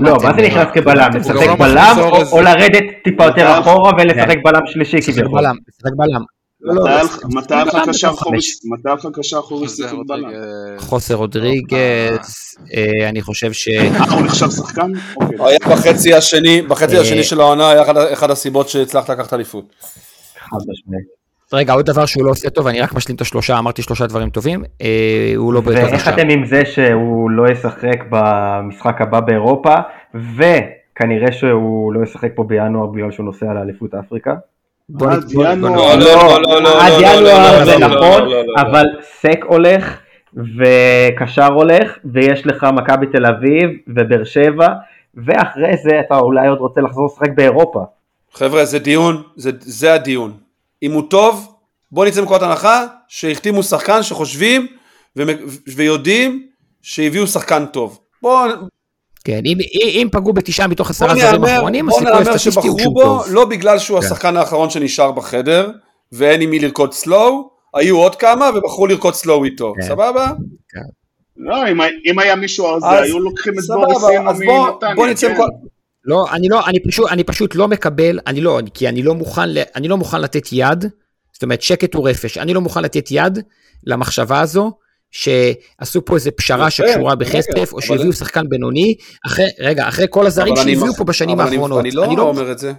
[0.00, 1.10] מה זה נכנס כבלם?
[1.16, 1.94] לשחק לא בלם
[2.32, 5.40] או- לרדת טיפה יותר אחורה ולשחק בלם שלישי כביכול?
[5.40, 6.20] בלם, משחק בלם.
[6.60, 6.82] לא, לא,
[7.24, 10.24] מתי לא, היה לך- קשר אחורי- שיחק בלם?
[10.26, 10.84] רודריגז.
[10.84, 11.74] חוסר רודריגז,
[12.74, 13.68] אה, אני חושב ש...
[13.68, 14.90] אה, הוא נחשב שחקן?
[15.16, 15.36] אוקיי.
[15.46, 19.64] היה בחצי השני, בחצי אה, השני של העונה היה אחד- אחד הסיבות שהצלחת לקחת אליפות.
[20.38, 21.21] חד משמעית.
[21.52, 24.30] רגע, עוד דבר שהוא לא עושה טוב, אני רק משלים את השלושה, אמרתי שלושה דברים
[24.30, 26.14] טובים, אה, הוא לא ואיך עכשיו.
[26.14, 29.74] אתם עם זה שהוא לא ישחק במשחק הבא באירופה,
[30.14, 34.34] וכנראה שהוא לא ישחק פה בינואר בגלל שהוא נוסע לאליפות אפריקה?
[34.88, 35.96] בוא עד ינואר.
[35.96, 38.62] לא, לא, לא, לא, עד לא, לא, ינואר לא, זה לא, נכון, לא, לא, לא.
[38.62, 39.98] אבל סק הולך,
[40.34, 44.68] וקשר הולך, ויש לך מכבי תל אביב, ובאר שבע,
[45.14, 47.84] ואחרי זה אתה אולי עוד רוצה לחזור לשחק באירופה.
[48.32, 50.41] חבר'ה, זה דיון, זה, זה הדיון.
[50.82, 51.54] אם הוא טוב,
[51.92, 54.66] בואו נצא מנקודת הנחה שהחתימו שחקן שחושבים
[55.76, 56.46] ויודעים
[56.82, 57.98] שהביאו שחקן טוב.
[58.22, 58.50] בואו
[59.24, 62.78] כן, אם- אם פגעו בתשעה מתוך עשרה בוא זרים אחרונים, בוא הסיכוי הסטטיסטי הוא שבחרו
[62.80, 63.24] שהוא בו טוב.
[63.30, 64.06] לא בגלל שהוא כן.
[64.06, 65.70] השחקן האחרון שנשאר בחדר
[66.12, 69.82] ואין עם מי לרקוד סלואו, היו עוד כמה ובחרו לרקוד סלואו איתו, כן.
[69.88, 70.26] סבבה?
[71.36, 74.40] לא, אם היה- אם היה מישהו אז אז- היו לוקחים את סבבה, בוריס אינו אז
[74.44, 74.94] בוא- מנתניה.
[74.94, 75.34] בוא נצא כן.
[75.34, 75.48] מכל-
[76.04, 79.48] לא, אני לא, אני פשוט, אני פשוט לא מקבל, אני לא, כי אני לא מוכן,
[79.48, 80.84] ל- אני לא מוכן לתת יד,
[81.32, 83.38] זאת אומרת שקט הוא רפש, אני לא מוכן לתת יד
[83.86, 84.72] למחשבה הזו,
[85.10, 88.94] שעשו פה איזה פשרה שקשורה בכסף, או אבל- שהביאו שחקן בינוני,
[89.26, 91.80] אחרי, רגע, אחרי כל הזרים אני שהביאו מח- פה בשנים אבל אני- האחרונות.
[91.80, 92.72] אני לא אומר את זה.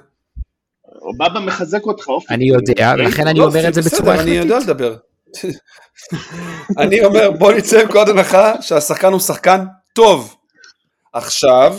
[1.01, 2.34] אובבה מחזק אותך, אופי.
[2.34, 4.36] אני יודע, ולכן אני לא, אומר את זה בצורה אני החלטית.
[4.36, 4.95] יודע לדבר.
[6.80, 9.65] אני אומר, בוא נצא מנקודת הנחה שהשחקן הוא שחקן
[9.95, 10.36] טוב.
[11.13, 11.78] עכשיו,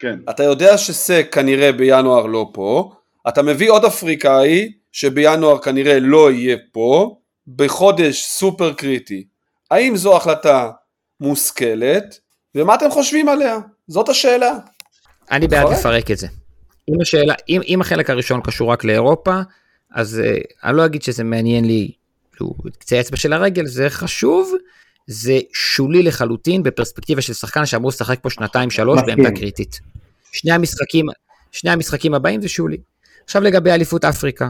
[0.00, 0.18] כן.
[0.30, 2.92] אתה יודע שסק כנראה בינואר לא פה,
[3.28, 7.16] אתה מביא עוד אפריקאי שבינואר כנראה לא יהיה פה,
[7.56, 9.24] בחודש סופר קריטי.
[9.70, 10.70] האם זו החלטה
[11.20, 12.20] מושכלת,
[12.54, 13.58] ומה אתם חושבים עליה?
[13.88, 14.52] זאת השאלה.
[15.30, 15.78] אני בעד לפרק.
[15.78, 16.26] לפרק את זה.
[16.90, 19.40] אם השאלה, אם, אם החלק הראשון קשור רק לאירופה,
[19.94, 21.90] אז uh, אני לא אגיד שזה מעניין לי,
[22.32, 24.54] כאילו, קצה האצבע של הרגל, זה חשוב,
[25.12, 29.00] זה שולי לחלוטין בפרספקטיבה של שחקן שאמור לשחק פה שנתיים שלוש.
[29.06, 29.80] בעמדה קריטית.
[30.32, 31.06] שני המשחקים,
[31.52, 32.76] שני המשחקים הבאים זה שולי.
[33.24, 34.48] עכשיו לגבי אליפות אפריקה.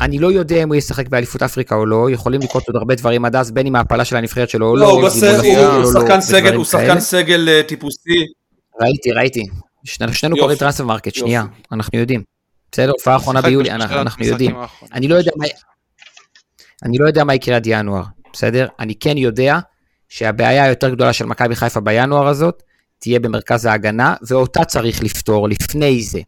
[0.00, 3.24] אני לא יודע אם הוא ישחק באליפות אפריקה או לא, יכולים לקרות עוד הרבה דברים
[3.24, 6.20] עד אז, בין אם ההפלה של הנבחרת שלו או לא, לא, הוא או לא, שחקן
[6.20, 7.00] סגל, הוא שחקן כאלה.
[7.00, 8.10] סגל אה, טיפוסי.
[8.80, 9.42] ראיתי, ראיתי.
[9.84, 10.36] שני- שנינו.
[10.36, 11.14] קוראים Transfermarkt.
[11.14, 12.22] שנייה, אנחנו יודעים.
[12.72, 14.56] בסדר, הופעה אחרונה ביולי, אנחנו יודעים.
[15.08, 15.44] לא יודע מה...
[16.82, 18.66] אני לא יודע מה יקרה עד ינואר, בסדר?
[18.80, 19.58] אני כן יודע
[20.14, 22.62] שהבעיה היותר גדולה של מכבי חיפה בינואר הזאת,
[22.98, 26.20] תהיה במרכז ההגנה, ואותה צריך לפתור לפני זה.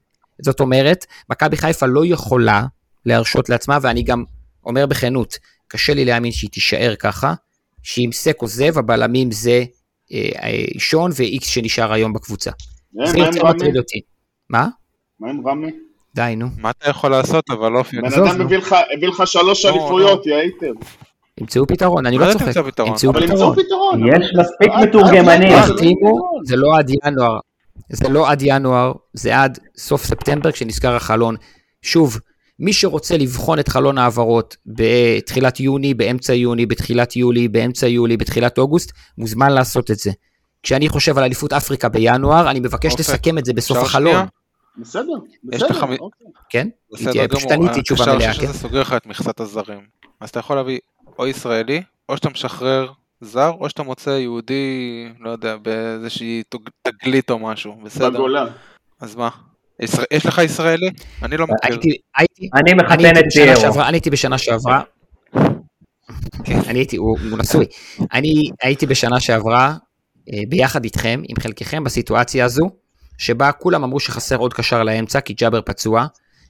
[0.43, 2.62] זאת אומרת, מכבי חיפה לא יכולה
[3.07, 4.24] להרשות לעצמה, ואני גם
[4.64, 7.34] אומר בכנות, קשה לי להאמין שהיא תישאר ככה,
[7.82, 9.64] שאם סק עוזב, הבלמים זה
[10.12, 12.51] אה, אה, שון ואיקס שנשאר היום בקבוצה.
[13.01, 13.45] אה, זה יותר?
[13.45, 14.01] מטריד אותי.
[14.51, 14.68] מה?
[15.20, 15.70] מה עם רמי?
[16.14, 16.47] די, נו.
[16.59, 17.97] מה אתה יכול לעשות, אבל אופי.
[17.97, 18.41] בן עזוב, אדם.
[18.41, 18.59] הביא
[19.09, 20.72] לך- שלוש לא, אליפויות, יא הייטר.
[21.41, 22.47] ימצאו פתרון, אני לא צוחק.
[22.47, 24.09] ימצאו פתרון.
[24.09, 25.53] יש מספיק עד מתורגמנים.
[25.62, 26.45] פתרון.
[26.45, 27.39] זה לא עד ינואר,
[27.91, 31.37] זה לא עד ינואר, זה עד סוף ספטמבר כשנסגר החלון.
[31.82, 32.18] שוב,
[32.59, 38.59] מי שרוצה לבחון את חלון ההעברות בתחילת יוני, באמצע יוני, בתחילת יולי, באמצע יולי, בתחילת
[38.59, 40.11] אוגוסט, מוזמן לעשות את זה.
[40.62, 44.24] כשאני חושב על אליפות אפריקה בינואר, אני מבקש אופק, לסכם את זה בסוף החלון, שנייה?
[44.78, 45.03] בסדר,
[45.45, 45.80] בסדר.
[46.01, 46.26] אוקיי.
[46.51, 46.68] כן?
[46.93, 48.53] בסדר תהיה- פשוט גמור, עניתי תשובה הקשר מלאה, שזה כן?
[48.53, 49.80] סוגר לך את מכסת הזרים.
[50.20, 50.78] אז אתה יכול להביא
[51.19, 56.43] או ישראלי, או שאתה משחרר זר, או שאתה מוצא יהודי, לא יודע, באיזושהי
[56.83, 58.11] תגלית או משהו, בסדר?
[58.11, 58.47] בגולה.
[59.01, 59.29] אז מה?
[60.11, 60.91] יש לך ישראלי?
[61.23, 61.77] אני לא מכיר.
[62.19, 63.61] אני אני מחתן את בשנה פיירו.
[63.61, 64.81] שעברה, אני הייתי בשנה שעברה,
[66.45, 67.67] כן, אני הייתי, הוא הוא נשוי,
[68.12, 69.75] אני הייתי בשנה שעברה
[70.33, 72.71] אה, ביחד איתכם, עם חלקכם בסיטואציה הזו,
[73.18, 76.07] שבה כולם אמרו שחסר עוד קשר לאמצע, כי ג'אבר פצוע,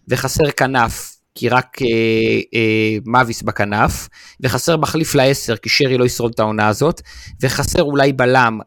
[0.09, 1.87] וחסר כנף, כי רק אה,
[2.55, 4.09] אה, מאביס בכנף,
[4.41, 7.01] וחסר מחליף לעשר, כי שרי לא ישרוד את העונה הזאת,
[7.43, 8.59] וחסר אולי בלם,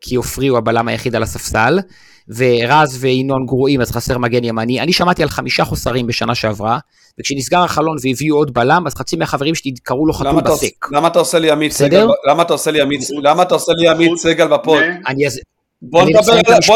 [0.00, 1.78] כי עופרי הוא הבלם היחיד על הספסל,
[2.28, 4.80] ורז וינון גרועים, אז חסר מגן ימני.
[4.80, 6.78] אני שמעתי על חמישה חוסרים בשנה שעברה,
[7.20, 10.92] וכשנסגר החלון והביאו עוד בלם, אז חצי מהחברים שלי קראו לו חתול בסק.
[10.92, 11.72] למה אתה עושה לי עמית?
[11.72, 12.06] סגל?
[12.30, 14.82] למה אתה עושה לי עמית למה אתה עושה לי עמית סגל בפוד?
[15.82, 16.02] בוא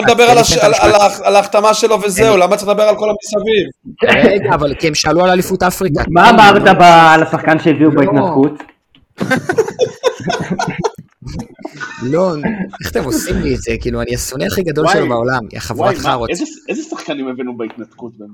[0.03, 0.25] נדבר
[1.23, 4.25] על- ההחתמה שלו וזהו, למה צריך לדבר על כל המסביב?
[4.25, 6.03] רגע, אבל כי הם שאלו על אליפות אפריקה.
[6.11, 8.53] מה אמרת על השחקן שהביאו בהתנתקות?
[12.03, 12.35] לא,
[12.81, 13.73] איך אתם עושים לי את זה?
[13.81, 16.31] כאילו, אני השונא הכי גדול שלו בעולם, יא חבורת וואי, מה, חארות.
[16.69, 18.31] איזה- שחקנים הבאנו בהתנתקות באמת?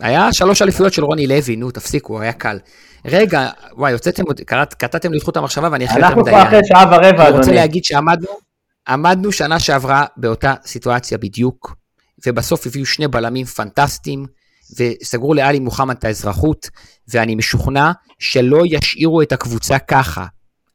[0.00, 2.58] היה שלוש אליפויות של רוני לוי, נו, תפסיקו, היה קל.
[3.04, 4.22] רגע, וואי, הוצאתם
[4.78, 6.30] קטעתם לי את חוט המחשבה ואני אחרי יותר אנחנו מדי.
[6.30, 7.56] כבר אחרי שעה ורבע, אני רוצה אדוני.
[7.56, 8.26] להגיד שעמדנו,
[8.90, 11.76] עמדנו שנה שעברה באותה סיטואציה בדיוק,
[12.26, 14.26] ובסוף הביאו שני בלמים פנטסטיים,
[14.78, 16.70] וסגרו לעלי מוחמד את האזרחות,
[17.12, 20.26] ואני משוכנע שלא ישאירו את הקבוצה ככה.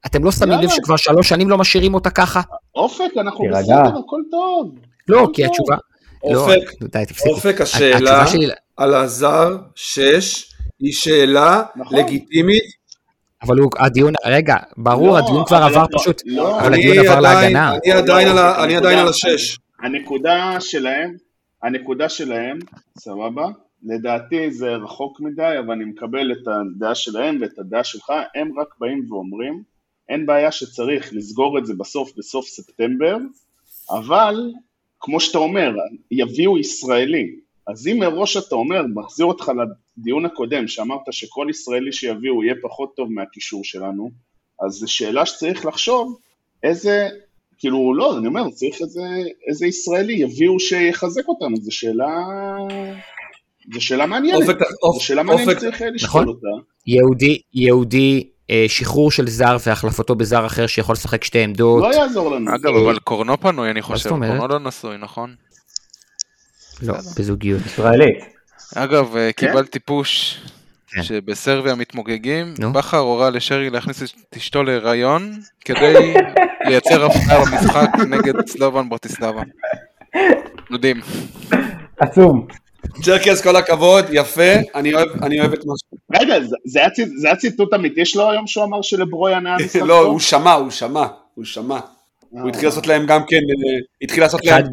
[0.05, 0.69] אתם לא שמים לב.
[0.69, 2.41] שכבר שלוש שנים לא משאירים אותה ככה?
[2.75, 3.45] אופק, אנחנו.
[3.51, 4.75] בסדר, הכל טוב.
[5.07, 5.45] לא, כי.
[5.45, 5.75] התשובה...
[6.23, 6.71] לא, אופק.
[7.27, 8.25] אופק השאלה.
[8.77, 10.45] על הזר 6
[10.79, 11.97] היא שאלה נכון.
[11.97, 12.84] לגיטימית.
[13.45, 16.61] אבל הוא, הדיון, רגע, ברור, לא, הדיון כבר עבר לא, פשוט, לא.
[16.61, 17.73] אבל הדיון עבר להגנה.
[18.63, 19.59] אני עדיין על השש.
[19.79, 21.15] הנקודה שלהם,
[21.63, 22.59] הנקודה שלהם,
[22.97, 23.47] סבבה?
[23.83, 28.67] לדעתי זה רחוק מדי, אבל אני מקבל את הדעה שלהם ואת הדעה שלך, הם רק
[28.79, 29.63] באים ואומרים,
[30.09, 33.17] אין בעיה שצריך לסגור את זה בסוף, בסוף ספטמבר,
[33.89, 34.51] אבל,
[34.99, 35.71] כמו שאתה אומר,
[36.11, 37.35] יביאו ישראלי.
[37.67, 39.51] אז אם מראש אתה אומר, מחזיר אותך
[39.97, 44.11] לדיון הקודם, שאמרת שכל ישראלי שיביאו יהיה פחות טוב מהקישור שלנו,
[44.65, 46.17] אז זו שאלה שצריך לחשוב
[46.63, 47.07] איזה,
[47.57, 49.01] כאילו, לא, אני אומר, צריך איזה,
[49.49, 52.15] איזה ישראלי יביאו שיחזק אותנו, זו שאלה,
[53.73, 54.59] זו שאלה מעניינת, אופק-
[54.93, 56.27] זו שאלה מעניינת אופק- שצריך לשקול נכון.
[56.27, 56.47] אותה.
[56.87, 61.81] יהודי, יהודי, אה, שחרור של זר והחלפתו בזר אחר שיכול לשחק שתי עמדות.
[61.83, 62.55] לא יעזור לנו.
[62.55, 64.09] אגב, אבל קורנו פנוי, אני חושב.
[64.09, 65.35] קורנו לא נשוי, נכון?
[66.81, 67.61] לא, בזוגיות.
[67.65, 68.23] ישראלית.
[68.75, 69.47] אגב, אה, כן?
[69.47, 70.41] קיבלתי פוש
[70.91, 71.03] כן.
[71.03, 72.53] שבסרביה מתמוגגים.
[72.73, 75.31] בכר הורה לשרי להכניס את אשתו להיריון
[75.65, 76.13] כדי
[76.65, 79.41] לייצר הפתעה במשחק נגד סלובן ברטיסלבה.
[80.71, 81.01] יודעים.
[81.99, 82.47] עצום.
[83.03, 85.81] צ'רקס, כל הכבוד, יפה, אני אוהב אני אוהב את מה ש...
[86.21, 86.55] רגע, זה-
[87.15, 90.05] זה היה ציטוט אמיתי שלו היום שהוא אמר שלברויאן היה משחק לא, טוב?
[90.11, 91.79] הוא שמע, הוא שמע, הוא שמע.
[92.41, 94.65] הוא התחיל לעשות להם גם כן, אה, התחיל לעשות להם.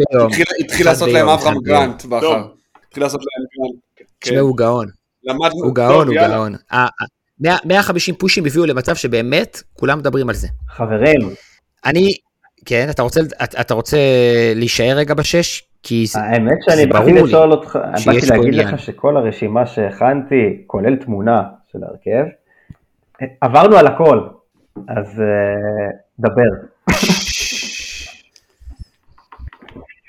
[0.60, 1.64] התחיל- לעשות להם אברהם ביום.
[1.64, 2.20] גרנט בכר.
[2.20, 2.50] טוב.
[2.88, 3.80] התחיל לעשות להם גרנט.
[3.96, 4.04] כן.
[4.20, 4.86] תשמע, הוא גאון.
[5.52, 6.14] הוא גאון, הוא.
[6.14, 6.54] גאון.
[6.70, 6.88] ה- ה-
[7.40, 10.48] 100 150 פושים הביאו למצב שבאמת כולם מדברים על זה.
[10.68, 11.20] חברים,
[11.86, 12.14] אני,
[12.66, 13.20] כן, אתה רוצה,
[13.60, 13.96] אתה רוצה
[14.54, 15.62] להישאר רגע בשש?
[15.82, 18.54] כי זה, האמת זה שאני באתי לשאול אותך, שיש באתי להגיד.
[18.54, 22.24] לך שכל הרשימה שהכנתי, כולל תמונה של ההרכב,
[23.40, 24.20] עברנו על הכל,
[24.88, 26.66] אז אה, דבר.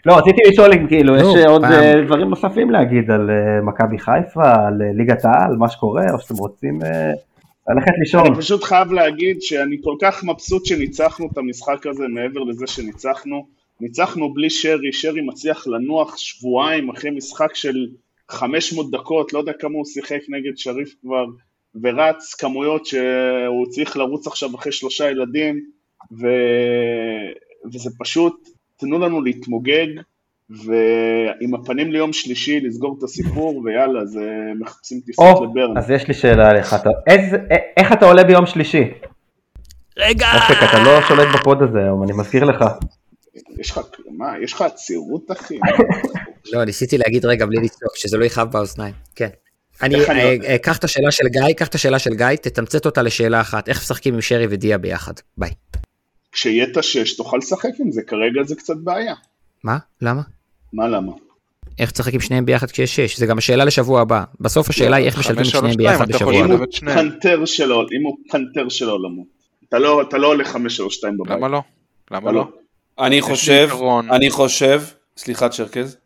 [0.05, 1.71] לא, רציתי לשאול אם כאילו, נו, יש עוד פעם.
[1.71, 6.19] אה, דברים נוספים להגיד על אה, מכבי חיפה, על אה, ליגת העל, מה שקורה, או
[6.19, 6.79] שאתם רוצים
[7.69, 8.25] ללכת לישון.
[8.25, 13.45] אני פשוט חייב להגיד שאני כל כך מבסוט שניצחנו את המשחק הזה מעבר לזה שניצחנו.
[13.81, 17.87] ניצחנו בלי שרי, שרי מצליח לנוח שבועיים אחרי משחק של
[18.29, 21.25] 500 דקות, לא יודע כמה הוא שיחק נגד שריף כבר,
[21.83, 25.59] ורץ כמויות שהוא צריך לרוץ עכשיו אחרי שלושה ילדים,
[26.21, 26.27] ו...
[27.73, 28.49] וזה פשוט,
[28.85, 29.87] תנו לנו להתמוגג,
[30.49, 34.21] ועם הפנים ליום שלישי לסגור את הסיפור, ויאללה, זה
[34.59, 35.77] מחפשים טיסות לברן.
[35.77, 38.83] אז יש לי שאלה אליך, אתה- איזה- א- איך אתה עולה ביום שלישי?
[39.97, 40.27] רגע!
[40.35, 42.65] אופק, אתה לא שולט בפוד הזה היום, אני מזכיר לך.
[43.59, 43.79] יש לך,
[44.17, 45.59] מה, יש לך עצירות אחי?
[46.53, 48.93] לא, ניסיתי להגיד רגע בלי לצעוק, שזה לא יכאב באוזניים.
[49.15, 49.29] כן.
[49.81, 50.35] אני, אני אה?
[50.43, 53.77] אה, את השאלה של גיא, קח את השאלה של גיא, תתמצת אותה לשאלה אחת, איך
[53.77, 55.13] משחקים עם שרי ודיה ביחד?
[55.37, 55.49] ביי.
[56.33, 59.13] כשיהיה את השש תוכל לשחק עם זה, כרגע זה קצת בעיה.
[59.63, 59.77] מה?
[60.01, 60.21] למה?
[60.73, 61.11] מה למה?
[61.79, 63.17] איך תשחק עם שניהם ביחד כשיש שש?
[63.19, 64.23] זה גם השאלה לשבוע הבא.
[64.39, 66.63] בסוף השאלה היא איך משלבים את שניהם ביחד בשבוע אם הבא.
[66.63, 66.95] לשלב הוא.
[66.95, 69.25] פנתר של העול- אם הוא פנתר של העולמות.
[69.69, 71.37] אתה לא, אתה לא הולך חמש שלוש שתיים בבית.
[71.37, 71.61] למה לא?
[72.11, 72.47] למה אתה לא?
[72.99, 73.69] אני חושב.
[74.11, 74.81] אני חושב,
[75.17, 75.97] סליחה צ'רקז,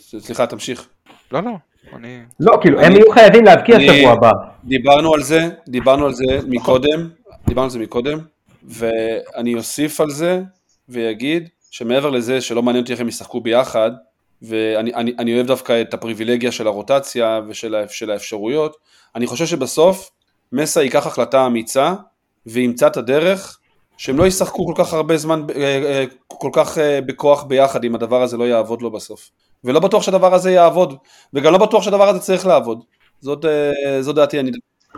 [0.00, 0.86] סליחה תמשיך.
[1.32, 1.50] לא, לא.
[1.96, 2.18] אני...
[2.40, 4.30] לא, כאילו, הם יהיו חייבים להבקיע שבוע הבא.
[4.64, 7.08] דיברנו על זה, דיברנו על זה מקודם,
[7.48, 8.18] דיברנו על זה מקודם,
[8.64, 10.42] ואני אוסיף על זה
[10.88, 13.90] ויגיד שמעבר לזה שלא מעניין אותי איך הם ישחקו ביחד,
[14.42, 18.76] ואני אני, אני אוהב דווקא את הפריבילגיה של הרוטציה ושל של האפשרויות,
[19.14, 20.10] אני חושב שבסוף
[20.52, 21.94] מסה ייקח החלטה אמיצה
[22.46, 23.58] וימצא את הדרך
[23.96, 27.94] שהם לא ישחקו כל כך הרבה זמן, אה, אה, כל כך אה, בכוח ביחד אם
[27.94, 29.30] הדבר הזה לא יעבוד לו בסוף.
[29.64, 30.94] ולא בטוח שהדבר הזה יעבוד,
[31.34, 32.84] וגם לא בטוח שהדבר הזה צריך לעבוד.
[33.20, 33.44] זאת,
[34.00, 34.50] זאת דעתי, אני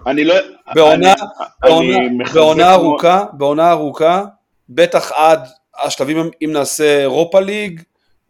[0.06, 0.34] אני לא...
[0.74, 1.20] בעונה, אני-
[1.62, 4.24] בעונה, אני בעונה מאוד- ארוכה, בעונה ארוכה,
[4.68, 5.48] בטח עד
[5.82, 7.80] השלבים אם נעשה אירופה ליג,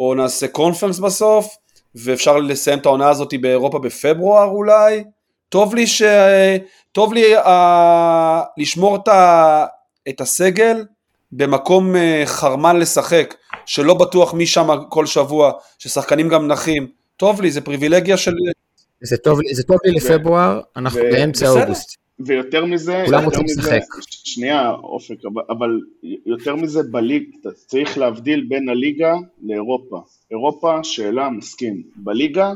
[0.00, 1.56] או נעשה קונפרנס בסוף,
[1.94, 5.04] ואפשר לסיים את העונה הזאת באירופה בפברואר אולי,
[5.48, 6.02] טוב לי, ש...
[6.92, 7.48] טוב לי uh,
[8.58, 9.64] לשמור את, ה...
[10.08, 10.84] את הסגל
[11.32, 13.34] במקום uh, חרמן לשחק,
[13.66, 16.86] שלא בטוח מי שם כל שבוע, ששחקנים גם נחים,
[17.16, 18.32] טוב לי, זה פריבילגיה של...
[19.00, 21.48] זה טוב זה טוב לי לפברואר, אנחנו באמצע.
[21.48, 21.96] אוגוסט.
[22.20, 23.80] ויותר מזה, כולם רוצים לשחק.
[24.08, 25.80] שנייה אופק, אבל, אבל
[26.26, 30.00] יותר מזה בליג, אתה צריך להבדיל בין הליגה לאירופה.
[30.30, 31.82] אירופה, שאלה, מסכים.
[31.96, 32.52] בליגה,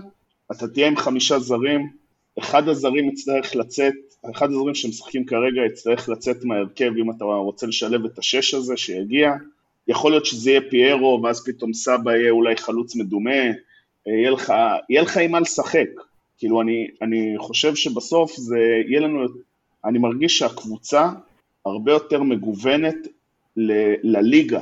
[0.52, 1.90] אתה תהיה עם חמישה זרים,
[2.39, 3.94] אחד הזרים יצטרך לצאת,
[4.31, 9.32] אחד הזרים שמשחקים כרגע יצטרך לצאת מההרכב אם אתה רוצה לשלב את השש הזה שיגיע.
[9.89, 13.44] יכול להיות שזה יהיה פיירו, ואז פתאום סבא יהיה אולי חלוץ מדומה,
[14.06, 14.52] יהיה לך,
[14.89, 15.89] יהיה לך עם מה לשחק.
[16.39, 18.59] כאילו אני, אני חושב שבסוף זה
[18.89, 19.20] יהיה לנו,
[19.85, 21.10] אני מרגיש שהקבוצה
[21.66, 22.97] הרבה יותר מגוונת
[23.56, 24.60] ל, לליגה,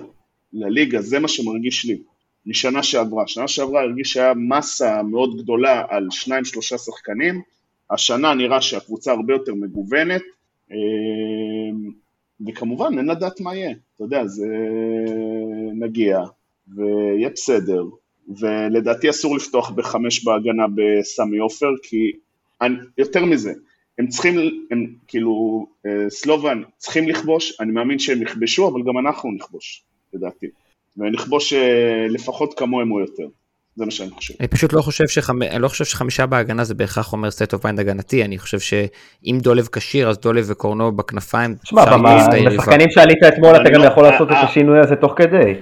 [0.52, 1.98] לליגה, זה מה שמרגיש לי,
[2.46, 3.26] משנה שעברה.
[3.26, 7.42] שנה שעברה הרגיש שהיה מסה מאוד גדולה על שניים שלושה שחקנים,
[7.90, 10.22] השנה נראה שהקבוצה הרבה יותר מגוונת,
[10.72, 10.76] אה,
[12.46, 14.46] וכמובן אין לדעת מה יהיה, אתה יודע, זה
[15.74, 16.20] נגיע,
[16.68, 17.84] ויהיה בסדר,
[18.40, 22.12] ולדעתי אסור לפתוח בחמש בהגנה בסמי עופר, כי
[22.60, 23.52] אני, יותר מזה,
[23.98, 29.32] הם צריכים, הם כאילו, אה, סלובן צריכים לכבוש, אני מאמין שהם יכבשו, אבל גם אנחנו
[29.32, 29.82] נכבוש,
[30.14, 30.46] לדעתי.
[30.96, 33.26] ונכבוש אה, לפחות כמוהם או יותר.
[33.76, 34.34] זה מה שאני חושב.
[34.40, 35.42] אני פשוט לא חושב, שחמ...
[35.42, 39.38] אני לא חושב שחמישה בהגנה זה בהכרח אומר state of mind הגנתי, אני חושב שאם
[39.42, 41.54] דולב כשיר אז דולב וקורנו בכנפיים.
[41.54, 42.52] תשמע, את.
[42.52, 45.54] בשחקנים שעלית אתמול אתה גם לא- יכול לעשות את אה, השינוי הזה תוך כדי.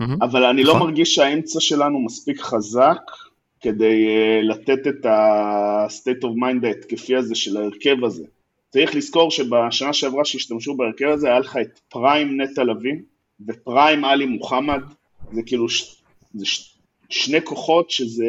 [0.00, 0.22] מהמם.
[0.22, 0.88] אבל אני לא נכון.
[0.88, 3.00] מרגיש שהאמצע שלנו מספיק חזק
[3.60, 8.24] כדי אה, לתת את ה-state of mind ההתקפי הזה של ההרכב הזה.
[8.70, 12.94] צריך לזכור שבשנה שעברה שהשתמשו בהרכב הזה היה לך את פריים נטע לביא
[13.46, 14.80] ופריים עלי מוחמד,
[15.32, 16.02] זה כאילו ש...
[16.34, 16.74] זה ש...
[17.10, 18.26] שני כוחות שזה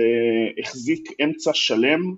[0.60, 2.16] החזיק אמצע שלם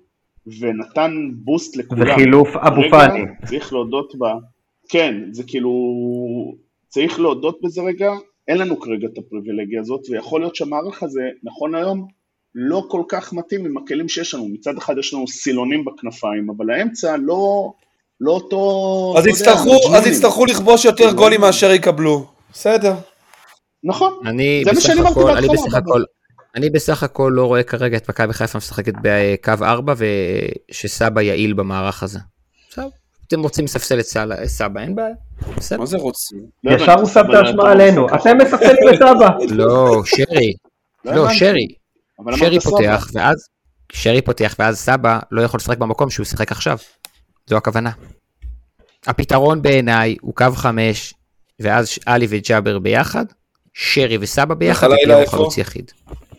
[0.60, 2.12] ונתן בוסט לכולם.
[2.12, 3.22] וחילוף אבו רגע, פאני.
[3.46, 4.24] צריך להודות ב...
[4.90, 5.72] כן, זה כאילו...
[6.88, 8.12] צריך להודות בזה רגע,
[8.48, 12.08] אין לנו כרגע את הפריבילגיה הזאת, ויכול להיות שהמערך הזה, נכון היום,
[12.56, 14.48] לא כל כך מתאים עם הכלים שיש לנו.
[14.48, 17.74] מצד אחד יש לנו סילונים בכנפיים, אבל האמצע לא,
[18.22, 19.14] לא אותו...
[19.18, 20.08] אז יודע, יצטרכו, אז.
[20.08, 22.26] יצטרכו לכבוש יותר גולים מאשר יקבלו.
[22.54, 22.94] בסדר.
[23.84, 26.04] נכון, אני בסך הכל, אני בסך הכל,
[26.56, 29.94] אני בסך הכל לא רואה כרגע את מכבי חיפה משחקת בקו 4
[30.72, 32.20] ושסבא יעיל במערך הזה.
[32.68, 32.90] עכשיו,
[33.28, 34.06] אתם רוצים לספסל את
[34.46, 35.16] סבא, אין בעיה.
[35.78, 36.46] מה זה רוצים?
[36.64, 38.08] לא ישר הוא שם את האשמה אתה עלינו.
[38.16, 39.30] אתם מספסלים את אבא.
[39.60, 40.54] לא, שרי,
[41.06, 41.34] לא לא.
[41.34, 41.68] שרי.
[42.36, 42.72] שרי סבא.
[42.72, 43.48] פותח, ואז
[43.92, 46.78] שרי פותח, ואז סבא לא יכול לשחק במקום שהוא שיחק עכשיו.
[47.48, 47.92] זו הכוונה.
[49.08, 51.14] הפתרון בעיניי הוא קו חמש,
[51.60, 53.26] ואז עלי וג'אבר ביחד,
[53.74, 55.32] שרי וסבא ביחד, ופיירו איפה?
[55.32, 55.92] חלוץ יחיד.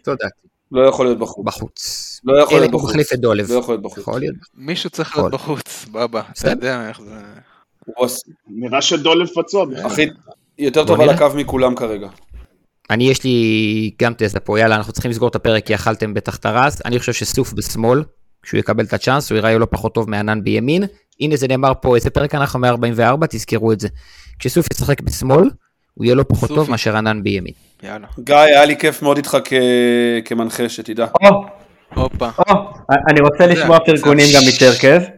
[0.05, 0.29] תודה.
[0.73, 1.47] לא יכול להיות בחוץ.
[1.47, 2.08] בחוץ.
[2.25, 2.91] לא יכול להיות אם הוא בחוץ.
[2.91, 3.53] מחליף את דולב.
[3.53, 3.99] לא יכול להיות בחוץ.
[3.99, 4.37] יכול להיות.
[4.55, 5.33] מישהו צריך להיות.
[5.33, 6.23] בחוץ, בבא.
[6.41, 6.49] אתה.
[6.51, 7.15] יודע איך זה...
[8.49, 9.87] נראה שדולב פצוע בכלל.
[9.87, 10.07] אחי,
[10.59, 11.09] יותר טוב על.
[11.09, 12.09] הקו מכולם כרגע.
[12.91, 16.37] אני יש לי גם תזה פה, יאללה, אנחנו צריכים לסגור את הפרק כי אכלתם בטח
[16.37, 16.83] את הרס.
[16.85, 18.03] אני חושב שסוף בשמאל,
[18.43, 20.85] כשהוא יקבל את הצ'אנס, הוא ייראה לא פחות טוב מענן בימין.
[21.21, 23.89] הנה זה נאמר פה, איזה פרק אנחנו 144, תזכרו את זה.
[24.39, 25.51] כשסוף ישחק בשמאל,
[25.95, 26.71] הוא יהיה לא פחות טוב.
[26.71, 27.53] מאשר ענן בימין.
[27.83, 28.07] יאללה.
[28.21, 29.53] גיא, היה לי כיף מאוד איתך כ-
[30.25, 31.07] כמנחה, שתדע.
[31.99, 32.29] הופה.
[33.11, 35.09] אני רוצה לשמוע פרגונים גם מצ'רקז.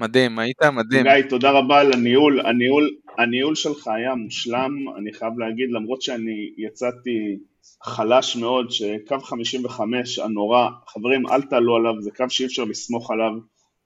[0.00, 1.02] מדהים, היית מדהים.
[1.02, 6.50] גיא, תודה רבה על הניהול, הניהול, הניהול שלך היה מושלם, אני חייב להגיד, למרות שאני
[6.58, 7.38] יצאתי
[7.84, 13.32] חלש מאוד, שקו 55 הנורא, חברים, אל תעלו עליו, זה קו שאי אפשר לסמוך עליו,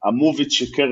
[0.05, 0.89] המוביץ' שיקר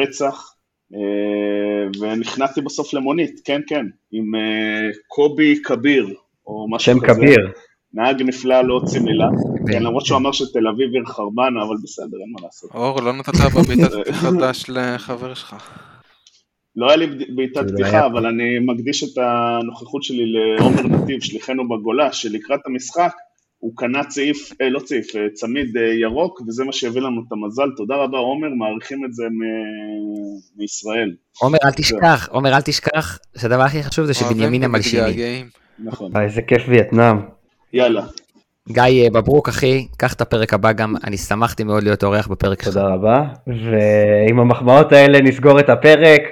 [0.00, 0.54] רצח,
[0.94, 6.14] אה, ונכנסתי בסוף למונית, כן, כן, עם אה, קובי כביר,
[6.46, 7.20] או משהו שם כזה.
[7.20, 7.52] כביר.
[7.94, 9.28] נהג נפלא, לא הוציא מילה,
[9.72, 12.70] כן, למרות שהוא אמר שתל אביב עיר חרבנה, אבל בסדר, אין מה לעשות.
[12.74, 13.90] אור, לא נתת בבעיטת
[14.22, 15.56] חדש לחבר שלך.
[16.76, 17.06] לא היה לי
[17.36, 23.12] בעיטת כאילו, פתיחה, אבל אני מקדיש את הנוכחות שלי לעומר נתיב, שליחנו בגולה, שלקראת המשחק
[23.58, 27.32] הוא קנה צעיף, אה, לא צעיף, אה, צמיד אה, ירוק, וזה מה שהביא לנו את
[27.32, 27.70] המזל.
[27.76, 31.14] תודה רבה, עומר, מעריכים את זה מ- מישראל.
[31.40, 35.44] עומר, אל תשכח, עומר, אל תשכח, שהדבר הכי חשוב זה שבנימין המלשיני.
[35.78, 36.16] נכון.
[36.16, 37.37] איזה כיף וייטנאם.
[37.72, 38.02] יאללה.
[38.68, 42.62] גיא אה, בברוק, אחי, קח את הפרק הבא גם, אני שמחתי מאוד להיות אורח בפרק
[42.62, 42.74] שלך.
[42.74, 43.22] תודה רבה.
[43.46, 46.22] ועם המחמאות האלה נסגור את הפרק.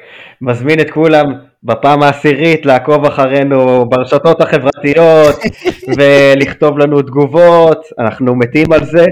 [0.41, 1.25] מזמין את כולם
[1.65, 5.37] בפעם העשירית לעקוב אחרינו ברשתות החברתיות
[5.97, 9.05] ולכתוב לנו תגובות, אנחנו מתים על זה.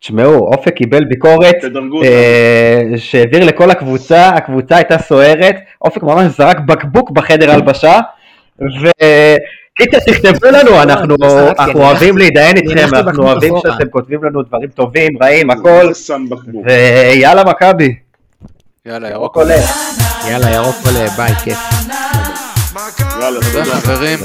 [0.00, 1.54] תשמעו, אופק קיבל ביקורת.
[2.04, 8.00] אה, שהעביר לכל הקבוצה, הקבוצה הייתה סוערת, אופק ממש זרק בקבוק בחדר הלבשה,
[8.60, 13.54] וקיצר תכתבו לנו, אנחנו זרקתי, אנחנו אני אוהבים להתדיין איתכם, אנחנו אוהבים.
[13.62, 15.92] שאתם כותבים לנו דברים טובים, רעים, הכל,
[16.30, 16.66] בקבוק.
[16.66, 17.94] ויאללה מכבי.
[18.86, 19.36] יאללה, ירוק.
[19.36, 19.56] עולה.
[20.30, 21.58] יאללה, ירוק עולה, ביי, כיף.
[23.20, 23.64] יאללה, תודה.
[23.64, 24.18] חברים.